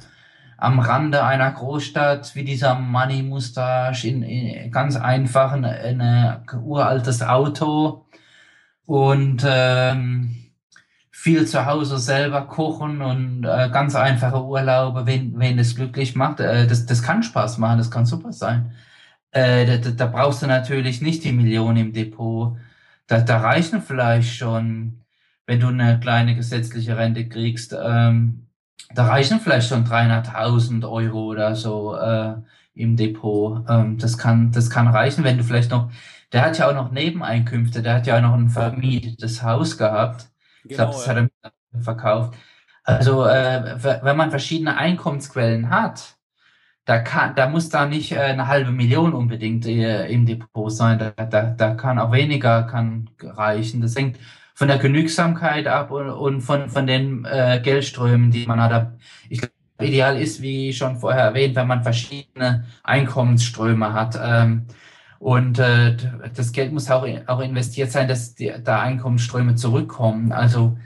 am 0.57 0.79
Rande 0.79 1.25
einer 1.25 1.51
Großstadt, 1.51 2.35
wie 2.35 2.45
dieser 2.45 2.75
Money 2.75 3.21
Mustache, 3.23 4.07
in, 4.07 4.23
in 4.23 4.71
ganz 4.71 4.95
einfach 4.95 5.51
ein, 5.51 5.65
ein 5.65 6.41
uraltes 6.63 7.21
Auto, 7.21 8.04
und 8.85 9.43
ähm, 9.45 10.35
viel 11.11 11.47
zu 11.47 11.65
Hause 11.65 11.97
selber 11.97 12.43
kochen 12.47 13.01
und 13.01 13.45
äh, 13.45 13.69
ganz 13.71 13.95
einfache 13.95 14.43
Urlaube, 14.43 15.05
wen, 15.07 15.33
wen 15.39 15.57
das 15.57 15.75
glücklich 15.75 16.15
macht. 16.15 16.39
Äh, 16.39 16.67
das, 16.67 16.85
das 16.85 17.01
kann 17.01 17.23
Spaß 17.23 17.57
machen, 17.57 17.79
das 17.79 17.89
kann 17.91 18.05
super 18.05 18.31
sein. 18.31 18.73
Äh, 19.31 19.79
da, 19.79 19.91
da 19.91 20.05
brauchst 20.05 20.43
du 20.43 20.47
natürlich 20.47 21.01
nicht 21.01 21.23
die 21.23 21.31
Millionen 21.31 21.77
im 21.77 21.93
Depot. 21.93 22.57
Da, 23.07 23.21
da 23.21 23.39
reichen 23.39 23.81
vielleicht 23.81 24.35
schon, 24.35 25.01
wenn 25.47 25.59
du 25.59 25.67
eine 25.67 25.99
kleine 25.99 26.35
gesetzliche 26.35 26.97
Rente 26.97 27.27
kriegst, 27.27 27.75
ähm, 27.79 28.47
da 28.93 29.07
reichen 29.07 29.39
vielleicht 29.39 29.69
schon 29.69 29.85
300.000 29.85 30.89
Euro 30.89 31.25
oder 31.25 31.55
so 31.55 31.95
äh, 31.95 32.35
im 32.75 32.97
Depot. 32.97 33.65
Ähm, 33.69 33.97
das 33.97 34.17
kann, 34.17 34.51
das 34.51 34.69
kann 34.69 34.87
reichen, 34.87 35.23
wenn 35.23 35.37
du 35.37 35.43
vielleicht 35.43 35.71
noch 35.71 35.91
der 36.35 36.43
hat 36.43 36.57
ja 36.57 36.69
auch 36.69 36.73
noch 36.73 36.91
Nebeneinkünfte, 36.91 37.81
der 37.81 37.93
hat 37.95 38.07
ja 38.07 38.17
auch 38.17 38.21
noch 38.21 38.33
ein 38.33 38.49
vermietetes 38.49 39.41
Haus 39.41 39.77
gehabt. 39.77 40.27
Genau, 40.63 40.69
ich 40.69 40.75
glaube, 40.75 40.91
das 40.91 41.05
ja. 41.05 41.15
hat 41.15 41.29
er 41.71 41.81
verkauft. 41.81 42.35
Also 42.83 43.25
äh, 43.25 43.77
wenn 44.03 44.17
man 44.17 44.31
verschiedene 44.31 44.75
Einkommensquellen 44.75 45.69
hat, 45.69 46.17
da 46.83 46.99
kann, 46.99 47.35
da 47.35 47.47
muss 47.47 47.69
da 47.69 47.85
nicht 47.85 48.11
äh, 48.11 48.19
eine 48.19 48.47
halbe 48.47 48.71
Million 48.71 49.13
unbedingt 49.13 49.65
äh, 49.65 50.07
im 50.07 50.25
Depot 50.25 50.69
sein. 50.69 50.99
Da, 50.99 51.11
da, 51.11 51.43
da 51.43 51.73
kann 51.73 51.99
auch 51.99 52.11
weniger 52.11 52.63
kann 52.63 53.09
reichen. 53.21 53.79
Das 53.79 53.95
hängt 53.95 54.19
von 54.53 54.67
der 54.67 54.77
Genügsamkeit 54.77 55.67
ab 55.67 55.89
und, 55.89 56.09
und 56.09 56.41
von, 56.41 56.69
von 56.69 56.85
den 56.85 57.23
äh, 57.23 57.61
Geldströmen, 57.63 58.29
die 58.29 58.45
man 58.45 58.59
hat. 58.59 58.91
Ich 59.29 59.39
glaube, 59.39 59.53
ideal 59.79 60.19
ist, 60.19 60.41
wie 60.41 60.73
schon 60.73 60.97
vorher 60.97 61.23
erwähnt, 61.23 61.55
wenn 61.55 61.67
man 61.67 61.81
verschiedene 61.81 62.65
Einkommensströme 62.83 63.93
hat. 63.93 64.19
Ähm, 64.21 64.67
und 65.25 65.57
äh, 65.57 65.97
das 66.35 66.51
Geld 66.51 66.71
muss 66.71 66.91
auch, 66.91 67.07
auch 67.25 67.39
investiert 67.39 67.91
sein, 67.91 68.07
dass 68.07 68.35
die, 68.35 68.53
da 68.63 68.81
Einkommensströme 68.81 69.55
zurückkommen. 69.55 70.31
Also 70.31 70.77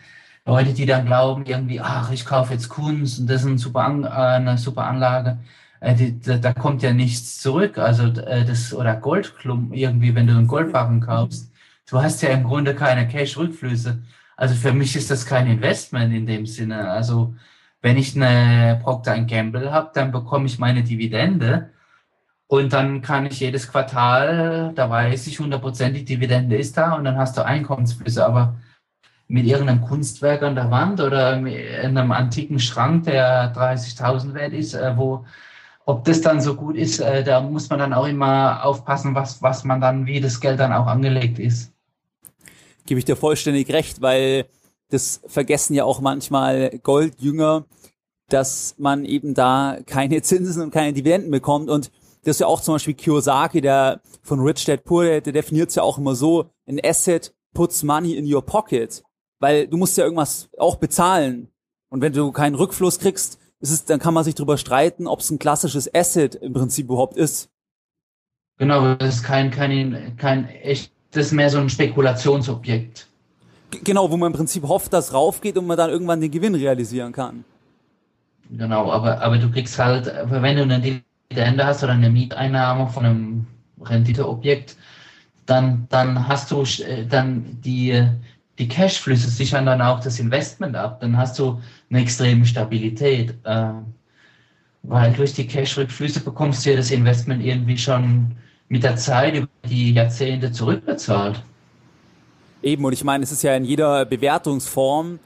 Leute, 0.46 0.72
die 0.74 0.86
dann 0.86 1.06
glauben, 1.06 1.46
irgendwie, 1.46 1.82
ach, 1.82 2.10
ich 2.12 2.26
kaufe 2.26 2.54
jetzt 2.54 2.70
Kunst 2.70 3.20
und 3.20 3.30
das 3.30 3.42
ist 3.42 3.48
ein 3.50 3.58
super 3.58 3.84
An, 3.84 4.06
äh, 4.06 4.08
eine 4.08 4.58
super 4.58 4.86
Anlage, 4.86 5.40
äh, 5.82 5.94
die, 5.94 6.22
da, 6.22 6.38
da 6.38 6.54
kommt 6.54 6.84
ja 6.84 6.94
nichts 6.94 7.42
zurück. 7.42 7.78
Also 7.78 8.06
äh, 8.06 8.46
das 8.46 8.74
oder 8.74 8.96
Goldklumpen 8.96 9.74
irgendwie, 9.74 10.16
wenn 10.16 10.28
du 10.28 10.38
einen 10.38 10.48
Goldbarren 10.48 11.02
kaufst, 11.02 11.52
du 11.90 12.02
hast 12.02 12.22
ja 12.22 12.30
im 12.30 12.46
Grunde 12.46 12.76
keine 12.76 13.10
Cash-Rückflüsse. 13.10 14.00
Also 14.38 14.56
für 14.56 14.72
mich 14.72 14.96
ist 14.96 15.12
das 15.12 15.26
kein 15.26 15.48
Investment 15.48 16.14
in 16.16 16.26
dem 16.26 16.46
Sinne. 16.46 16.90
Also 16.90 17.36
wenn 17.82 17.98
ich 17.98 18.16
eine 18.16 18.80
Procter 18.82 19.20
Gamble 19.20 19.70
habe, 19.74 19.92
dann 19.94 20.14
bekomme 20.14 20.46
ich 20.46 20.60
meine 20.60 20.84
Dividende 20.84 21.72
und 22.52 22.74
dann 22.74 23.04
kann 23.04 23.28
ich 23.28 23.40
jedes 23.42 23.72
Quartal, 23.72 24.72
da 24.74 24.90
weiß 24.90 25.28
ich 25.28 25.38
100% 25.38 25.92
die 25.92 26.04
Dividende 26.04 26.58
ist 26.58 26.76
da 26.78 26.96
und 26.96 27.04
dann 27.04 27.16
hast 27.16 27.38
du 27.38 27.46
Einkommensflüsse. 27.46 28.26
Aber 28.26 28.56
mit 29.28 29.46
irgendeinem 29.46 29.82
Kunstwerk 29.82 30.42
an 30.42 30.56
der 30.56 30.72
Wand 30.72 31.00
oder 31.00 31.38
in 31.38 31.46
einem 31.96 32.12
antiken 32.12 32.60
Schrank, 32.60 33.04
der 33.04 33.54
30.000 33.54 34.34
wert 34.34 34.54
ist, 34.54 34.74
äh, 34.74 34.98
wo, 34.98 35.26
ob 35.86 36.04
das 36.06 36.22
dann 36.22 36.42
so 36.42 36.56
gut 36.56 36.76
ist, 36.76 37.00
äh, 37.00 37.24
da 37.24 37.40
muss 37.40 37.70
man 37.70 37.78
dann 37.78 37.94
auch 37.94 38.08
immer 38.08 38.66
aufpassen, 38.66 39.14
was, 39.14 39.44
was 39.44 39.64
man 39.64 39.80
dann, 39.80 40.08
wie 40.08 40.20
das 40.20 40.40
Geld 40.40 40.60
dann 40.60 40.74
auch 40.74 40.88
angelegt 40.88 41.38
ist. 41.38 41.72
Gebe 42.88 42.98
ich 42.98 43.06
dir 43.06 43.16
vollständig 43.16 43.72
recht, 43.72 44.02
weil 44.02 44.48
das 44.90 45.22
vergessen 45.28 45.76
ja 45.76 45.84
auch 45.84 46.02
manchmal 46.02 46.80
Goldjünger, 46.82 47.66
dass 48.28 48.74
man 48.80 49.06
eben 49.06 49.36
da 49.36 49.78
keine 49.86 50.24
Zinsen 50.24 50.64
und 50.64 50.72
keine 50.72 50.94
Dividenden 50.94 51.30
bekommt 51.30 51.70
und 51.70 51.92
das 52.24 52.36
ist 52.36 52.40
ja 52.40 52.48
auch 52.48 52.62
zum 52.62 52.76
Beispiel 52.76 52.94
Kiyosaki, 52.94 53.62
der 53.62 54.02
von 54.22 54.40
Rich 54.40 54.66
Dad 54.66 54.84
Poor 54.84 55.06
Dad, 55.06 55.26
der 55.26 55.34
definiert 55.34 55.70
es 55.70 55.76
ja 55.76 55.84
auch 55.84 55.98
immer 55.98 56.16
so, 56.16 56.50
ein 56.68 56.80
Asset 56.84 57.34
puts 57.54 57.84
money 57.84 58.16
in 58.16 58.32
your 58.32 58.46
pocket. 58.46 59.04
Weil 59.40 59.68
du 59.68 59.78
musst 59.78 59.98
ja 59.98 60.04
irgendwas 60.04 60.50
auch 60.58 60.76
bezahlen. 60.76 61.50
Und 61.90 62.02
wenn 62.02 62.14
du 62.14 62.32
keinen 62.32 62.56
Rückfluss 62.56 63.00
kriegst, 63.00 63.40
ist 63.62 63.72
es, 63.72 63.86
dann 63.86 64.00
kann 64.00 64.14
man 64.14 64.24
sich 64.24 64.36
darüber 64.36 64.58
streiten, 64.58 65.08
ob 65.08 65.20
es 65.22 65.30
ein 65.32 65.40
klassisches 65.40 65.94
Asset 65.94 66.36
im 66.36 66.54
Prinzip 66.54 66.86
überhaupt 66.86 67.18
ist. 67.18 67.50
Genau, 68.58 68.96
das 68.96 69.16
ist 69.16 69.24
kein, 69.24 69.52
kein, 69.52 70.16
kein 70.18 70.48
echt, 70.50 70.92
das 71.12 71.28
ist 71.28 71.32
mehr 71.32 71.50
so 71.50 71.60
ein 71.60 71.70
Spekulationsobjekt. 71.70 73.08
Genau, 73.84 74.12
wo 74.12 74.18
man 74.18 74.32
im 74.32 74.38
Prinzip 74.38 74.64
hofft, 74.64 74.92
dass 74.94 75.14
raufgeht 75.14 75.58
und 75.58 75.68
man 75.68 75.78
dann 75.78 75.90
irgendwann 75.90 76.20
den 76.20 76.32
Gewinn 76.32 76.56
realisieren 76.56 77.14
kann. 77.14 77.46
Genau, 78.50 78.92
aber, 78.92 79.22
aber 79.22 79.38
du 79.38 79.50
kriegst 79.52 79.78
halt, 79.78 80.12
wenn 80.30 80.58
du 80.58 80.64
eine 80.64 81.04
Dividende 81.32 81.66
hast 81.66 81.84
oder 81.84 81.94
eine 81.94 82.10
Mieteinnahme 82.10 82.88
von 82.88 83.06
einem 83.06 83.48
Renditeobjekt, 83.82 84.76
dann, 85.46 85.88
dann 85.90 86.28
hast 86.28 86.52
du 86.52 86.64
äh, 86.84 87.06
dann 87.06 87.62
die, 87.62 88.04
die 88.58 88.68
Cashflüsse 88.68 89.30
sichern 89.30 89.66
dann 89.66 89.82
auch 89.82 90.00
das 90.00 90.20
Investment 90.20 90.76
ab. 90.76 91.00
Dann 91.02 91.18
hast 91.18 91.38
du 91.40 91.62
eine 91.90 92.02
extreme 92.02 92.46
Stabilität. 92.46 93.36
Äh, 93.44 93.72
weil 94.84 95.14
durch 95.14 95.34
die 95.34 95.46
Cash-Rückflüsse 95.46 96.22
bekommst 96.22 96.66
du 96.66 96.72
ja 96.72 96.78
das 96.78 96.92
Investment 96.92 97.44
irgendwie 97.44 97.78
schon 97.78 98.36
mit 98.70 98.84
der 98.84 98.96
Zeit 98.96 99.36
über 99.36 99.48
die 99.68 99.94
Jahrzehnte 99.94 100.52
zurückbezahlt. 100.52 101.42
Eben, 102.62 102.86
und 102.86 102.94
ich 102.94 103.04
meine, 103.04 103.24
es 103.24 103.32
ist 103.32 103.44
ja 103.44 103.56
in 103.56 103.66
jeder 103.66 104.06
Bewertungsform, 104.06 105.20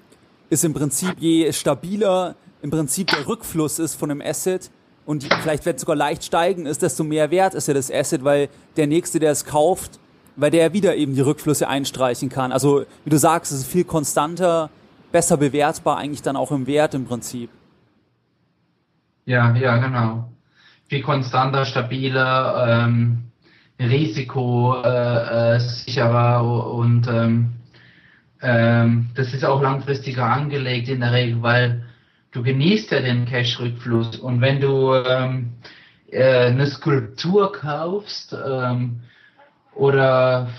ist 0.49 0.64
im 0.64 0.74
Prinzip 0.74 1.16
je 1.20 1.51
stabiler 1.51 2.36
im 2.62 2.72
Prinzip 2.72 3.08
der 3.08 3.28
Rückfluss 3.28 3.78
ist 3.78 3.95
von 3.95 4.10
einem 4.10 4.22
Asset 4.22 4.72
und 5.06 5.24
vielleicht 5.41 5.66
wird 5.66 5.76
es 5.76 5.82
sogar 5.82 5.95
leicht 5.95 6.24
steigen 6.24 6.66
ist, 6.66 6.82
desto 6.82 7.04
mehr 7.04 7.32
wert 7.32 7.54
ist 7.54 7.68
ja 7.68 7.74
das 7.74 7.91
Asset, 7.91 8.24
weil 8.24 8.49
der 8.78 8.88
Nächste, 8.88 9.20
der 9.20 9.32
es 9.32 9.45
kauft, 9.45 9.99
weil 10.36 10.51
der 10.51 10.74
wieder 10.74 10.95
eben 10.95 11.14
die 11.16 11.22
Rückflüsse 11.22 11.68
einstreichen 11.68 12.30
kann. 12.30 12.51
Also, 12.51 12.86
wie 13.04 13.10
du 13.10 13.18
sagst, 13.18 13.51
es 13.51 13.60
ist 13.60 13.68
viel 13.68 13.84
konstanter, 13.84 14.70
besser 15.12 15.38
bewertbar 15.38 15.97
eigentlich 15.97 16.22
dann 16.22 16.36
auch 16.36 16.51
im 16.51 16.66
Wert 16.68 16.93
im 16.93 17.06
Prinzip. 17.06 17.49
Ja, 19.26 19.56
ja, 19.56 19.78
genau. 19.78 20.30
Viel 20.88 21.01
konstanter, 21.01 21.66
stabiler, 21.66 22.86
ähm, 22.86 23.32
Risiko 23.80 24.82
äh, 24.84 25.58
äh, 25.58 26.39
und 26.39 27.08
ähm, 27.08 27.54
ähm, 28.41 29.10
das 29.16 29.34
ist 29.34 29.45
auch 29.45 29.62
langfristiger 29.62 30.26
angelegt 30.26 30.89
in 30.89 30.99
der 30.99 31.14
Regel, 31.14 31.41
weil 31.41 31.84
du 32.34 32.43
genießt 32.43 32.91
ja 32.91 33.01
den 33.01 33.25
Cash-Rückfluss 33.25 34.17
und 34.17 34.41
wenn 34.41 34.59
du 34.59 34.93
ähm, 34.93 35.53
äh, 36.11 36.47
eine 36.47 36.67
Skulptur 36.67 37.51
kaufst 37.51 38.34
ähm, 38.34 39.01
oder 39.75 40.49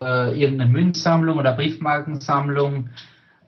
äh, 0.00 0.40
irgendeine 0.40 0.70
Münzsammlung 0.70 1.38
oder 1.38 1.52
Briefmarkensammlung, 1.52 2.90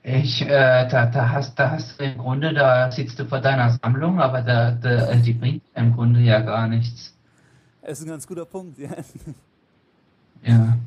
ich, 0.03 0.41
äh, 0.41 0.87
da, 0.89 1.05
da, 1.05 1.29
hast, 1.29 1.59
da 1.59 1.71
hast 1.71 1.99
du 1.99 2.03
im 2.03 2.17
Grunde, 2.17 2.53
da 2.53 2.91
sitzt 2.91 3.19
du 3.19 3.25
vor 3.25 3.39
deiner 3.39 3.77
Sammlung, 3.81 4.19
aber 4.19 4.41
da, 4.41 4.71
da, 4.71 5.13
die 5.15 5.33
bringt 5.33 5.63
im 5.75 5.93
Grunde 5.95 6.21
ja 6.21 6.41
gar 6.41 6.67
nichts. 6.67 7.15
Das 7.83 7.99
ist 7.99 8.05
ein 8.05 8.09
ganz 8.09 8.25
guter 8.25 8.45
Punkt, 8.45 8.79
ja. 8.79 8.89
Ja. 10.43 10.77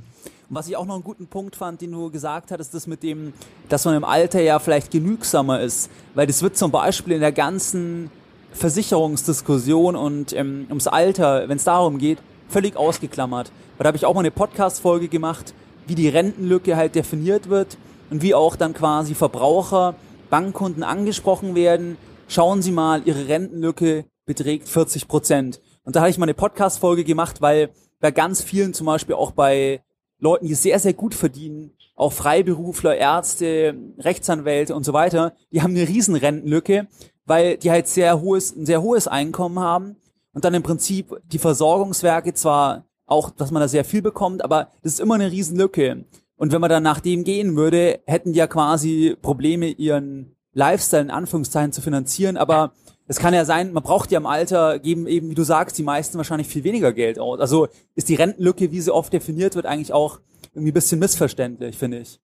Und 0.48 0.56
was 0.56 0.68
ich 0.68 0.76
auch 0.76 0.84
noch 0.84 0.94
einen 0.94 1.04
guten 1.04 1.26
Punkt 1.26 1.56
fand, 1.56 1.80
den 1.80 1.92
du 1.92 2.10
gesagt 2.10 2.50
hattest, 2.50 2.74
das 2.74 2.86
mit 2.86 3.02
dem, 3.02 3.32
dass 3.68 3.84
man 3.84 3.96
im 3.96 4.04
Alter 4.04 4.40
ja 4.40 4.58
vielleicht 4.58 4.90
genügsamer 4.90 5.60
ist. 5.60 5.90
Weil 6.14 6.26
das 6.26 6.42
wird 6.42 6.56
zum 6.56 6.70
Beispiel 6.70 7.14
in 7.14 7.20
der 7.20 7.32
ganzen 7.32 8.10
Versicherungsdiskussion 8.52 9.96
und 9.96 10.32
ähm, 10.32 10.66
ums 10.68 10.86
Alter, 10.86 11.48
wenn 11.48 11.56
es 11.56 11.64
darum 11.64 11.98
geht, 11.98 12.18
völlig 12.48 12.76
ausgeklammert. 12.76 13.50
Weil 13.76 13.84
da 13.84 13.88
habe 13.88 13.96
ich 13.96 14.06
auch 14.06 14.14
mal 14.14 14.20
eine 14.20 14.30
Podcast-Folge 14.30 15.08
gemacht, 15.08 15.54
wie 15.86 15.94
die 15.94 16.08
Rentenlücke 16.08 16.76
halt 16.76 16.94
definiert 16.94 17.48
wird 17.48 17.76
und 18.10 18.22
wie 18.22 18.34
auch 18.34 18.56
dann 18.56 18.74
quasi 18.74 19.14
Verbraucher, 19.14 19.94
Bankkunden 20.30 20.82
angesprochen 20.82 21.54
werden. 21.54 21.96
Schauen 22.28 22.62
Sie 22.62 22.70
mal, 22.70 23.02
Ihre 23.04 23.28
Rentenlücke 23.28 24.04
beträgt 24.26 24.68
40 24.68 25.08
Prozent. 25.08 25.60
Und 25.84 25.96
da 25.96 26.00
habe 26.00 26.10
ich 26.10 26.18
mal 26.18 26.24
eine 26.24 26.34
Podcast-Folge 26.34 27.04
gemacht, 27.04 27.42
weil 27.42 27.70
bei 28.00 28.10
ganz 28.10 28.42
vielen, 28.42 28.74
zum 28.74 28.86
Beispiel 28.86 29.14
auch 29.14 29.32
bei 29.32 29.82
Leuten, 30.24 30.46
die 30.46 30.54
sehr, 30.54 30.78
sehr 30.78 30.94
gut 30.94 31.14
verdienen, 31.14 31.70
auch 31.94 32.12
Freiberufler, 32.12 32.96
Ärzte, 32.96 33.76
Rechtsanwälte 33.98 34.74
und 34.74 34.84
so 34.84 34.92
weiter, 34.92 35.34
die 35.52 35.62
haben 35.62 35.76
eine 35.76 35.86
riesen 35.86 36.16
Rentenlücke, 36.16 36.88
weil 37.26 37.56
die 37.58 37.70
halt 37.70 37.86
sehr 37.86 38.20
hohes, 38.20 38.56
ein 38.56 38.66
sehr 38.66 38.82
hohes 38.82 39.06
Einkommen 39.06 39.60
haben 39.60 39.96
und 40.32 40.44
dann 40.44 40.54
im 40.54 40.62
Prinzip 40.62 41.14
die 41.30 41.38
Versorgungswerke 41.38 42.34
zwar 42.34 42.84
auch, 43.06 43.30
dass 43.30 43.50
man 43.50 43.60
da 43.60 43.68
sehr 43.68 43.84
viel 43.84 44.02
bekommt, 44.02 44.42
aber 44.42 44.68
das 44.82 44.94
ist 44.94 45.00
immer 45.00 45.14
eine 45.14 45.30
Riesenlücke. 45.30 46.04
Und 46.36 46.52
wenn 46.52 46.60
man 46.60 46.70
dann 46.70 46.82
nach 46.82 47.00
dem 47.00 47.22
gehen 47.22 47.54
würde, 47.54 48.00
hätten 48.06 48.32
die 48.32 48.38
ja 48.38 48.46
quasi 48.46 49.16
Probleme, 49.20 49.68
ihren 49.68 50.34
Lifestyle 50.52 51.02
in 51.02 51.10
Anführungszeichen 51.10 51.72
zu 51.72 51.82
finanzieren, 51.82 52.36
aber 52.36 52.72
es 53.06 53.18
kann 53.18 53.34
ja 53.34 53.44
sein, 53.44 53.72
man 53.72 53.82
braucht 53.82 54.10
ja 54.12 54.18
im 54.18 54.26
Alter, 54.26 54.78
geben 54.78 55.06
eben, 55.06 55.30
wie 55.30 55.34
du 55.34 55.42
sagst, 55.42 55.76
die 55.76 55.82
meisten 55.82 56.16
wahrscheinlich 56.16 56.48
viel 56.48 56.64
weniger 56.64 56.92
Geld 56.92 57.18
aus. 57.18 57.40
Also 57.40 57.68
ist 57.94 58.08
die 58.08 58.14
Rentenlücke, 58.14 58.72
wie 58.72 58.80
sie 58.80 58.92
oft 58.92 59.12
definiert 59.12 59.56
wird, 59.56 59.66
eigentlich 59.66 59.92
auch 59.92 60.20
irgendwie 60.54 60.70
ein 60.70 60.74
bisschen 60.74 60.98
missverständlich, 60.98 61.76
finde 61.76 61.98
ich. 61.98 62.20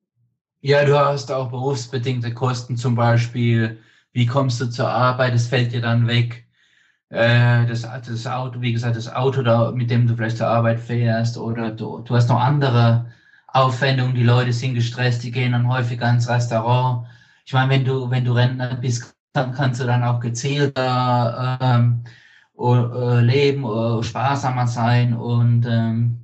Ja, 0.62 0.84
du 0.84 0.98
hast 0.98 1.32
auch 1.32 1.50
berufsbedingte 1.50 2.32
Kosten, 2.32 2.76
zum 2.76 2.94
Beispiel, 2.94 3.78
wie 4.12 4.26
kommst 4.26 4.60
du 4.60 4.66
zur 4.66 4.88
Arbeit, 4.88 5.34
das 5.34 5.46
fällt 5.46 5.72
dir 5.72 5.80
dann 5.80 6.06
weg. 6.06 6.46
Äh, 7.10 7.66
das, 7.66 7.82
das 7.82 8.26
Auto, 8.26 8.60
wie 8.60 8.72
gesagt, 8.72 8.96
das 8.96 9.12
Auto, 9.12 9.42
da, 9.42 9.72
mit 9.72 9.90
dem 9.90 10.06
du 10.06 10.16
vielleicht 10.16 10.38
zur 10.38 10.46
Arbeit 10.46 10.80
fährst, 10.80 11.36
oder 11.36 11.70
du, 11.70 12.00
du 12.00 12.14
hast 12.14 12.28
noch 12.28 12.40
andere 12.40 13.06
Aufwendungen, 13.48 14.14
die 14.14 14.22
Leute 14.22 14.52
sind 14.52 14.74
gestresst, 14.74 15.24
die 15.24 15.30
gehen 15.30 15.52
dann 15.52 15.68
häufiger 15.68 16.08
ins 16.08 16.28
Restaurant. 16.28 17.06
Ich 17.44 17.52
meine, 17.52 17.70
wenn 17.70 17.84
du, 17.84 18.10
wenn 18.10 18.24
du 18.24 18.32
Rentner 18.32 18.76
bist, 18.76 19.14
dann 19.32 19.52
kannst 19.52 19.80
du 19.80 19.86
dann 19.86 20.04
auch 20.04 20.20
gezielter 20.20 21.58
ähm, 21.60 22.04
äh, 22.58 23.20
leben, 23.20 23.64
sparsamer 24.02 24.66
sein 24.66 25.14
und 25.14 25.66
ähm, 25.68 26.20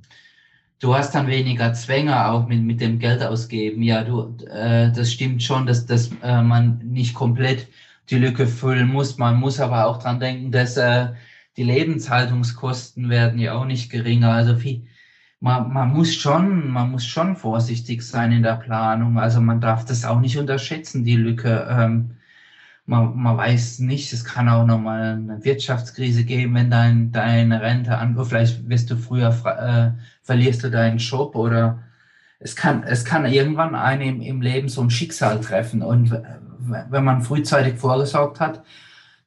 du 0.79 0.95
hast 0.95 1.15
dann 1.15 1.27
weniger 1.27 1.73
Zwänge 1.73 2.27
auch 2.27 2.47
mit, 2.47 2.61
mit 2.61 2.81
dem 2.81 2.99
Geld 2.99 3.23
ausgeben. 3.23 3.81
Ja, 3.83 4.03
du, 4.03 4.35
äh, 4.47 4.91
das 4.91 5.11
stimmt 5.11 5.41
schon, 5.43 5.65
dass, 5.65 5.85
dass 5.85 6.11
äh, 6.21 6.41
man 6.41 6.79
nicht 6.79 7.13
komplett 7.15 7.67
die 8.09 8.17
Lücke 8.17 8.47
füllen 8.47 8.87
muss. 8.87 9.17
Man 9.17 9.37
muss 9.37 9.59
aber 9.59 9.87
auch 9.87 9.97
dran 9.97 10.19
denken, 10.19 10.51
dass 10.51 10.77
äh, 10.77 11.07
die 11.57 11.63
Lebenshaltungskosten 11.63 13.09
werden 13.09 13.39
ja 13.39 13.53
auch 13.53 13.65
nicht 13.65 13.89
geringer. 13.91 14.31
Also 14.31 14.55
viel, 14.55 14.85
man, 15.39 15.71
man 15.73 15.93
muss 15.93 16.13
schon, 16.15 16.69
man 16.69 16.91
muss 16.91 17.05
schon 17.05 17.35
vorsichtig 17.35 18.03
sein 18.03 18.31
in 18.31 18.43
der 18.43 18.57
Planung. 18.57 19.19
Also 19.19 19.41
man 19.41 19.61
darf 19.61 19.85
das 19.85 20.05
auch 20.05 20.19
nicht 20.19 20.37
unterschätzen, 20.37 21.03
die 21.03 21.15
Lücke. 21.15 21.67
Ähm, 21.69 22.16
man, 22.87 23.15
man 23.17 23.37
weiß 23.37 23.79
nicht, 23.79 24.13
es 24.13 24.23
kann 24.23 24.49
auch 24.49 24.65
nochmal 24.65 25.13
eine 25.13 25.43
Wirtschaftskrise 25.43 26.23
geben, 26.23 26.55
wenn 26.55 26.71
dein, 26.71 27.11
deine 27.11 27.61
Rente 27.61 27.97
an, 27.97 28.17
vielleicht 28.25 28.67
wirst 28.67 28.89
du 28.89 28.95
früher, 28.95 29.29
äh, 29.29 30.01
verlierst 30.23 30.63
du 30.63 30.71
deinen 30.71 30.97
Job 30.97 31.35
oder 31.35 31.83
es 32.39 32.55
kann, 32.55 32.83
es 32.83 33.03
kann 33.03 33.25
irgendwann 33.25 33.75
einen 33.75 34.21
im, 34.21 34.41
Leben 34.41 34.69
so 34.69 34.81
ein 34.81 34.89
Schicksal 34.89 35.41
treffen. 35.41 35.81
Und 35.81 36.11
wenn 36.11 37.03
man 37.03 37.21
frühzeitig 37.23 37.77
vorgesorgt 37.77 38.39
hat, 38.39 38.63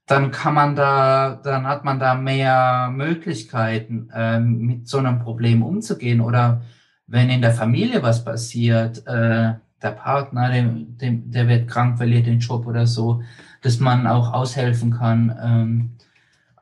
dann 0.07 0.31
kann 0.31 0.55
man 0.55 0.75
da, 0.75 1.39
dann 1.43 1.67
hat 1.67 1.85
man 1.85 1.99
da 1.99 2.15
mehr 2.15 2.91
Möglichkeiten, 2.93 4.11
ähm, 4.15 4.59
mit 4.59 4.89
so 4.89 4.99
einem 4.99 5.19
Problem 5.19 5.63
umzugehen. 5.63 6.21
Oder 6.21 6.63
wenn 7.07 7.31
in 7.31 7.43
der 7.43 7.53
Familie 7.53 8.03
was 8.03 8.25
passiert, 8.25 9.07
äh, 9.07 9.55
der 9.83 9.91
Partner, 9.91 10.51
dem, 10.51 10.97
dem, 10.99 11.31
der 11.31 11.49
wird 11.49 11.69
krank, 11.69 11.99
verliert 11.99 12.27
den 12.27 12.41
Job 12.41 12.67
oder 12.67 12.87
so, 12.87 13.23
dass 13.63 13.81
man 13.81 14.07
auch 14.07 14.33
aushelfen 14.33 14.93
kann. 14.93 15.37
Ähm, 15.43 15.91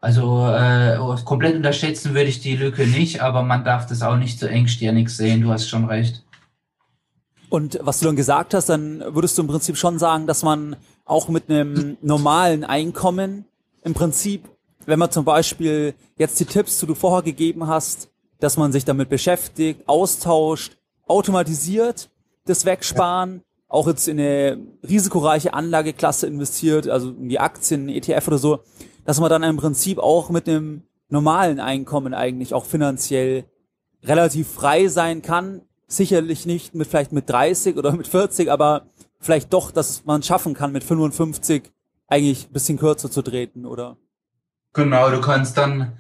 also 0.01 0.47
äh, 0.47 0.97
komplett 1.25 1.57
unterschätzen 1.57 2.15
würde 2.15 2.29
ich 2.29 2.41
die 2.41 2.57
Lücke 2.57 2.87
nicht, 2.87 3.21
aber 3.21 3.43
man 3.43 3.65
darf 3.65 3.87
das 3.87 4.03
auch 4.03 4.17
nicht 4.17 4.39
so 4.39 4.47
engstirnig 4.47 5.11
sehen. 5.11 5.43
Du 5.43 5.51
hast 5.51 5.69
schon 5.69 5.87
recht. 5.87 6.25
Und 7.51 7.79
was 7.83 7.99
du 7.99 8.07
dann 8.07 8.17
gesagt 8.17 8.55
hast, 8.55 8.69
dann 8.69 9.03
würdest 9.15 9.37
du 9.39 9.43
im 9.43 9.49
Prinzip 9.49 9.77
schon 9.77 9.99
sagen, 9.99 10.27
dass 10.27 10.43
man 10.43 10.77
auch 11.05 11.29
mit 11.29 11.49
einem 11.49 11.97
normalen 12.03 12.63
Einkommen 12.65 13.47
im 13.83 13.95
Prinzip, 13.95 14.45
wenn 14.87 14.99
man 14.99 15.11
zum 15.11 15.25
Beispiel 15.25 15.95
jetzt 16.17 16.39
die 16.39 16.45
Tipps, 16.45 16.79
die 16.79 16.87
du 16.87 16.95
vorher 16.95 17.23
gegeben 17.23 17.67
hast, 17.67 18.11
dass 18.39 18.57
man 18.57 18.71
sich 18.71 18.85
damit 18.85 19.09
beschäftigt, 19.09 19.89
austauscht, 19.89 20.77
automatisiert, 21.07 22.11
das 22.45 22.65
Wegsparen, 22.65 23.43
auch 23.69 23.87
jetzt 23.87 24.09
in 24.09 24.19
eine 24.19 24.59
risikoreiche 24.89 25.53
Anlageklasse 25.53 26.27
investiert, 26.27 26.89
also 26.89 27.11
in 27.11 27.29
die 27.29 27.39
Aktien, 27.39 27.89
ETF 27.89 28.29
oder 28.29 28.39
so, 28.39 28.61
dass 29.05 29.21
man 29.21 29.31
dann 29.31 29.43
im 29.43 29.59
Prinzip 29.59 29.99
auch 29.99 30.31
mit 30.31 30.49
einem 30.49 30.83
normalen 31.11 31.61
Einkommen 31.61 32.15
eigentlich 32.15 32.55
auch 32.55 32.65
finanziell 32.65 33.45
relativ 34.03 34.49
frei 34.49 34.89
sein 34.89 35.23
kann. 35.23 35.63
Sicherlich 35.87 36.47
nicht 36.47 36.75
mit 36.75 36.89
vielleicht 36.89 37.13
mit 37.13 37.29
30 37.31 37.77
oder 37.77 37.93
mit 37.93 38.07
40, 38.09 38.51
aber 38.51 38.87
vielleicht 39.21 39.53
doch, 39.53 39.71
dass 39.71 40.05
man 40.05 40.23
schaffen 40.23 40.55
kann, 40.55 40.73
mit 40.73 40.85
55 40.85 41.71
eigentlich 42.09 42.49
ein 42.49 42.53
bisschen 42.53 42.79
kürzer 42.79 43.11
zu 43.11 43.23
treten, 43.23 43.67
oder? 43.67 43.97
Genau, 44.75 45.11
du 45.11 45.21
kannst 45.21 45.59
dann, 45.59 45.99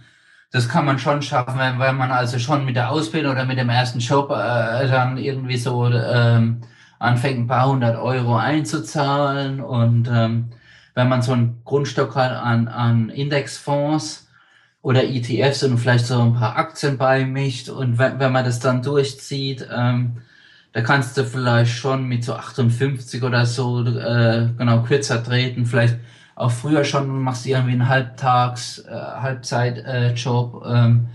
das 0.53 0.69
kann 0.69 0.85
man 0.85 0.99
schon 0.99 1.23
schaffen, 1.23 1.59
wenn 1.59 1.97
man 1.97 2.11
also 2.11 2.39
schon 2.39 2.65
mit 2.65 2.77
der 2.77 2.91
Ausbildung 2.91 3.33
oder 3.33 3.45
mit 3.45 3.59
dem 3.59 3.69
ersten 3.69 3.99
Job 3.99 4.31
äh, 4.31 4.89
dann 4.89 5.19
irgendwie 5.19 5.57
so 5.57 5.87
ähm, 5.87 6.63
anfängt, 6.99 7.39
ein 7.39 7.47
paar 7.47 7.69
hundert 7.69 7.99
Euro 7.99 8.37
einzuzahlen. 8.37 9.61
Und 9.61 10.09
ähm, 10.13 10.51
wenn 10.95 11.09
man 11.09 11.23
so 11.23 11.33
einen 11.33 11.63
Grundstock 11.65 12.17
hat 12.17 12.33
an, 12.33 12.69
an 12.69 13.11
Indexfonds, 13.11 14.29
oder 14.81 15.05
ETFs 15.05 15.65
und 15.65 15.79
vielleicht 15.79 16.07
so 16.07 16.21
ein 16.21 16.35
paar 16.35 16.57
Aktien 16.57 16.99
beimischt 16.99 17.69
und 17.69 17.99
wenn, 17.99 18.19
wenn 18.21 18.33
man 18.33 18.45
das 18.45 18.61
dann 18.61 18.83
durchzieht, 18.83 19.67
ähm, 19.71 20.19
da 20.73 20.83
kannst 20.83 21.17
du 21.17 21.25
vielleicht 21.25 21.73
schon 21.73 22.07
mit 22.07 22.25
so 22.25 22.35
58 22.35 23.23
oder 23.23 23.47
so 23.47 23.85
äh, 23.85 24.49
genau 24.57 24.83
kürzer 24.83 25.23
treten, 25.23 25.67
vielleicht 25.67 25.99
auch 26.37 26.53
früher 26.53 26.85
schon 26.85 27.21
machst 27.23 27.45
du 27.45 27.51
irgendwie 27.51 27.73
einen 27.73 27.89
Halbtags, 27.89 28.79
äh, 28.79 28.93
Halbzeit-Job. 28.93 30.65
Äh, 30.65 30.73
ähm, 30.73 31.09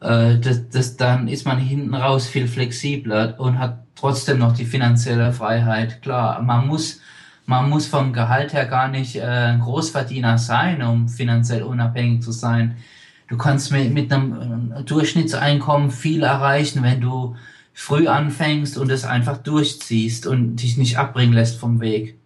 äh, 0.00 0.38
das, 0.38 0.68
das, 0.68 0.96
dann 0.96 1.26
ist 1.26 1.46
man 1.46 1.58
hinten 1.58 1.94
raus 1.94 2.28
viel 2.28 2.46
flexibler 2.46 3.34
und 3.38 3.58
hat 3.58 3.89
trotzdem 4.00 4.38
noch 4.38 4.54
die 4.54 4.64
finanzielle 4.64 5.32
Freiheit. 5.32 6.02
Klar, 6.02 6.42
man 6.42 6.66
muss, 6.66 7.00
man 7.46 7.68
muss 7.68 7.86
vom 7.86 8.12
Gehalt 8.12 8.52
her 8.52 8.66
gar 8.66 8.88
nicht 8.88 9.16
äh, 9.16 9.22
ein 9.22 9.60
Großverdiener 9.60 10.38
sein, 10.38 10.82
um 10.82 11.08
finanziell 11.08 11.62
unabhängig 11.62 12.22
zu 12.22 12.32
sein. 12.32 12.76
Du 13.28 13.36
kannst 13.36 13.70
mit, 13.70 13.92
mit 13.92 14.12
einem 14.12 14.72
äh, 14.72 14.82
Durchschnittseinkommen 14.82 15.90
viel 15.90 16.22
erreichen, 16.22 16.82
wenn 16.82 17.00
du 17.00 17.36
früh 17.74 18.08
anfängst 18.08 18.78
und 18.78 18.90
es 18.90 19.04
einfach 19.04 19.38
durchziehst 19.38 20.26
und 20.26 20.56
dich 20.56 20.76
nicht 20.76 20.98
abbringen 20.98 21.34
lässt 21.34 21.58
vom 21.58 21.80
Weg. 21.80 22.18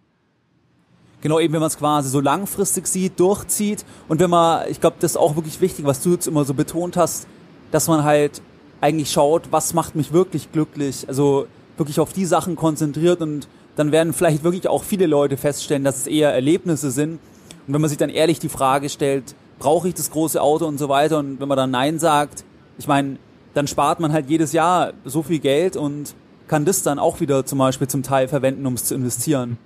Genau, 1.21 1.39
eben 1.39 1.53
wenn 1.53 1.59
man 1.59 1.67
es 1.67 1.77
quasi 1.77 2.09
so 2.09 2.19
langfristig 2.19 2.87
sieht, 2.87 3.19
durchzieht 3.19 3.83
und 4.07 4.19
wenn 4.19 4.29
man, 4.29 4.69
ich 4.69 4.79
glaube, 4.79 4.97
das 4.99 5.11
ist 5.11 5.17
auch 5.17 5.35
wirklich 5.35 5.59
wichtig, 5.59 5.85
was 5.85 6.01
du 6.01 6.11
jetzt 6.11 6.27
immer 6.27 6.45
so 6.45 6.53
betont 6.53 6.97
hast, 6.97 7.27
dass 7.71 7.87
man 7.87 8.03
halt 8.03 8.41
eigentlich 8.81 9.11
schaut, 9.11 9.51
was 9.51 9.73
macht 9.73 9.95
mich 9.95 10.13
wirklich 10.13 10.51
glücklich, 10.51 11.07
also 11.07 11.47
wirklich 11.77 11.99
auf 11.99 12.13
die 12.13 12.25
Sachen 12.25 12.55
konzentriert 12.55 13.21
und 13.21 13.47
dann 13.75 13.91
werden 13.91 14.13
vielleicht 14.13 14.43
wirklich 14.43 14.67
auch 14.67 14.83
viele 14.83 15.05
Leute 15.05 15.37
feststellen, 15.37 15.83
dass 15.83 15.97
es 15.97 16.07
eher 16.07 16.33
Erlebnisse 16.33 16.91
sind. 16.91 17.19
Und 17.67 17.73
wenn 17.73 17.81
man 17.81 17.89
sich 17.89 17.97
dann 17.97 18.09
ehrlich 18.09 18.39
die 18.39 18.49
Frage 18.49 18.89
stellt, 18.89 19.35
brauche 19.59 19.87
ich 19.87 19.93
das 19.93 20.11
große 20.11 20.41
Auto 20.41 20.65
und 20.65 20.77
so 20.77 20.89
weiter 20.89 21.19
und 21.19 21.39
wenn 21.39 21.47
man 21.47 21.57
dann 21.57 21.71
Nein 21.71 21.99
sagt, 21.99 22.43
ich 22.77 22.87
meine, 22.87 23.17
dann 23.53 23.67
spart 23.67 23.99
man 23.99 24.11
halt 24.11 24.29
jedes 24.29 24.53
Jahr 24.53 24.93
so 25.05 25.23
viel 25.23 25.39
Geld 25.39 25.75
und 25.75 26.13
kann 26.47 26.65
das 26.65 26.83
dann 26.83 26.99
auch 26.99 27.19
wieder 27.19 27.45
zum 27.45 27.59
Beispiel 27.59 27.87
zum 27.87 28.03
Teil 28.03 28.27
verwenden, 28.27 28.65
um 28.65 28.73
es 28.73 28.85
zu 28.85 28.95
investieren. 28.95 29.57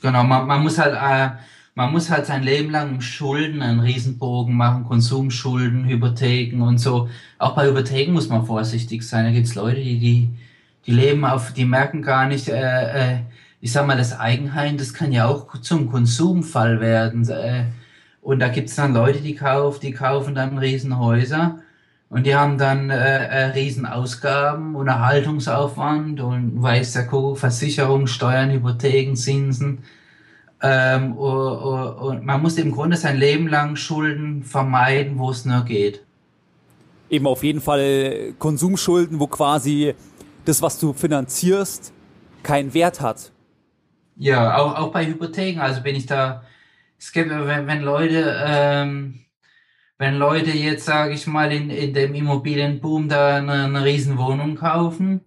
Genau, 0.00 0.24
man, 0.24 0.46
man 0.46 0.62
muss 0.62 0.78
halt, 0.78 0.94
äh, 0.94 1.36
man 1.74 1.92
muss 1.92 2.10
halt 2.10 2.26
sein 2.26 2.42
Leben 2.42 2.70
lang 2.70 3.00
Schulden, 3.00 3.60
einen 3.60 3.80
Riesenbogen 3.80 4.54
machen, 4.54 4.84
Konsumschulden, 4.84 5.86
Hypotheken 5.86 6.62
und 6.62 6.78
so. 6.78 7.08
Auch 7.38 7.54
bei 7.54 7.66
Hypotheken 7.66 8.12
muss 8.12 8.28
man 8.28 8.46
vorsichtig 8.46 9.02
sein. 9.02 9.24
Da 9.24 9.32
gibt's 9.32 9.54
Leute, 9.54 9.80
die, 9.80 9.98
die, 9.98 10.28
die 10.86 10.92
leben 10.92 11.24
auf, 11.24 11.52
die 11.52 11.64
merken 11.64 12.02
gar 12.02 12.26
nicht, 12.26 12.48
äh, 12.48 13.14
äh, 13.14 13.18
ich 13.60 13.72
sag 13.72 13.86
mal, 13.86 13.96
das 13.96 14.18
Eigenheim, 14.18 14.76
das 14.76 14.92
kann 14.94 15.12
ja 15.12 15.26
auch 15.26 15.60
zum 15.60 15.90
Konsumfall 15.90 16.80
werden. 16.80 17.28
Äh, 17.28 17.64
und 18.20 18.40
da 18.40 18.48
gibt's 18.48 18.76
dann 18.76 18.94
Leute, 18.94 19.20
die 19.20 19.34
kaufen, 19.34 19.80
die 19.80 19.92
kaufen 19.92 20.34
dann 20.34 20.58
Riesenhäuser 20.58 21.58
und 22.14 22.26
die 22.26 22.34
haben 22.36 22.58
dann 22.58 22.90
äh, 22.90 22.96
äh, 22.96 23.44
Riesenausgaben 23.46 24.76
und 24.76 24.86
Erhaltungsaufwand 24.86 26.20
und 26.20 26.62
weiß 26.62 26.92
der 26.92 27.06
Kuckuck, 27.06 27.38
Versicherung, 27.38 28.06
Steuern, 28.06 28.50
Hypotheken, 28.50 29.16
Zinsen. 29.16 29.78
Ähm, 30.62 31.16
und, 31.16 31.88
und 31.98 32.24
man 32.24 32.40
muss 32.40 32.56
im 32.56 32.70
Grunde 32.70 32.96
sein 32.96 33.16
Leben 33.16 33.48
lang 33.48 33.76
Schulden 33.76 34.44
vermeiden, 34.44 35.18
wo 35.18 35.30
es 35.30 35.44
nur 35.44 35.64
geht. 35.64 36.02
Eben 37.10 37.26
auf 37.26 37.42
jeden 37.42 37.60
Fall 37.60 38.34
Konsumschulden, 38.38 39.18
wo 39.18 39.26
quasi 39.26 39.94
das, 40.44 40.62
was 40.62 40.78
du 40.78 40.92
finanzierst, 40.92 41.92
keinen 42.42 42.74
Wert 42.74 43.00
hat. 43.00 43.32
Ja, 44.16 44.58
auch, 44.58 44.76
auch 44.76 44.92
bei 44.92 45.06
Hypotheken. 45.06 45.60
Also 45.60 45.82
bin 45.82 45.96
ich 45.96 46.06
da, 46.06 46.44
es 46.98 47.12
gibt, 47.12 47.30
wenn, 47.30 47.66
wenn 47.66 47.82
Leute 47.82 48.42
ähm, 48.46 49.24
wenn 49.98 50.16
Leute 50.16 50.50
jetzt, 50.50 50.86
sage 50.86 51.14
ich 51.14 51.26
mal, 51.26 51.52
in, 51.52 51.70
in 51.70 51.94
dem 51.94 52.14
Immobilienboom 52.14 53.08
da 53.08 53.36
eine, 53.36 53.64
eine 53.64 53.84
Riesenwohnung 53.84 54.56
kaufen 54.56 55.22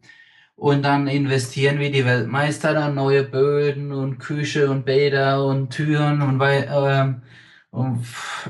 und 0.56 0.84
dann 0.84 1.08
investieren 1.08 1.80
wie 1.80 1.92
die 1.92 2.06
Weltmeister 2.06 2.74
dann 2.74 2.96
neue 2.96 3.24
Böden 3.24 3.92
und 3.92 4.20
Küche 4.20 4.70
und 4.70 4.86
Bäder 4.86 5.46
und 5.46 5.72
Türen 5.72 6.22
und, 6.22 6.42
ähm, 6.44 7.22
und 7.72 8.06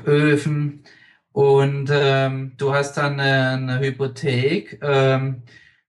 Öfen 0.06 0.84
und 1.32 1.90
ähm, 1.92 2.54
du 2.56 2.74
hast 2.74 2.96
dann 2.96 3.20
eine, 3.20 3.74
eine 3.74 3.80
Hypothek, 3.80 4.80
ähm, 4.82 5.42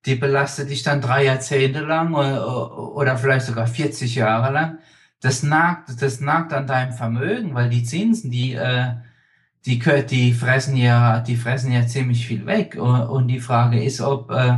die 0.05 0.15
belastet 0.15 0.69
dich 0.69 0.83
dann 0.83 1.01
drei 1.01 1.25
Jahrzehnte 1.25 1.81
lang 1.81 2.13
oder, 2.13 2.77
oder 2.95 3.17
vielleicht 3.17 3.45
sogar 3.45 3.67
40 3.67 4.15
Jahre 4.15 4.53
lang. 4.53 4.79
Das 5.21 5.43
nagt, 5.43 6.01
das 6.01 6.21
nagt 6.21 6.53
an 6.53 6.67
deinem 6.67 6.93
Vermögen, 6.93 7.53
weil 7.53 7.69
die 7.69 7.83
Zinsen, 7.83 8.31
die 8.31 8.53
äh, 8.53 8.93
die, 9.65 9.79
die 10.05 10.33
fressen 10.33 10.75
ja, 10.75 11.19
die 11.19 11.35
fressen 11.35 11.71
ja 11.71 11.85
ziemlich 11.85 12.25
viel 12.25 12.45
weg. 12.45 12.75
Und 12.75 13.27
die 13.27 13.39
Frage 13.39 13.83
ist, 13.83 14.01
ob, 14.01 14.31
äh, 14.31 14.57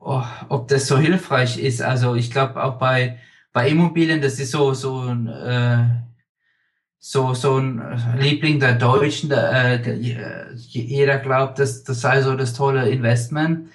oh, 0.00 0.22
ob 0.48 0.68
das 0.68 0.86
so 0.86 0.98
hilfreich 0.98 1.58
ist. 1.58 1.82
Also 1.82 2.14
ich 2.14 2.30
glaube 2.30 2.62
auch 2.62 2.78
bei, 2.78 3.18
bei 3.52 3.68
Immobilien, 3.68 4.22
das 4.22 4.38
ist 4.38 4.52
so, 4.52 4.74
so 4.74 5.00
ein, 5.00 5.26
äh, 5.28 5.84
so, 6.98 7.34
so 7.34 7.58
ein 7.58 7.82
Liebling 8.18 8.60
der 8.60 8.74
Deutschen, 8.74 9.28
der, 9.28 9.86
äh, 9.86 10.54
jeder 10.54 11.18
glaubt, 11.18 11.58
das, 11.58 11.84
das 11.84 12.00
sei 12.00 12.22
so 12.22 12.34
das 12.34 12.54
tolle 12.54 12.88
Investment. 12.88 13.68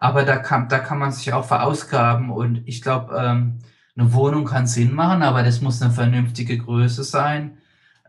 Aber 0.00 0.24
da 0.24 0.38
kann, 0.38 0.68
da 0.68 0.78
kann 0.78 0.98
man 0.98 1.12
sich 1.12 1.32
auch 1.34 1.44
verausgaben 1.44 2.30
und 2.30 2.62
ich 2.64 2.80
glaube, 2.80 3.14
ähm, 3.16 3.58
eine 3.96 4.14
Wohnung 4.14 4.46
kann 4.46 4.66
Sinn 4.66 4.94
machen, 4.94 5.22
aber 5.22 5.42
das 5.42 5.60
muss 5.60 5.82
eine 5.82 5.92
vernünftige 5.92 6.56
Größe 6.56 7.04
sein. 7.04 7.58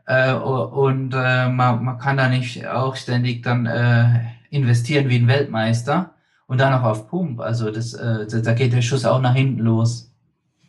Äh, 0.08 0.34
und 0.34 1.14
äh, 1.14 1.50
man, 1.50 1.84
man 1.84 1.98
kann 1.98 2.16
da 2.16 2.30
nicht 2.30 2.66
auch 2.66 2.96
ständig 2.96 3.44
dann 3.44 3.66
äh, 3.66 4.22
investieren 4.50 5.10
wie 5.10 5.18
ein 5.18 5.28
Weltmeister 5.28 6.16
und 6.48 6.60
dann 6.60 6.72
noch 6.72 6.84
auf 6.84 7.10
Pump. 7.10 7.42
Also 7.42 7.72
das, 7.72 7.94
äh, 7.94 8.26
da 8.42 8.54
geht 8.54 8.72
der 8.72 8.82
Schuss 8.82 9.04
auch 9.04 9.20
nach 9.20 9.36
hinten 9.36 9.60
los. 9.60 10.14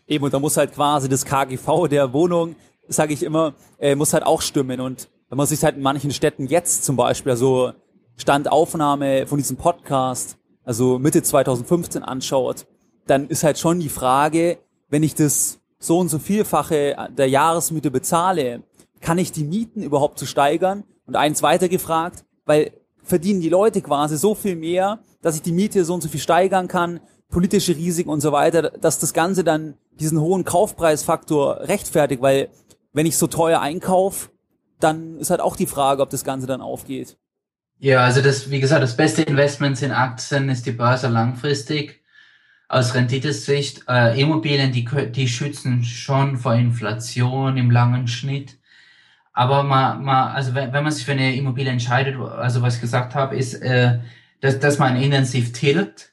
Eben, 0.09 0.25
und 0.25 0.35
da 0.35 0.41
muss 0.41 0.57
halt 0.57 0.75
quasi 0.75 1.09
das 1.09 1.25
KGV 1.25 1.87
der 1.89 2.13
Wohnung, 2.13 2.57
sage 2.89 3.15
ich 3.15 3.23
immer, 3.23 3.55
äh, 3.79 3.95
muss 3.95 4.13
halt 4.13 4.27
auch 4.27 4.43
stimmen. 4.43 4.81
Und 4.81 5.09
wenn 5.29 5.39
man 5.39 5.47
sich 5.47 5.63
halt 5.63 5.77
in 5.77 5.83
manchen 5.83 6.11
Städten 6.11 6.49
jetzt 6.49 6.85
zum 6.85 6.97
Beispiel, 6.97 7.31
also 7.31 7.73
Standaufnahme 8.17 9.27
von 9.29 9.39
diesem 9.39 9.57
Podcast, 9.57 10.37
also 10.65 10.99
Mitte 10.99 11.23
2015 11.23 12.03
anschaut, 12.03 12.67
dann 13.07 13.29
ist 13.29 13.45
halt 13.45 13.59
schon 13.59 13.81
die 13.81 13.89
Frage, 13.89 14.59
wenn 14.89 15.03
ich 15.03 15.15
das 15.15 15.61
so 15.79 15.99
und 15.99 16.09
so 16.09 16.19
vielfache 16.19 16.97
der 17.17 17.29
Jahresmiete 17.29 17.91
bezahle, 17.91 18.63
kann 19.01 19.19
ich 19.19 19.33
die 19.33 19.45
Mieten 19.45 19.83
überhaupt 19.83 20.19
zu 20.19 20.27
steigern? 20.27 20.85
Und 21.07 21.17
eins 21.17 21.43
weiter 21.43 21.69
gefragt, 21.69 22.25
weil 22.47 22.73
verdienen 23.03 23.41
die 23.41 23.49
Leute 23.49 23.83
quasi 23.83 24.17
so 24.17 24.35
viel 24.35 24.55
mehr, 24.55 25.01
dass 25.21 25.35
ich 25.35 25.43
die 25.43 25.53
Miete 25.53 25.85
so 25.85 25.95
und 25.95 26.03
so 26.03 26.09
viel 26.09 26.21
steigern 26.21 26.69
kann, 26.69 27.01
politische 27.29 27.75
Risiken 27.75 28.11
und 28.11 28.21
so 28.21 28.31
weiter, 28.31 28.63
dass 28.63 29.01
das 29.01 29.13
Ganze 29.13 29.43
dann 29.43 29.75
diesen 29.99 30.21
hohen 30.21 30.45
Kaufpreisfaktor 30.45 31.63
rechtfertigt, 31.63 32.23
weil 32.23 32.51
wenn 32.93 33.07
ich 33.07 33.17
so 33.17 33.27
teuer 33.27 33.61
einkaufe, 33.61 34.31
dann 34.79 35.19
ist 35.19 35.31
halt 35.31 35.41
auch 35.41 35.57
die 35.57 35.67
Frage, 35.67 36.03
ob 36.03 36.11
das 36.11 36.25
Ganze 36.25 36.47
dann 36.47 36.61
aufgeht. 36.61 37.17
Ja, 37.83 38.05
also 38.05 38.23
das, 38.23 38.49
wie 38.49 38.61
gesagt, 38.61 38.81
das 38.85 38.97
beste 38.97 39.23
Investment 39.23 39.83
in 39.83 39.91
Aktien 39.91 40.49
ist 40.51 40.67
die 40.67 40.71
Börse 40.71 41.09
langfristig. 41.09 42.01
Aus 42.69 42.95
Renditesicht, 42.95 43.83
äh, 43.89 44.21
Immobilien, 44.21 44.71
die, 44.73 44.89
die 45.11 45.27
schützen 45.27 45.83
schon 45.83 46.39
vor 46.39 46.55
Inflation 46.55 47.57
im 47.57 47.73
langen 47.73 48.07
Schnitt. 48.07 48.57
Aber 49.33 49.65
man, 49.65 50.05
man, 50.05 50.29
also 50.29 50.55
wenn, 50.55 50.73
wenn 50.73 50.85
man 50.85 50.93
sich 50.93 51.05
für 51.05 51.13
eine 51.13 51.35
Immobilie 51.35 51.73
entscheidet, 51.73 52.17
also 52.21 52.63
was 52.63 52.77
ich 52.77 52.83
gesagt 52.83 53.17
habe, 53.17 53.37
ist, 53.37 53.55
äh, 53.55 53.99
dass, 54.41 54.61
dass 54.61 54.79
man 54.79 54.97
intensiv 54.97 55.53
tilgt 55.53 56.13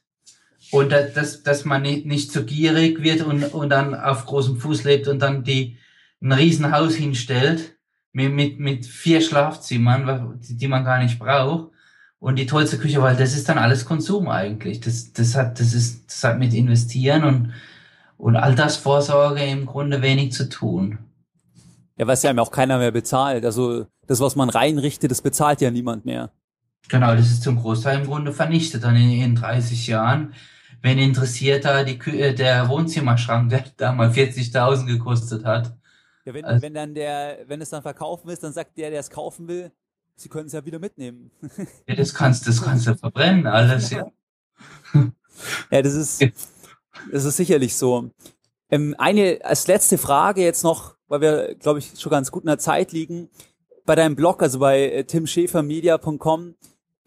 und 0.72 0.92
dass, 0.92 1.44
dass 1.44 1.66
man 1.66 1.84
nicht, 1.84 2.06
nicht 2.08 2.32
zu 2.32 2.46
gierig 2.46 3.04
wird 3.04 3.22
und, 3.22 3.44
und 3.54 3.70
dann 3.70 3.94
auf 3.94 4.26
großem 4.26 4.58
Fuß 4.58 4.86
lebt 4.86 5.08
und 5.08 5.20
dann 5.20 5.44
die 5.44 5.78
ein 6.20 6.32
Riesenhaus 6.32 6.96
hinstellt 6.96 7.76
mit, 8.12 8.34
mit, 8.34 8.60
mit 8.60 8.86
vier 8.86 9.22
Schlafzimmern, 9.22 10.40
die 10.42 10.68
man 10.68 10.84
gar 10.84 11.02
nicht 11.02 11.20
braucht 11.20 11.72
und 12.20 12.38
die 12.38 12.46
tollste 12.46 12.78
Küche, 12.78 13.02
weil 13.02 13.16
das 13.16 13.34
ist 13.34 13.48
dann 13.50 13.58
alles 13.58 13.86
Konsum 13.86 14.28
eigentlich. 14.28 14.82
Das, 14.82 15.14
das 15.14 15.36
hat, 15.36 15.60
das 15.60 15.74
ist, 15.74 16.08
das 16.08 16.24
hat 16.24 16.40
mit 16.40 16.54
Investieren 16.54 17.24
und, 17.24 17.54
und 18.18 18.36
Altersvorsorge 18.36 19.44
im 19.44 19.66
Grunde 19.66 20.02
wenig 20.02 20.34
zu 20.34 20.50
tun. 20.50 21.00
Ja, 21.98 22.08
was 22.08 22.24
ja 22.24 22.38
auch 22.38 22.52
keiner 22.52 22.78
mehr 22.78 22.92
bezahlt. 22.92 23.46
Also 23.46 23.88
das, 24.08 24.20
was 24.20 24.36
man 24.36 24.50
reinrichtet, 24.50 25.12
das 25.12 25.22
bezahlt 25.22 25.62
ja 25.62 25.72
niemand 25.72 26.06
mehr. 26.06 26.32
Genau, 26.88 27.16
das 27.16 27.28
ist 27.28 27.44
zum 27.44 27.58
Großteil 27.58 28.00
im 28.00 28.08
Grunde 28.08 28.34
vernichtet 28.34 28.84
dann 28.84 28.96
in, 28.96 29.22
in 29.22 29.36
30 29.36 29.88
Jahren. 29.88 30.34
Wenn 30.82 30.98
interessiert 30.98 31.66
da 31.66 31.84
die, 31.84 32.00
äh, 32.10 32.34
der 32.34 32.70
Wohnzimmerschrank, 32.70 33.50
der 33.50 33.66
da 33.78 33.92
mal 33.92 34.10
40.000 34.10 34.86
gekostet 34.86 35.46
hat. 35.46 35.74
Ja, 36.30 36.36
wenn, 36.36 36.46
also, 36.46 36.62
wenn 36.62 36.76
dann 36.76 36.94
der, 36.94 37.40
wenn 37.48 37.60
es 37.60 37.72
dann 37.72 37.82
verkaufen 37.82 38.30
ist, 38.30 38.44
dann 38.44 38.54
sagt 38.54 38.78
der, 38.78 38.92
der 38.92 39.00
es 39.00 39.10
kaufen 39.10 39.48
will, 39.48 39.72
sie 40.16 40.30
können 40.30 40.46
es 40.46 40.54
ja 40.54 40.64
wieder 40.64 40.78
mitnehmen. 40.78 41.32
ja, 41.88 41.96
das 41.96 42.14
kannst, 42.14 42.48
das 42.48 42.62
kannst 42.62 42.86
du 42.86 42.96
verbrennen, 42.96 43.48
alles, 43.48 43.90
ja. 43.90 44.12
ja, 45.72 45.82
das 45.82 45.96
ist, 45.96 46.24
das 47.12 47.26
ist 47.26 47.36
sicherlich 47.36 47.76
so. 47.76 48.12
Ähm, 48.70 48.94
eine, 49.00 49.40
als 49.42 49.66
letzte 49.66 49.98
Frage 49.98 50.44
jetzt 50.44 50.64
noch, 50.64 50.98
weil 51.08 51.22
wir, 51.22 51.56
glaube 51.56 51.80
ich, 51.80 52.00
schon 52.00 52.12
ganz 52.12 52.30
gut 52.30 52.44
in 52.44 52.48
der 52.48 52.60
Zeit 52.60 52.92
liegen. 52.92 53.30
bei 53.88 53.96
deinem 53.96 54.16
Blog, 54.16 54.44
also 54.44 54.60
bei 54.60 54.84
äh, 54.84 55.06
timschäfermedia.com, 55.06 56.54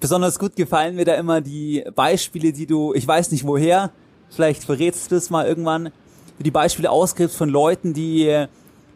besonders 0.00 0.40
gut 0.40 0.56
gefallen 0.56 0.96
mir 0.96 1.04
da 1.04 1.14
immer 1.14 1.40
die 1.40 1.84
Beispiele, 1.94 2.52
die 2.52 2.66
du, 2.66 2.92
ich 2.92 3.06
weiß 3.06 3.30
nicht 3.30 3.46
woher, 3.46 3.92
vielleicht 4.30 4.64
verrätst 4.64 5.12
du 5.12 5.14
das 5.14 5.30
mal 5.30 5.46
irgendwann, 5.46 5.92
die 6.40 6.50
Beispiele 6.50 6.90
ausgibst 6.90 7.36
von 7.36 7.48
Leuten, 7.48 7.94
die 7.94 8.26
äh, 8.26 8.48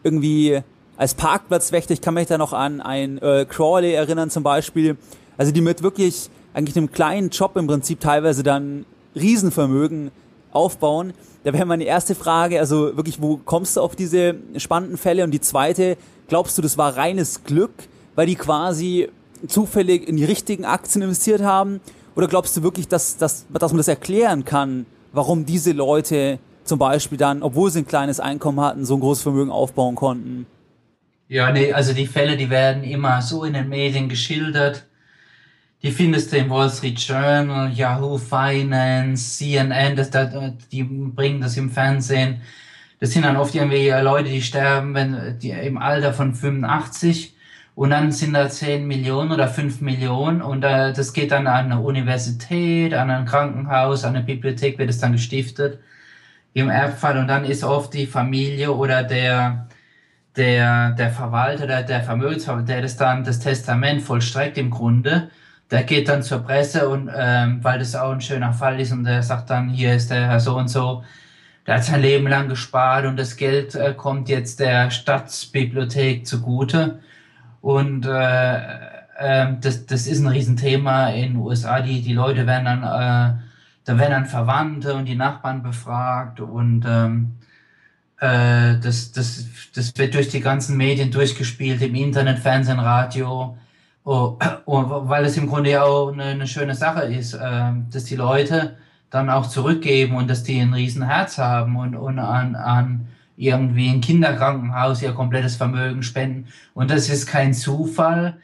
irgendwie 0.06 0.60
als 0.96 1.14
Parkplatzwächter, 1.14 1.92
ich 1.92 2.00
kann 2.00 2.14
mich 2.14 2.28
da 2.28 2.38
noch 2.38 2.52
an 2.52 2.80
ein 2.80 3.18
äh, 3.18 3.44
Crawley 3.48 3.92
erinnern 3.92 4.30
zum 4.30 4.42
Beispiel, 4.42 4.96
also 5.36 5.52
die 5.52 5.60
mit 5.60 5.82
wirklich 5.82 6.30
eigentlich 6.54 6.76
einem 6.76 6.90
kleinen 6.90 7.28
Job 7.30 7.56
im 7.56 7.66
Prinzip 7.66 8.00
teilweise 8.00 8.42
dann 8.42 8.86
Riesenvermögen 9.14 10.10
aufbauen. 10.52 11.12
Da 11.44 11.52
wäre 11.52 11.66
meine 11.66 11.84
erste 11.84 12.14
Frage, 12.14 12.60
also 12.60 12.96
wirklich, 12.96 13.20
wo 13.20 13.36
kommst 13.36 13.76
du 13.76 13.82
auf 13.82 13.94
diese 13.94 14.36
spannenden 14.56 14.96
Fälle? 14.96 15.24
Und 15.24 15.32
die 15.32 15.40
zweite, 15.40 15.98
glaubst 16.28 16.56
du, 16.56 16.62
das 16.62 16.78
war 16.78 16.96
reines 16.96 17.44
Glück, 17.44 17.72
weil 18.14 18.26
die 18.26 18.36
quasi 18.36 19.08
zufällig 19.46 20.08
in 20.08 20.16
die 20.16 20.24
richtigen 20.24 20.64
Aktien 20.64 21.02
investiert 21.02 21.42
haben? 21.42 21.80
Oder 22.14 22.26
glaubst 22.26 22.56
du 22.56 22.62
wirklich, 22.62 22.88
dass, 22.88 23.18
dass, 23.18 23.44
dass 23.52 23.72
man 23.72 23.78
das 23.78 23.88
erklären 23.88 24.46
kann, 24.46 24.86
warum 25.12 25.44
diese 25.44 25.72
Leute 25.72 26.38
zum 26.66 26.78
Beispiel 26.78 27.18
dann, 27.18 27.42
obwohl 27.42 27.70
sie 27.70 27.80
ein 27.80 27.86
kleines 27.86 28.20
Einkommen 28.20 28.60
hatten, 28.60 28.84
so 28.84 28.94
ein 28.94 29.00
großes 29.00 29.22
Vermögen 29.22 29.50
aufbauen 29.50 29.94
konnten? 29.94 30.46
Ja, 31.28 31.50
nee, 31.50 31.72
also 31.72 31.92
die 31.92 32.06
Fälle, 32.06 32.36
die 32.36 32.50
werden 32.50 32.84
immer 32.84 33.20
so 33.20 33.44
in 33.44 33.54
den 33.54 33.68
Medien 33.68 34.08
geschildert. 34.08 34.86
Die 35.82 35.90
findest 35.90 36.32
du 36.32 36.36
im 36.36 36.50
Wall 36.50 36.70
Street 36.70 36.98
Journal, 36.98 37.70
Yahoo 37.72 38.16
Finance, 38.18 39.38
CNN, 39.38 39.96
das, 39.96 40.10
das, 40.10 40.32
die 40.70 40.84
bringen 40.84 41.40
das 41.40 41.56
im 41.56 41.70
Fernsehen. 41.70 42.42
Das 43.00 43.10
sind 43.10 43.24
dann 43.24 43.36
oft 43.36 43.54
irgendwie 43.54 43.90
Leute, 43.90 44.30
die 44.30 44.40
sterben, 44.40 44.94
wenn 44.94 45.38
die 45.40 45.50
im 45.50 45.78
Alter 45.78 46.14
von 46.14 46.34
85 46.34 47.34
und 47.74 47.90
dann 47.90 48.10
sind 48.10 48.32
da 48.32 48.48
10 48.48 48.86
Millionen 48.86 49.32
oder 49.32 49.48
5 49.48 49.82
Millionen 49.82 50.40
und 50.40 50.62
äh, 50.62 50.92
das 50.94 51.12
geht 51.12 51.30
dann 51.30 51.46
an 51.46 51.72
eine 51.72 51.80
Universität, 51.80 52.94
an 52.94 53.10
ein 53.10 53.26
Krankenhaus, 53.26 54.04
an 54.04 54.16
eine 54.16 54.24
Bibliothek 54.24 54.78
wird 54.78 54.88
es 54.88 54.98
dann 54.98 55.12
gestiftet 55.12 55.78
im 56.56 56.70
Erbfall 56.70 57.18
und 57.18 57.28
dann 57.28 57.44
ist 57.44 57.62
oft 57.64 57.92
die 57.92 58.06
Familie 58.06 58.72
oder 58.72 59.02
der 59.02 59.68
der, 60.36 60.92
der 60.92 61.10
Verwalter, 61.10 61.66
der, 61.66 61.82
der 61.82 62.02
Vermögensverwalter, 62.02 62.66
der 62.66 62.82
das 62.82 62.96
dann 62.96 63.24
das 63.24 63.40
Testament 63.40 64.02
vollstreckt 64.02 64.58
im 64.58 64.70
Grunde, 64.70 65.30
der 65.70 65.82
geht 65.84 66.08
dann 66.08 66.22
zur 66.22 66.40
Presse 66.40 66.88
und 66.88 67.10
ähm, 67.14 67.62
weil 67.62 67.78
das 67.78 67.94
auch 67.94 68.10
ein 68.12 68.20
schöner 68.22 68.52
Fall 68.52 68.80
ist 68.80 68.92
und 68.92 69.04
der 69.04 69.22
sagt 69.22 69.50
dann, 69.50 69.68
hier 69.68 69.94
ist 69.94 70.10
der 70.10 70.28
Herr 70.28 70.40
so 70.40 70.56
und 70.56 70.68
so, 70.68 71.04
der 71.66 71.76
hat 71.76 71.84
sein 71.84 72.00
Leben 72.00 72.26
lang 72.26 72.48
gespart 72.48 73.04
und 73.06 73.18
das 73.18 73.36
Geld 73.36 73.74
äh, 73.74 73.92
kommt 73.94 74.28
jetzt 74.28 74.60
der 74.60 74.90
Stadtbibliothek 74.90 76.26
zugute. 76.26 77.00
Und 77.60 78.06
äh, 78.06 78.56
äh, 79.18 79.46
das, 79.60 79.86
das 79.86 80.06
ist 80.06 80.20
ein 80.20 80.28
Riesenthema 80.28 81.08
in 81.08 81.32
den 81.32 81.36
USA. 81.36 81.80
Die, 81.80 82.02
die 82.02 82.12
Leute 82.12 82.46
werden 82.46 82.64
dann, 82.64 82.82
äh, 82.82 83.45
da 83.86 83.98
werden 83.98 84.10
dann 84.10 84.26
Verwandte 84.26 84.94
und 84.94 85.06
die 85.06 85.14
Nachbarn 85.14 85.62
befragt 85.62 86.40
und 86.40 86.84
ähm, 86.86 87.36
äh, 88.18 88.78
das, 88.80 89.12
das, 89.12 89.46
das 89.74 89.96
wird 89.96 90.14
durch 90.14 90.28
die 90.28 90.40
ganzen 90.40 90.76
Medien 90.76 91.10
durchgespielt, 91.10 91.80
im 91.82 91.94
Internet, 91.94 92.40
Fernsehen, 92.40 92.80
Radio, 92.80 93.56
oh, 94.04 94.38
oh, 94.66 95.08
weil 95.08 95.24
es 95.24 95.36
im 95.36 95.46
Grunde 95.46 95.70
ja 95.70 95.84
auch 95.84 96.12
eine, 96.12 96.24
eine 96.24 96.46
schöne 96.46 96.74
Sache 96.74 97.04
ist, 97.04 97.34
äh, 97.34 97.72
dass 97.90 98.04
die 98.04 98.16
Leute 98.16 98.76
dann 99.10 99.30
auch 99.30 99.46
zurückgeben 99.48 100.16
und 100.16 100.28
dass 100.28 100.42
die 100.42 100.58
ein 100.58 100.74
Riesenherz 100.74 101.38
haben 101.38 101.76
und, 101.76 101.94
und 101.94 102.18
an, 102.18 102.56
an 102.56 103.06
irgendwie 103.36 103.88
ein 103.88 104.00
Kinderkrankenhaus 104.00 105.00
ihr 105.02 105.12
komplettes 105.12 105.54
Vermögen 105.56 106.02
spenden. 106.02 106.48
Und 106.74 106.90
das 106.90 107.08
ist 107.08 107.26
kein 107.26 107.54
Zufall. 107.54 108.38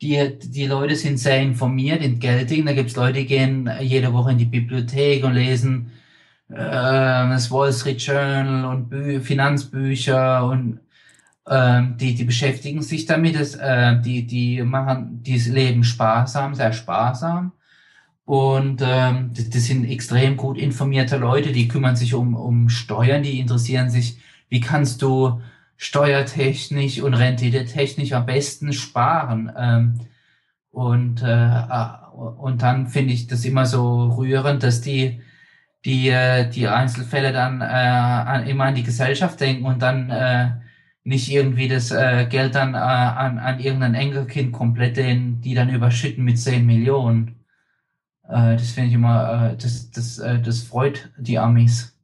Die, 0.00 0.38
die 0.38 0.66
Leute 0.66 0.94
sind 0.94 1.18
sehr 1.18 1.42
informiert, 1.42 2.02
entgeltend. 2.02 2.68
Da 2.68 2.72
gibt's 2.72 2.96
Leute, 2.96 3.20
die 3.20 3.26
gehen 3.26 3.68
jede 3.80 4.12
Woche 4.12 4.32
in 4.32 4.38
die 4.38 4.44
Bibliothek 4.44 5.24
und 5.24 5.34
lesen 5.34 5.90
äh, 6.50 6.54
das 6.56 7.50
Wall 7.50 7.72
Street 7.72 8.00
Journal 8.00 8.64
und 8.66 8.88
Bü 8.88 9.20
Finanzbücher 9.20 10.44
und 10.46 10.80
äh, 11.46 11.82
die, 11.96 12.14
die 12.14 12.24
beschäftigen 12.24 12.82
sich 12.82 13.06
damit, 13.06 13.38
dass, 13.38 13.54
äh, 13.54 14.00
die, 14.00 14.26
die 14.26 14.62
machen, 14.62 15.22
die 15.22 15.38
leben 15.38 15.84
sparsam, 15.84 16.54
sehr 16.54 16.72
sparsam. 16.72 17.52
Und 18.24 18.82
ähm, 18.84 19.30
das, 19.34 19.50
das 19.50 19.64
sind 19.64 19.86
extrem 19.86 20.36
gut 20.36 20.58
informierte 20.58 21.16
Leute, 21.16 21.50
die 21.52 21.66
kümmern 21.68 21.96
sich 21.96 22.14
um, 22.14 22.34
um 22.34 22.68
Steuern, 22.68 23.22
die 23.22 23.40
interessieren 23.40 23.90
sich, 23.90 24.18
wie 24.50 24.60
kannst 24.60 25.02
du 25.02 25.40
steuertechnisch 25.78 27.00
und 27.00 27.14
renditetechnisch 27.14 28.12
am 28.12 28.26
besten 28.26 28.74
sparen. 28.74 29.50
Ähm, 29.56 30.00
und, 30.70 31.22
äh, 31.22 31.62
und 32.12 32.60
dann 32.60 32.88
finde 32.88 33.14
ich 33.14 33.28
das 33.28 33.46
immer 33.46 33.64
so 33.64 34.12
rührend, 34.18 34.62
dass 34.62 34.82
die 34.82 35.22
die, 35.84 36.08
äh, 36.08 36.48
die 36.50 36.68
Einzelfälle 36.68 37.32
dann 37.32 37.60
äh, 37.60 37.64
an, 37.64 38.46
immer 38.46 38.64
an 38.64 38.74
die 38.74 38.82
Gesellschaft 38.82 39.40
denken 39.40 39.64
und 39.64 39.80
dann 39.80 40.10
äh, 40.10 40.50
nicht 41.04 41.30
irgendwie 41.30 41.68
das 41.68 41.90
äh, 41.90 42.26
Geld 42.28 42.54
dann 42.54 42.74
äh, 42.74 42.78
an, 42.78 43.38
an 43.38 43.60
irgendein 43.60 43.94
Enkelkind 43.94 44.52
komplett 44.52 44.96
den, 44.96 45.40
die 45.40 45.54
dann 45.54 45.70
überschütten 45.70 46.24
mit 46.24 46.38
10 46.38 46.66
Millionen. 46.66 47.44
Äh, 48.24 48.56
das 48.56 48.72
finde 48.72 48.88
ich 48.88 48.94
immer, 48.94 49.52
äh, 49.52 49.56
das, 49.56 49.90
das, 49.90 50.18
äh, 50.18 50.40
das 50.40 50.62
freut 50.62 51.10
die 51.16 51.38
Amis. 51.38 51.96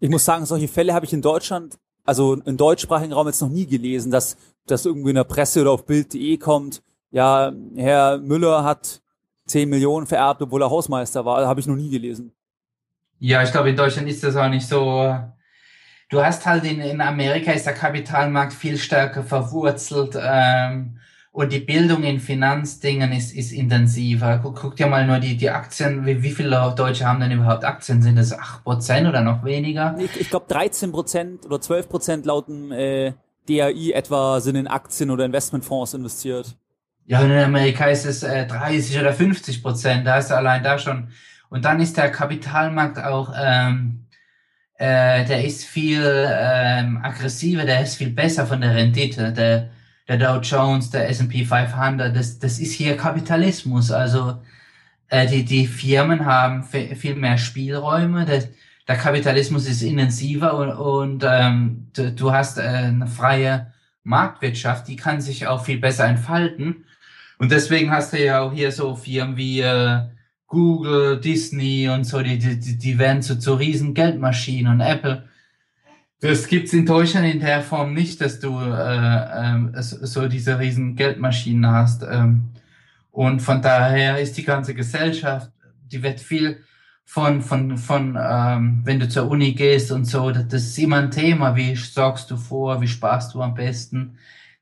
Ich 0.00 0.10
muss 0.10 0.24
sagen, 0.24 0.46
solche 0.46 0.68
Fälle 0.68 0.94
habe 0.94 1.06
ich 1.06 1.12
in 1.12 1.22
Deutschland, 1.22 1.78
also 2.08 2.36
im 2.36 2.56
deutschsprachigen 2.56 3.12
Raum 3.12 3.26
jetzt 3.26 3.42
noch 3.42 3.50
nie 3.50 3.66
gelesen, 3.66 4.10
dass 4.10 4.38
das 4.66 4.86
irgendwie 4.86 5.10
in 5.10 5.16
der 5.16 5.24
Presse 5.24 5.60
oder 5.60 5.72
auf 5.72 5.84
Bild.de 5.84 6.38
kommt. 6.38 6.82
Ja, 7.10 7.52
Herr 7.76 8.16
Müller 8.16 8.64
hat 8.64 9.02
10 9.46 9.68
Millionen 9.68 10.06
vererbt, 10.06 10.40
obwohl 10.40 10.62
er 10.62 10.70
Hausmeister 10.70 11.26
war. 11.26 11.46
Habe 11.46 11.60
ich 11.60 11.66
noch 11.66 11.76
nie 11.76 11.90
gelesen. 11.90 12.32
Ja, 13.18 13.42
ich 13.42 13.52
glaube, 13.52 13.68
in 13.68 13.76
Deutschland 13.76 14.08
ist 14.08 14.24
das 14.24 14.36
auch 14.36 14.48
nicht 14.48 14.66
so. 14.66 15.14
Du 16.08 16.24
hast 16.24 16.46
halt 16.46 16.64
in, 16.64 16.80
in 16.80 17.02
Amerika 17.02 17.52
ist 17.52 17.66
der 17.66 17.74
Kapitalmarkt 17.74 18.54
viel 18.54 18.78
stärker 18.78 19.22
verwurzelt 19.22 20.18
ähm, 20.18 20.98
und 21.38 21.52
die 21.52 21.60
Bildung 21.60 22.02
in 22.02 22.18
Finanzdingen 22.18 23.12
ist, 23.12 23.32
ist 23.32 23.52
intensiver. 23.52 24.40
Guck, 24.42 24.56
guck 24.56 24.74
dir 24.74 24.88
mal 24.88 25.06
nur 25.06 25.20
die, 25.20 25.36
die 25.36 25.50
Aktien, 25.50 26.04
wie, 26.04 26.20
wie 26.20 26.32
viele 26.32 26.74
Deutsche 26.74 27.06
haben 27.06 27.20
denn 27.20 27.30
überhaupt 27.30 27.64
Aktien? 27.64 28.02
Sind 28.02 28.16
das 28.16 28.36
acht 28.36 28.64
Prozent 28.64 29.06
oder 29.06 29.20
noch 29.20 29.44
weniger? 29.44 29.94
Ich, 30.00 30.20
ich 30.20 30.30
glaube 30.30 30.46
13 30.48 30.90
Prozent 30.90 31.46
oder 31.46 31.60
12 31.60 31.88
Prozent 31.88 32.26
laut 32.26 32.48
dem 32.48 32.72
äh, 32.72 33.12
DAI 33.48 33.92
etwa 33.92 34.40
sind 34.40 34.56
in 34.56 34.66
Aktien 34.66 35.12
oder 35.12 35.24
Investmentfonds 35.24 35.94
investiert. 35.94 36.56
Ja, 37.06 37.20
in 37.20 37.30
Amerika 37.30 37.84
ist 37.84 38.04
es 38.04 38.24
äh, 38.24 38.44
30 38.44 38.98
oder 38.98 39.12
50 39.12 39.62
Prozent. 39.62 40.08
Da 40.08 40.18
ist 40.18 40.32
allein 40.32 40.64
da 40.64 40.76
schon 40.76 41.06
und 41.50 41.64
dann 41.64 41.78
ist 41.78 41.96
der 41.96 42.10
Kapitalmarkt 42.10 42.98
auch, 42.98 43.32
ähm, 43.40 44.06
äh, 44.74 45.24
der 45.24 45.44
ist 45.44 45.66
viel 45.66 46.02
ähm, 46.04 46.98
aggressiver, 47.00 47.64
der 47.64 47.82
ist 47.82 47.94
viel 47.94 48.10
besser 48.10 48.44
von 48.44 48.60
der 48.60 48.74
Rendite. 48.74 49.32
Der, 49.32 49.70
der 50.08 50.16
Dow 50.16 50.40
Jones, 50.40 50.90
der 50.90 51.08
S&P 51.10 51.44
500, 51.44 52.16
das, 52.16 52.38
das 52.38 52.58
ist 52.58 52.72
hier 52.72 52.96
Kapitalismus. 52.96 53.90
Also 53.90 54.38
äh, 55.08 55.26
die, 55.26 55.44
die 55.44 55.66
Firmen 55.66 56.24
haben 56.24 56.64
viel 56.64 57.14
mehr 57.14 57.36
Spielräume. 57.36 58.24
Der, 58.24 58.44
der 58.86 58.96
Kapitalismus 58.96 59.68
ist 59.68 59.82
intensiver 59.82 60.54
und, 60.54 60.70
und 60.70 61.24
ähm, 61.28 61.88
du, 61.94 62.10
du 62.12 62.32
hast 62.32 62.58
äh, 62.58 62.62
eine 62.62 63.06
freie 63.06 63.72
Marktwirtschaft, 64.02 64.88
die 64.88 64.96
kann 64.96 65.20
sich 65.20 65.46
auch 65.46 65.64
viel 65.64 65.78
besser 65.78 66.06
entfalten. 66.06 66.84
Und 67.38 67.52
deswegen 67.52 67.90
hast 67.90 68.14
du 68.14 68.24
ja 68.24 68.40
auch 68.40 68.52
hier 68.52 68.72
so 68.72 68.96
Firmen 68.96 69.36
wie 69.36 69.60
äh, 69.60 70.00
Google, 70.46 71.20
Disney 71.20 71.88
und 71.88 72.04
so, 72.04 72.22
die, 72.22 72.38
die, 72.38 72.78
die 72.78 72.98
werden 72.98 73.22
zu, 73.22 73.38
zu 73.38 73.54
riesen 73.54 73.92
Geldmaschinen 73.92 74.72
und 74.72 74.80
Apple. 74.80 75.27
Das 76.20 76.48
gibt's 76.48 76.72
in 76.72 76.84
Deutschland 76.84 77.26
in 77.26 77.40
der 77.40 77.62
Form 77.62 77.94
nicht, 77.94 78.20
dass 78.20 78.40
du 78.40 78.58
äh, 78.58 79.70
äh, 79.72 79.82
so 79.82 80.26
diese 80.28 80.58
riesen 80.58 80.96
Geldmaschinen 80.96 81.70
hast. 81.70 82.02
Ähm, 82.02 82.48
und 83.12 83.40
von 83.40 83.62
daher 83.62 84.20
ist 84.20 84.36
die 84.36 84.44
ganze 84.44 84.74
Gesellschaft, 84.74 85.50
die 85.90 86.02
wird 86.02 86.20
viel 86.20 86.64
von, 87.04 87.40
von, 87.40 87.78
von 87.78 88.18
ähm, 88.20 88.82
wenn 88.84 89.00
du 89.00 89.08
zur 89.08 89.30
Uni 89.30 89.52
gehst 89.52 89.92
und 89.92 90.04
so, 90.04 90.30
das, 90.30 90.48
das 90.48 90.62
ist 90.64 90.78
immer 90.78 90.96
ein 90.96 91.10
Thema, 91.10 91.56
wie 91.56 91.74
sorgst 91.74 92.30
du 92.30 92.36
vor, 92.36 92.80
wie 92.80 92.88
sparst 92.88 93.34
du 93.34 93.40
am 93.40 93.54
besten 93.54 94.18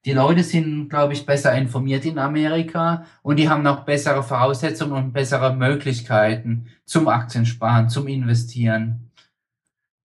die 0.06 0.12
Leute 0.12 0.44
sind, 0.44 0.88
glaube 0.88 1.14
ich, 1.14 1.26
besser 1.26 1.52
informiert 1.56 2.04
in 2.04 2.20
Amerika 2.20 3.04
und 3.22 3.40
die 3.40 3.48
haben 3.48 3.66
auch 3.66 3.80
bessere 3.80 4.22
Voraussetzungen 4.22 4.92
und 4.92 5.12
bessere 5.12 5.52
Möglichkeiten 5.52 6.68
zum 6.84 7.08
Aktiensparen, 7.08 7.88
zum 7.88 8.06
Investieren. 8.06 9.05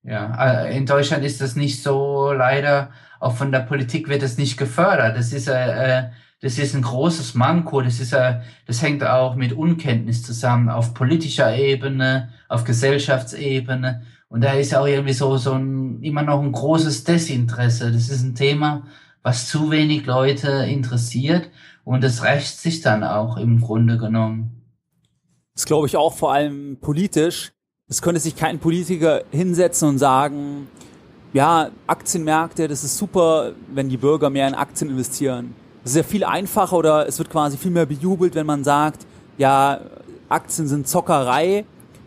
Ja, 0.04 0.64
äh, 0.64 0.76
in 0.76 0.86
Deutschland 0.86 1.24
ist 1.24 1.42
das 1.42 1.56
nicht 1.56 1.84
so, 1.84 2.32
leider, 2.32 2.90
auch 3.20 3.36
von 3.36 3.52
der 3.52 3.60
Politik 3.60 4.10
wird 4.10 4.24
das 4.24 4.38
nicht 4.38 4.58
gefördert. 4.58 5.16
Das 5.16 5.32
ist, 5.32 5.48
äh, 5.48 6.00
äh 6.00 6.10
das 6.42 6.58
ist 6.58 6.74
ein 6.74 6.82
großes 6.82 7.36
Manko. 7.36 7.82
Das 7.82 8.00
ist, 8.00 8.14
äh, 8.14 8.40
das 8.66 8.82
hängt 8.82 9.04
auch 9.04 9.36
mit 9.36 9.54
Unkenntnis 9.54 10.24
zusammen 10.24 10.70
auf 10.70 10.96
politischer 10.96 11.56
Ebene, 11.56 12.30
auf 12.50 12.64
Gesellschaftsebene. 12.64 14.02
Und 14.28 14.42
da 14.42 14.54
ist 14.54 14.74
auch 14.76 14.88
irgendwie 14.88 15.14
so, 15.14 15.38
so 15.38 15.54
ein, 15.54 16.02
immer 16.02 16.24
noch 16.24 16.42
ein 16.42 16.52
großes 16.52 17.04
Desinteresse. 17.04 17.92
Das 17.92 18.10
ist 18.10 18.24
ein 18.24 18.34
Thema, 18.34 18.88
was 19.22 19.48
zu 19.48 19.70
wenig 19.70 20.08
Leute 20.08 20.66
interessiert 20.66 21.50
und 21.84 22.04
es 22.04 22.24
rächt 22.24 22.58
sich 22.58 22.82
dann 22.82 23.04
auch 23.04 23.38
im 23.38 23.62
Grunde 23.62 23.98
genommen. 23.98 24.64
Das 25.54 25.66
glaube 25.66 25.88
ich 25.88 25.98
auch 25.98 26.14
vor 26.14 26.34
allem 26.34 26.80
politisch. 26.80 27.52
Es 27.92 28.02
könnte 28.02 28.22
sich 28.22 28.38
kein 28.38 28.58
Politiker 28.58 29.24
hinsetzen 29.32 29.90
und 29.90 29.98
sagen, 29.98 30.70
ja, 31.34 31.72
Aktienmärkte, 31.88 32.70
das 32.70 32.86
ist 32.86 32.98
super, 32.98 33.52
wenn 33.68 33.90
die 33.90 33.98
Bürger 33.98 34.30
mehr 34.30 34.48
in 34.48 34.54
Aktien 34.56 34.90
investieren. 34.90 35.54
Das 35.84 35.92
ist 35.92 35.98
ja 35.98 36.04
viel 36.04 36.24
einfacher 36.24 36.78
oder 36.78 37.06
es 37.06 37.20
wird 37.20 37.30
quasi 37.30 37.58
viel 37.58 37.70
mehr 37.70 37.86
bejubelt, 37.86 38.34
wenn 38.34 38.46
man 38.46 38.64
sagt, 38.64 39.06
ja, 39.38 39.82
Aktien 40.30 40.70
sind 40.70 40.88
Zockerei, 40.88 41.66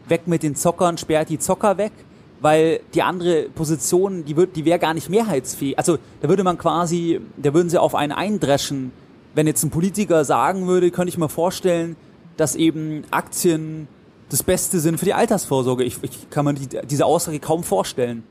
weg 0.09 0.26
mit 0.26 0.43
den 0.43 0.57
Zockern, 0.57 0.97
sperrt 0.97 1.28
die 1.28 1.39
Zocker 1.39 1.76
weg, 1.76 1.93
weil 2.41 2.80
die 2.95 3.03
andere 3.03 3.51
Position, 3.55 4.24
die 4.24 4.37
wird, 4.39 4.57
die 4.57 4.64
wäre 4.64 4.78
gar 4.78 4.95
nicht 4.95 5.11
mehrheitsfähig. 5.11 5.76
Also 5.76 5.99
da 6.22 6.30
würde 6.30 6.45
man 6.45 6.57
quasi, 6.57 7.20
da 7.37 7.53
würden 7.53 7.68
sie 7.68 7.78
auf 7.78 7.95
einen 7.95 8.12
eindreschen. 8.12 8.91
Wenn 9.35 9.47
jetzt 9.47 9.62
ein 9.62 9.68
Politiker 9.68 10.24
sagen 10.24 10.66
würde, 10.66 10.91
könnte 10.91 11.11
ich 11.11 11.18
mir 11.18 11.28
vorstellen, 11.28 11.97
dass 12.39 12.57
eben 12.57 13.05
Aktien 13.11 13.87
das 14.29 14.43
Beste 14.43 14.81
sind 14.81 14.99
für 14.99 15.05
die 15.05 15.14
Altersvorsorge. 15.14 15.85
Ich, 15.85 16.03
ich 16.03 16.31
kann 16.31 16.45
mir 16.45 16.55
die, 16.55 16.68
diese 16.87 17.05
Aussage 17.05 17.41
kaum 17.41 17.62
vorstellen. 17.62 18.22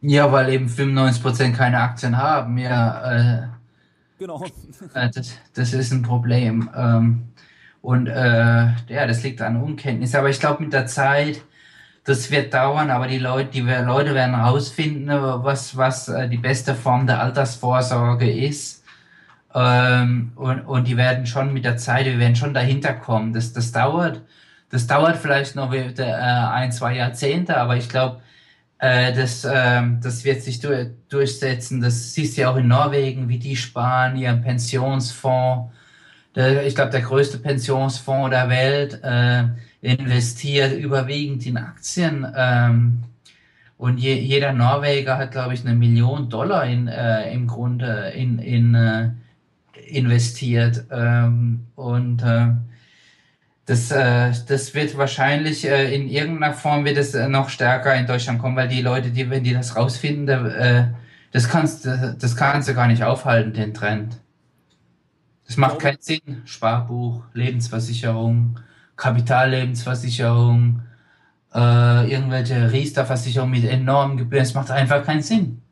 Ja, 0.00 0.32
weil 0.32 0.52
eben 0.52 0.66
95% 0.66 1.52
keine 1.52 1.80
Aktien 1.80 2.16
haben, 2.16 2.58
ja. 2.58 3.12
Äh, 3.12 3.48
genau. 4.18 4.44
Äh, 4.94 5.10
das, 5.10 5.38
das 5.54 5.72
ist 5.74 5.92
ein 5.92 6.02
Problem. 6.02 6.68
Ähm, 6.74 7.22
und 7.82 8.08
äh, 8.08 8.66
ja, 8.88 9.06
das 9.06 9.22
liegt 9.22 9.40
an 9.40 9.62
Unkenntnis. 9.62 10.14
Aber 10.14 10.28
ich 10.28 10.40
glaube, 10.40 10.64
mit 10.64 10.72
der 10.72 10.86
Zeit, 10.86 11.42
das 12.04 12.30
wird 12.32 12.52
dauern, 12.52 12.90
aber 12.90 13.06
die 13.06 13.18
Leute, 13.18 13.50
die 13.50 13.60
Leute 13.60 14.14
werden 14.14 14.34
herausfinden, 14.34 15.08
was, 15.08 15.76
was 15.76 16.08
äh, 16.08 16.28
die 16.28 16.36
beste 16.36 16.74
Form 16.74 17.06
der 17.06 17.20
Altersvorsorge 17.20 18.30
ist. 18.30 18.82
Ähm, 19.54 20.32
und, 20.36 20.60
und 20.62 20.88
die 20.88 20.96
werden 20.96 21.26
schon 21.26 21.52
mit 21.52 21.64
der 21.64 21.76
Zeit, 21.76 22.06
wir 22.06 22.18
werden 22.18 22.36
schon 22.36 22.54
dahinter 22.54 22.94
kommen. 22.94 23.32
Das, 23.32 23.52
das 23.52 23.72
dauert, 23.72 24.22
das 24.72 24.86
dauert 24.86 25.18
vielleicht 25.18 25.54
noch 25.54 25.72
äh, 25.72 26.02
ein, 26.02 26.72
zwei 26.72 26.96
Jahrzehnte, 26.96 27.58
aber 27.58 27.76
ich 27.76 27.90
glaube, 27.90 28.22
äh, 28.78 29.12
das, 29.12 29.44
äh, 29.44 29.82
das 30.00 30.24
wird 30.24 30.42
sich 30.42 30.60
du 30.60 30.92
durchsetzen. 31.10 31.82
Das 31.82 32.14
siehst 32.14 32.36
du 32.36 32.40
ja 32.40 32.50
auch 32.50 32.56
in 32.56 32.68
Norwegen, 32.68 33.28
wie 33.28 33.38
die 33.38 33.54
sparen, 33.54 34.16
ihren 34.16 34.40
Pensionsfonds. 34.42 35.70
Ich 36.34 36.74
glaube, 36.74 36.90
der 36.90 37.02
größte 37.02 37.38
Pensionsfonds 37.38 38.30
der 38.30 38.48
Welt 38.48 38.98
äh, 39.04 39.44
investiert 39.82 40.72
überwiegend 40.72 41.44
in 41.44 41.58
Aktien. 41.58 42.26
Ähm, 42.34 43.02
und 43.76 43.98
je, 43.98 44.14
jeder 44.14 44.54
Norweger 44.54 45.18
hat, 45.18 45.32
glaube 45.32 45.52
ich, 45.52 45.66
eine 45.66 45.74
Million 45.74 46.30
Dollar 46.30 46.64
in, 46.64 46.88
im 46.88 47.46
Grunde 47.46 48.12
in, 48.16 48.38
in 48.38 49.20
investiert. 49.86 50.84
Ähm, 50.90 51.66
und 51.74 52.22
das, 53.66 53.90
äh, 53.90 54.32
das 54.48 54.74
wird 54.74 54.96
wahrscheinlich 54.96 55.64
äh, 55.64 55.94
in 55.94 56.08
irgendeiner 56.08 56.52
Form 56.52 56.84
wird 56.84 56.96
es 56.96 57.14
äh, 57.14 57.28
noch 57.28 57.48
stärker 57.48 57.94
in 57.94 58.06
Deutschland 58.06 58.40
kommen, 58.40 58.56
weil 58.56 58.68
die 58.68 58.82
Leute, 58.82 59.10
die, 59.10 59.30
wenn 59.30 59.44
die 59.44 59.54
das 59.54 59.76
rausfinden, 59.76 60.26
da, 60.26 60.46
äh, 60.48 60.86
das 61.30 61.48
kannst, 61.48 61.86
das, 61.86 62.18
das 62.18 62.36
kannst 62.36 62.68
du 62.68 62.74
gar 62.74 62.88
nicht 62.88 63.04
aufhalten, 63.04 63.52
den 63.52 63.72
Trend. 63.72 64.18
Das 65.46 65.56
macht 65.56 65.78
keinen 65.78 66.00
Sinn. 66.00 66.42
Sparbuch, 66.44 67.22
Lebensversicherung, 67.34 68.58
Kapitallebensversicherung, 68.96 70.82
äh, 71.54 72.10
irgendwelche 72.10 72.72
Riester-Versicherungen 72.72 73.60
mit 73.60 73.70
enormen 73.70 74.16
Gebühren. 74.16 74.42
Es 74.42 74.54
macht 74.54 74.70
einfach 74.70 75.04
keinen 75.04 75.22
Sinn. 75.22 75.62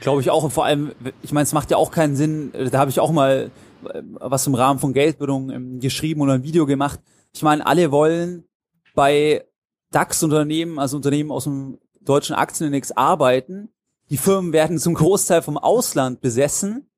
Glaube 0.00 0.22
ich 0.22 0.30
auch. 0.30 0.42
Und 0.42 0.50
vor 0.50 0.64
allem, 0.64 0.92
ich 1.22 1.32
meine, 1.32 1.44
es 1.44 1.52
macht 1.52 1.70
ja 1.70 1.76
auch 1.76 1.90
keinen 1.90 2.16
Sinn, 2.16 2.52
da 2.70 2.78
habe 2.78 2.90
ich 2.90 2.98
auch 3.00 3.12
mal 3.12 3.50
was 3.82 4.46
im 4.46 4.54
Rahmen 4.54 4.80
von 4.80 4.92
Geldbildung 4.92 5.50
ähm, 5.50 5.80
geschrieben 5.80 6.20
oder 6.20 6.34
ein 6.34 6.42
Video 6.42 6.66
gemacht. 6.66 7.00
Ich 7.32 7.42
meine, 7.42 7.64
alle 7.66 7.90
wollen 7.92 8.44
bei 8.94 9.44
DAX-Unternehmen, 9.90 10.78
also 10.78 10.96
Unternehmen 10.96 11.30
aus 11.30 11.44
dem 11.44 11.78
deutschen 12.00 12.34
Aktienindex 12.34 12.92
arbeiten. 12.92 13.68
Die 14.10 14.16
Firmen 14.16 14.52
werden 14.52 14.78
zum 14.78 14.94
Großteil 14.94 15.42
vom 15.42 15.58
Ausland 15.58 16.20
besessen. 16.20 16.90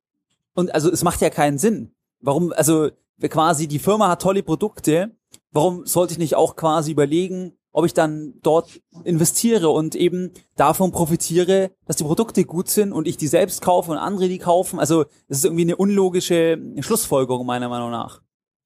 Und 0.55 0.75
also 0.75 0.91
es 0.91 1.03
macht 1.03 1.21
ja 1.21 1.31
keinen 1.31 1.59
Sinn. 1.59 1.93
Warum, 2.21 2.53
also 2.53 2.91
quasi 3.21 3.69
die 3.69 3.79
Firma 3.79 4.09
hat 4.09 4.23
tolle 4.23 4.43
Produkte. 4.43 5.11
Warum 5.51 5.87
sollte 5.87 6.13
ich 6.13 6.19
nicht 6.19 6.37
auch 6.37 6.57
quasi 6.57 6.93
überlegen, 6.93 7.53
ob 7.73 7.87
ich 7.87 7.95
dann 7.95 8.35
dort 8.43 8.81
investiere 9.05 9.71
und 9.71 9.95
eben 9.95 10.31
davon 10.57 10.93
profitiere, 10.93 11.71
dass 11.87 11.97
die 11.97 12.05
Produkte 12.05 12.45
gut 12.45 12.69
sind 12.69 12.93
und 12.93 13.09
ich 13.09 13.17
die 13.17 13.27
selbst 13.27 13.63
kaufe 13.63 13.91
und 13.91 13.99
andere 13.99 14.29
die 14.29 14.39
kaufen. 14.39 14.79
Also 14.79 15.05
das 15.29 15.39
ist 15.39 15.45
irgendwie 15.45 15.63
eine 15.63 15.77
unlogische 15.77 16.59
Schlussfolgerung 16.81 17.47
meiner 17.47 17.69
Meinung 17.69 17.91
nach. 17.91 18.21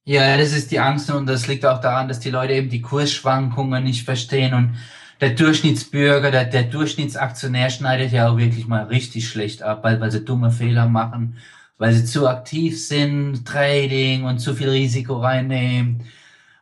Ja, 0.05 0.37
das 0.37 0.53
ist 0.53 0.71
die 0.71 0.81
Angst 0.81 1.11
und 1.11 1.27
das 1.27 1.47
liegt 1.47 1.65
auch 1.65 1.81
daran, 1.81 2.09
dass 2.09 2.21
die 2.21 2.31
Leute 2.31 2.53
eben 2.53 2.69
die 2.69 2.83
Kursschwankungen 2.83 3.83
nicht 3.83 4.05
verstehen 4.05 4.55
und 4.55 4.77
der 5.21 5.31
Durchschnittsbürger, 5.31 6.31
der, 6.31 6.45
der 6.45 6.65
Durchschnittsaktionär 6.65 7.71
schneidet 7.71 8.13
ja 8.13 8.29
auch 8.29 8.37
wirklich 8.37 8.67
mal 8.67 8.85
richtig 8.85 9.29
schlecht 9.29 9.63
ab, 9.63 9.83
weil, 9.83 10.01
weil 10.01 10.11
sie 10.11 10.25
dumme 10.25 10.51
Fehler 10.51 10.87
machen, 10.87 11.39
weil 11.79 11.93
sie 11.95 12.05
zu 12.05 12.29
aktiv 12.29 12.81
sind, 12.85 13.47
Trading 13.47 14.25
und 14.25 14.41
zu 14.41 14.55
viel 14.55 14.69
Risiko 14.69 15.19
reinnehmen 15.19 16.05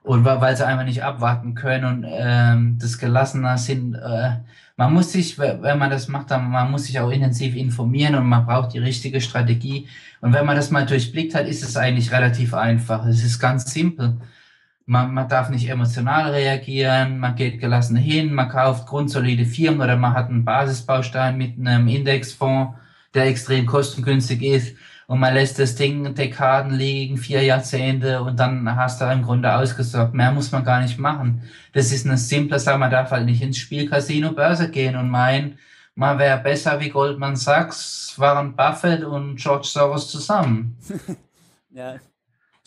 und 0.04 0.24
weil 0.26 0.54
sie 0.54 0.66
einfach 0.66 0.84
nicht 0.84 1.02
abwarten 1.02 1.54
können 1.54 1.84
und 1.86 2.06
ähm, 2.06 2.78
das 2.78 2.98
gelassener 2.98 3.56
sind. 3.56 3.94
Äh, 3.94 4.32
man 4.76 4.92
muss 4.92 5.12
sich, 5.12 5.38
wenn 5.38 5.78
man 5.78 5.90
das 5.90 6.08
macht, 6.08 6.30
dann 6.30 6.50
man 6.50 6.70
muss 6.70 6.84
sich 6.84 7.00
auch 7.00 7.10
intensiv 7.10 7.56
informieren 7.56 8.14
und 8.14 8.26
man 8.26 8.44
braucht 8.44 8.74
die 8.74 8.80
richtige 8.80 9.22
Strategie. 9.22 9.88
Und 10.20 10.34
wenn 10.34 10.44
man 10.44 10.56
das 10.56 10.70
mal 10.70 10.84
durchblickt 10.84 11.34
hat, 11.34 11.46
ist 11.46 11.62
es 11.62 11.76
eigentlich 11.78 12.12
relativ 12.12 12.52
einfach. 12.52 13.06
Es 13.06 13.24
ist 13.24 13.38
ganz 13.40 13.72
simpel. 13.72 14.18
Man, 14.84 15.14
man 15.14 15.28
darf 15.28 15.48
nicht 15.48 15.70
emotional 15.70 16.32
reagieren, 16.32 17.18
man 17.18 17.34
geht 17.34 17.58
gelassen 17.58 17.96
hin, 17.96 18.34
man 18.34 18.50
kauft 18.50 18.86
grundsolide 18.86 19.46
Firmen 19.46 19.80
oder 19.80 19.96
man 19.96 20.12
hat 20.12 20.28
einen 20.28 20.44
Basisbaustein 20.44 21.38
mit 21.38 21.58
einem 21.58 21.88
Indexfonds, 21.88 22.74
der 23.14 23.26
extrem 23.26 23.64
kostengünstig 23.64 24.42
ist 24.42 24.76
und 25.06 25.20
man 25.20 25.34
lässt 25.34 25.58
das 25.58 25.74
Ding 25.74 26.14
Dekaden 26.14 26.72
liegen, 26.72 27.18
vier 27.18 27.42
Jahrzehnte 27.42 28.22
und 28.22 28.38
dann 28.38 28.74
hast 28.76 29.00
du 29.00 29.04
im 29.04 29.22
Grunde 29.22 29.54
ausgesorgt. 29.54 30.14
Mehr 30.14 30.32
muss 30.32 30.52
man 30.52 30.64
gar 30.64 30.80
nicht 30.80 30.98
machen. 30.98 31.42
Das 31.72 31.92
ist 31.92 32.06
eine 32.06 32.16
simple 32.16 32.58
Sache. 32.58 32.78
Man 32.78 32.90
darf 32.90 33.10
halt 33.10 33.26
nicht 33.26 33.42
ins 33.42 33.58
Spiel 33.58 33.88
Casino 33.88 34.32
Börse 34.32 34.70
gehen 34.70 34.96
und 34.96 35.10
meinen, 35.10 35.58
man 35.94 36.18
wäre 36.18 36.38
besser 36.38 36.80
wie 36.80 36.88
Goldman 36.88 37.36
Sachs, 37.36 38.14
Warren 38.16 38.56
Buffett 38.56 39.04
und 39.04 39.36
George 39.36 39.68
Soros 39.70 40.10
zusammen. 40.10 40.76
ja, 41.70 41.96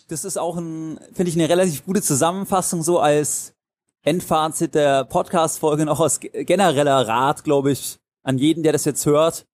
das 0.08 0.24
ist 0.24 0.38
auch 0.38 0.58
ein, 0.58 1.00
finde 1.14 1.30
ich, 1.30 1.36
eine 1.36 1.50
relativ 1.50 1.86
gute 1.86 2.02
Zusammenfassung 2.02 2.84
so 2.84 3.00
als 3.00 3.54
Endfazit 4.04 4.76
der 4.76 5.04
Podcast-Folge 5.06 5.82
und 5.82 5.90
auch 5.90 6.00
als 6.00 6.20
genereller 6.20 7.08
Rat, 7.08 7.44
glaube 7.44 7.72
ich, 7.72 7.98
an 8.24 8.38
jeden, 8.38 8.64
der 8.64 8.72
das 8.72 8.86
jetzt 8.86 9.06
hört, 9.06 9.46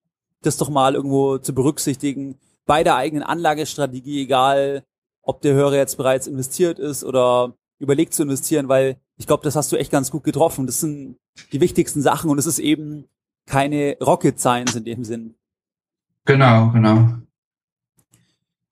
das 0.42 0.58
doch 0.58 0.70
mal 0.70 0.94
irgendwo 0.94 1.38
zu 1.38 1.56
berücksichtigen 1.56 2.38
bei 2.66 2.84
der 2.84 2.96
eigenen 2.96 3.24
Anlagestrategie, 3.24 4.24
egal 4.24 4.84
ob 5.22 5.42
der 5.42 5.54
Hörer 5.54 5.76
jetzt 5.76 5.98
bereits 5.98 6.28
investiert 6.28 6.80
ist 6.80 7.04
oder 7.04 7.54
überlegt 7.80 8.14
zu 8.14 8.24
investieren, 8.24 8.68
weil 8.68 8.98
ich 9.18 9.28
glaube, 9.28 9.44
das 9.44 9.56
hast 9.56 9.72
du 9.72 9.78
echt 9.78 9.92
ganz 9.92 10.12
gut 10.12 10.24
getroffen. 10.24 10.66
Das 10.66 10.80
sind 10.80 11.18
die 11.52 11.62
wichtigsten 11.62 12.02
Sachen 12.02 12.30
und 12.30 12.38
es 12.38 12.46
ist 12.46 12.60
eben 12.60 13.08
keine 13.46 13.98
Rocket 14.02 14.40
Science 14.40 14.76
in 14.76 14.86
dem 14.86 15.04
Sinn. 15.04 15.36
Genau, 16.26 16.72
genau. 16.72 17.10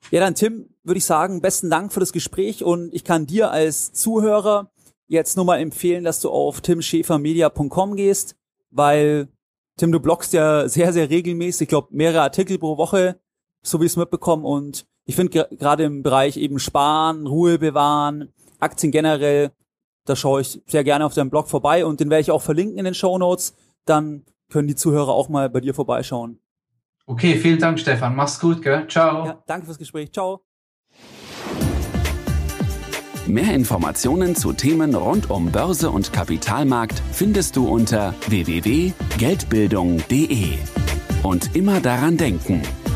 Ja, 0.10 0.20
dann 0.20 0.36
Tim, 0.36 0.70
würde 0.84 0.98
ich 0.98 1.06
sagen, 1.06 1.42
besten 1.42 1.70
Dank 1.70 1.94
für 1.94 2.00
das 2.00 2.14
Gespräch 2.14 2.64
und 2.64 2.94
ich 2.94 3.04
kann 3.04 3.28
dir 3.28 3.52
als 3.52 3.94
Zuhörer 3.94 4.72
jetzt 5.08 5.36
nur 5.36 5.46
mal 5.46 5.60
empfehlen, 5.60 6.04
dass 6.04 6.22
du 6.22 6.30
auf 6.30 6.62
timschäfermedia.com 6.62 7.96
gehst, 7.96 8.36
weil 8.72 9.28
Tim, 9.78 9.92
du 9.92 10.00
bloggst 10.00 10.34
ja 10.34 10.68
sehr, 10.68 10.94
sehr 10.94 11.10
regelmäßig, 11.10 11.64
ich 11.64 11.70
glaube 11.70 11.90
mehrere 11.92 12.22
Artikel 12.22 12.58
pro 12.58 12.78
Woche 12.78 13.20
so 13.62 13.80
wie 13.80 13.86
ich 13.86 13.92
es 13.92 13.98
mitbekomme. 13.98 14.48
Und 14.48 14.86
ich 15.06 15.16
finde 15.16 15.48
gerade 15.58 15.84
im 15.84 16.04
Bereich 16.04 16.38
eben 16.38 16.60
Sparen, 16.60 17.28
Ruhe 17.28 17.60
bewahren, 17.60 18.30
Aktien 18.60 18.92
generell, 18.92 19.52
da 20.06 20.16
schaue 20.16 20.42
ich 20.42 20.62
sehr 20.66 20.84
gerne 20.84 21.06
auf 21.06 21.14
deinem 21.14 21.30
Blog 21.30 21.48
vorbei 21.48 21.86
und 21.86 22.00
den 22.00 22.10
werde 22.10 22.22
ich 22.22 22.32
auch 22.32 22.42
verlinken 22.42 22.78
in 22.78 22.86
den 22.86 22.94
Show 22.94 23.18
Notes. 23.18 23.56
Dann 23.86 24.24
können 24.50 24.68
die 24.68 24.76
Zuhörer 24.76 25.10
auch 25.10 25.30
mal 25.30 25.50
bei 25.50 25.62
dir 25.62 25.74
vorbeischauen. 25.74 26.40
Okay, 27.06 27.36
vielen 27.36 27.60
Dank, 27.60 27.80
Stefan. 27.80 28.16
Mach's 28.16 28.40
gut, 28.40 28.62
gell? 28.62 28.88
Ciao. 28.88 29.26
Ja, 29.26 29.44
danke 29.46 29.66
fürs 29.66 29.78
Gespräch. 29.78 30.12
Ciao. 30.12 30.42
Mehr 33.28 33.54
Informationen 33.54 34.36
zu 34.36 34.54
Themen 34.54 34.96
rund 34.96 35.30
um 35.30 35.52
Börse 35.52 35.92
und 35.92 36.12
Kapitalmarkt 36.12 37.00
findest 37.12 37.56
du 37.56 37.68
unter 37.68 38.16
www.geldbildung.de. 38.28 40.58
Und 41.24 41.56
immer 41.56 41.80
daran 41.80 42.18
denken, 42.18 42.64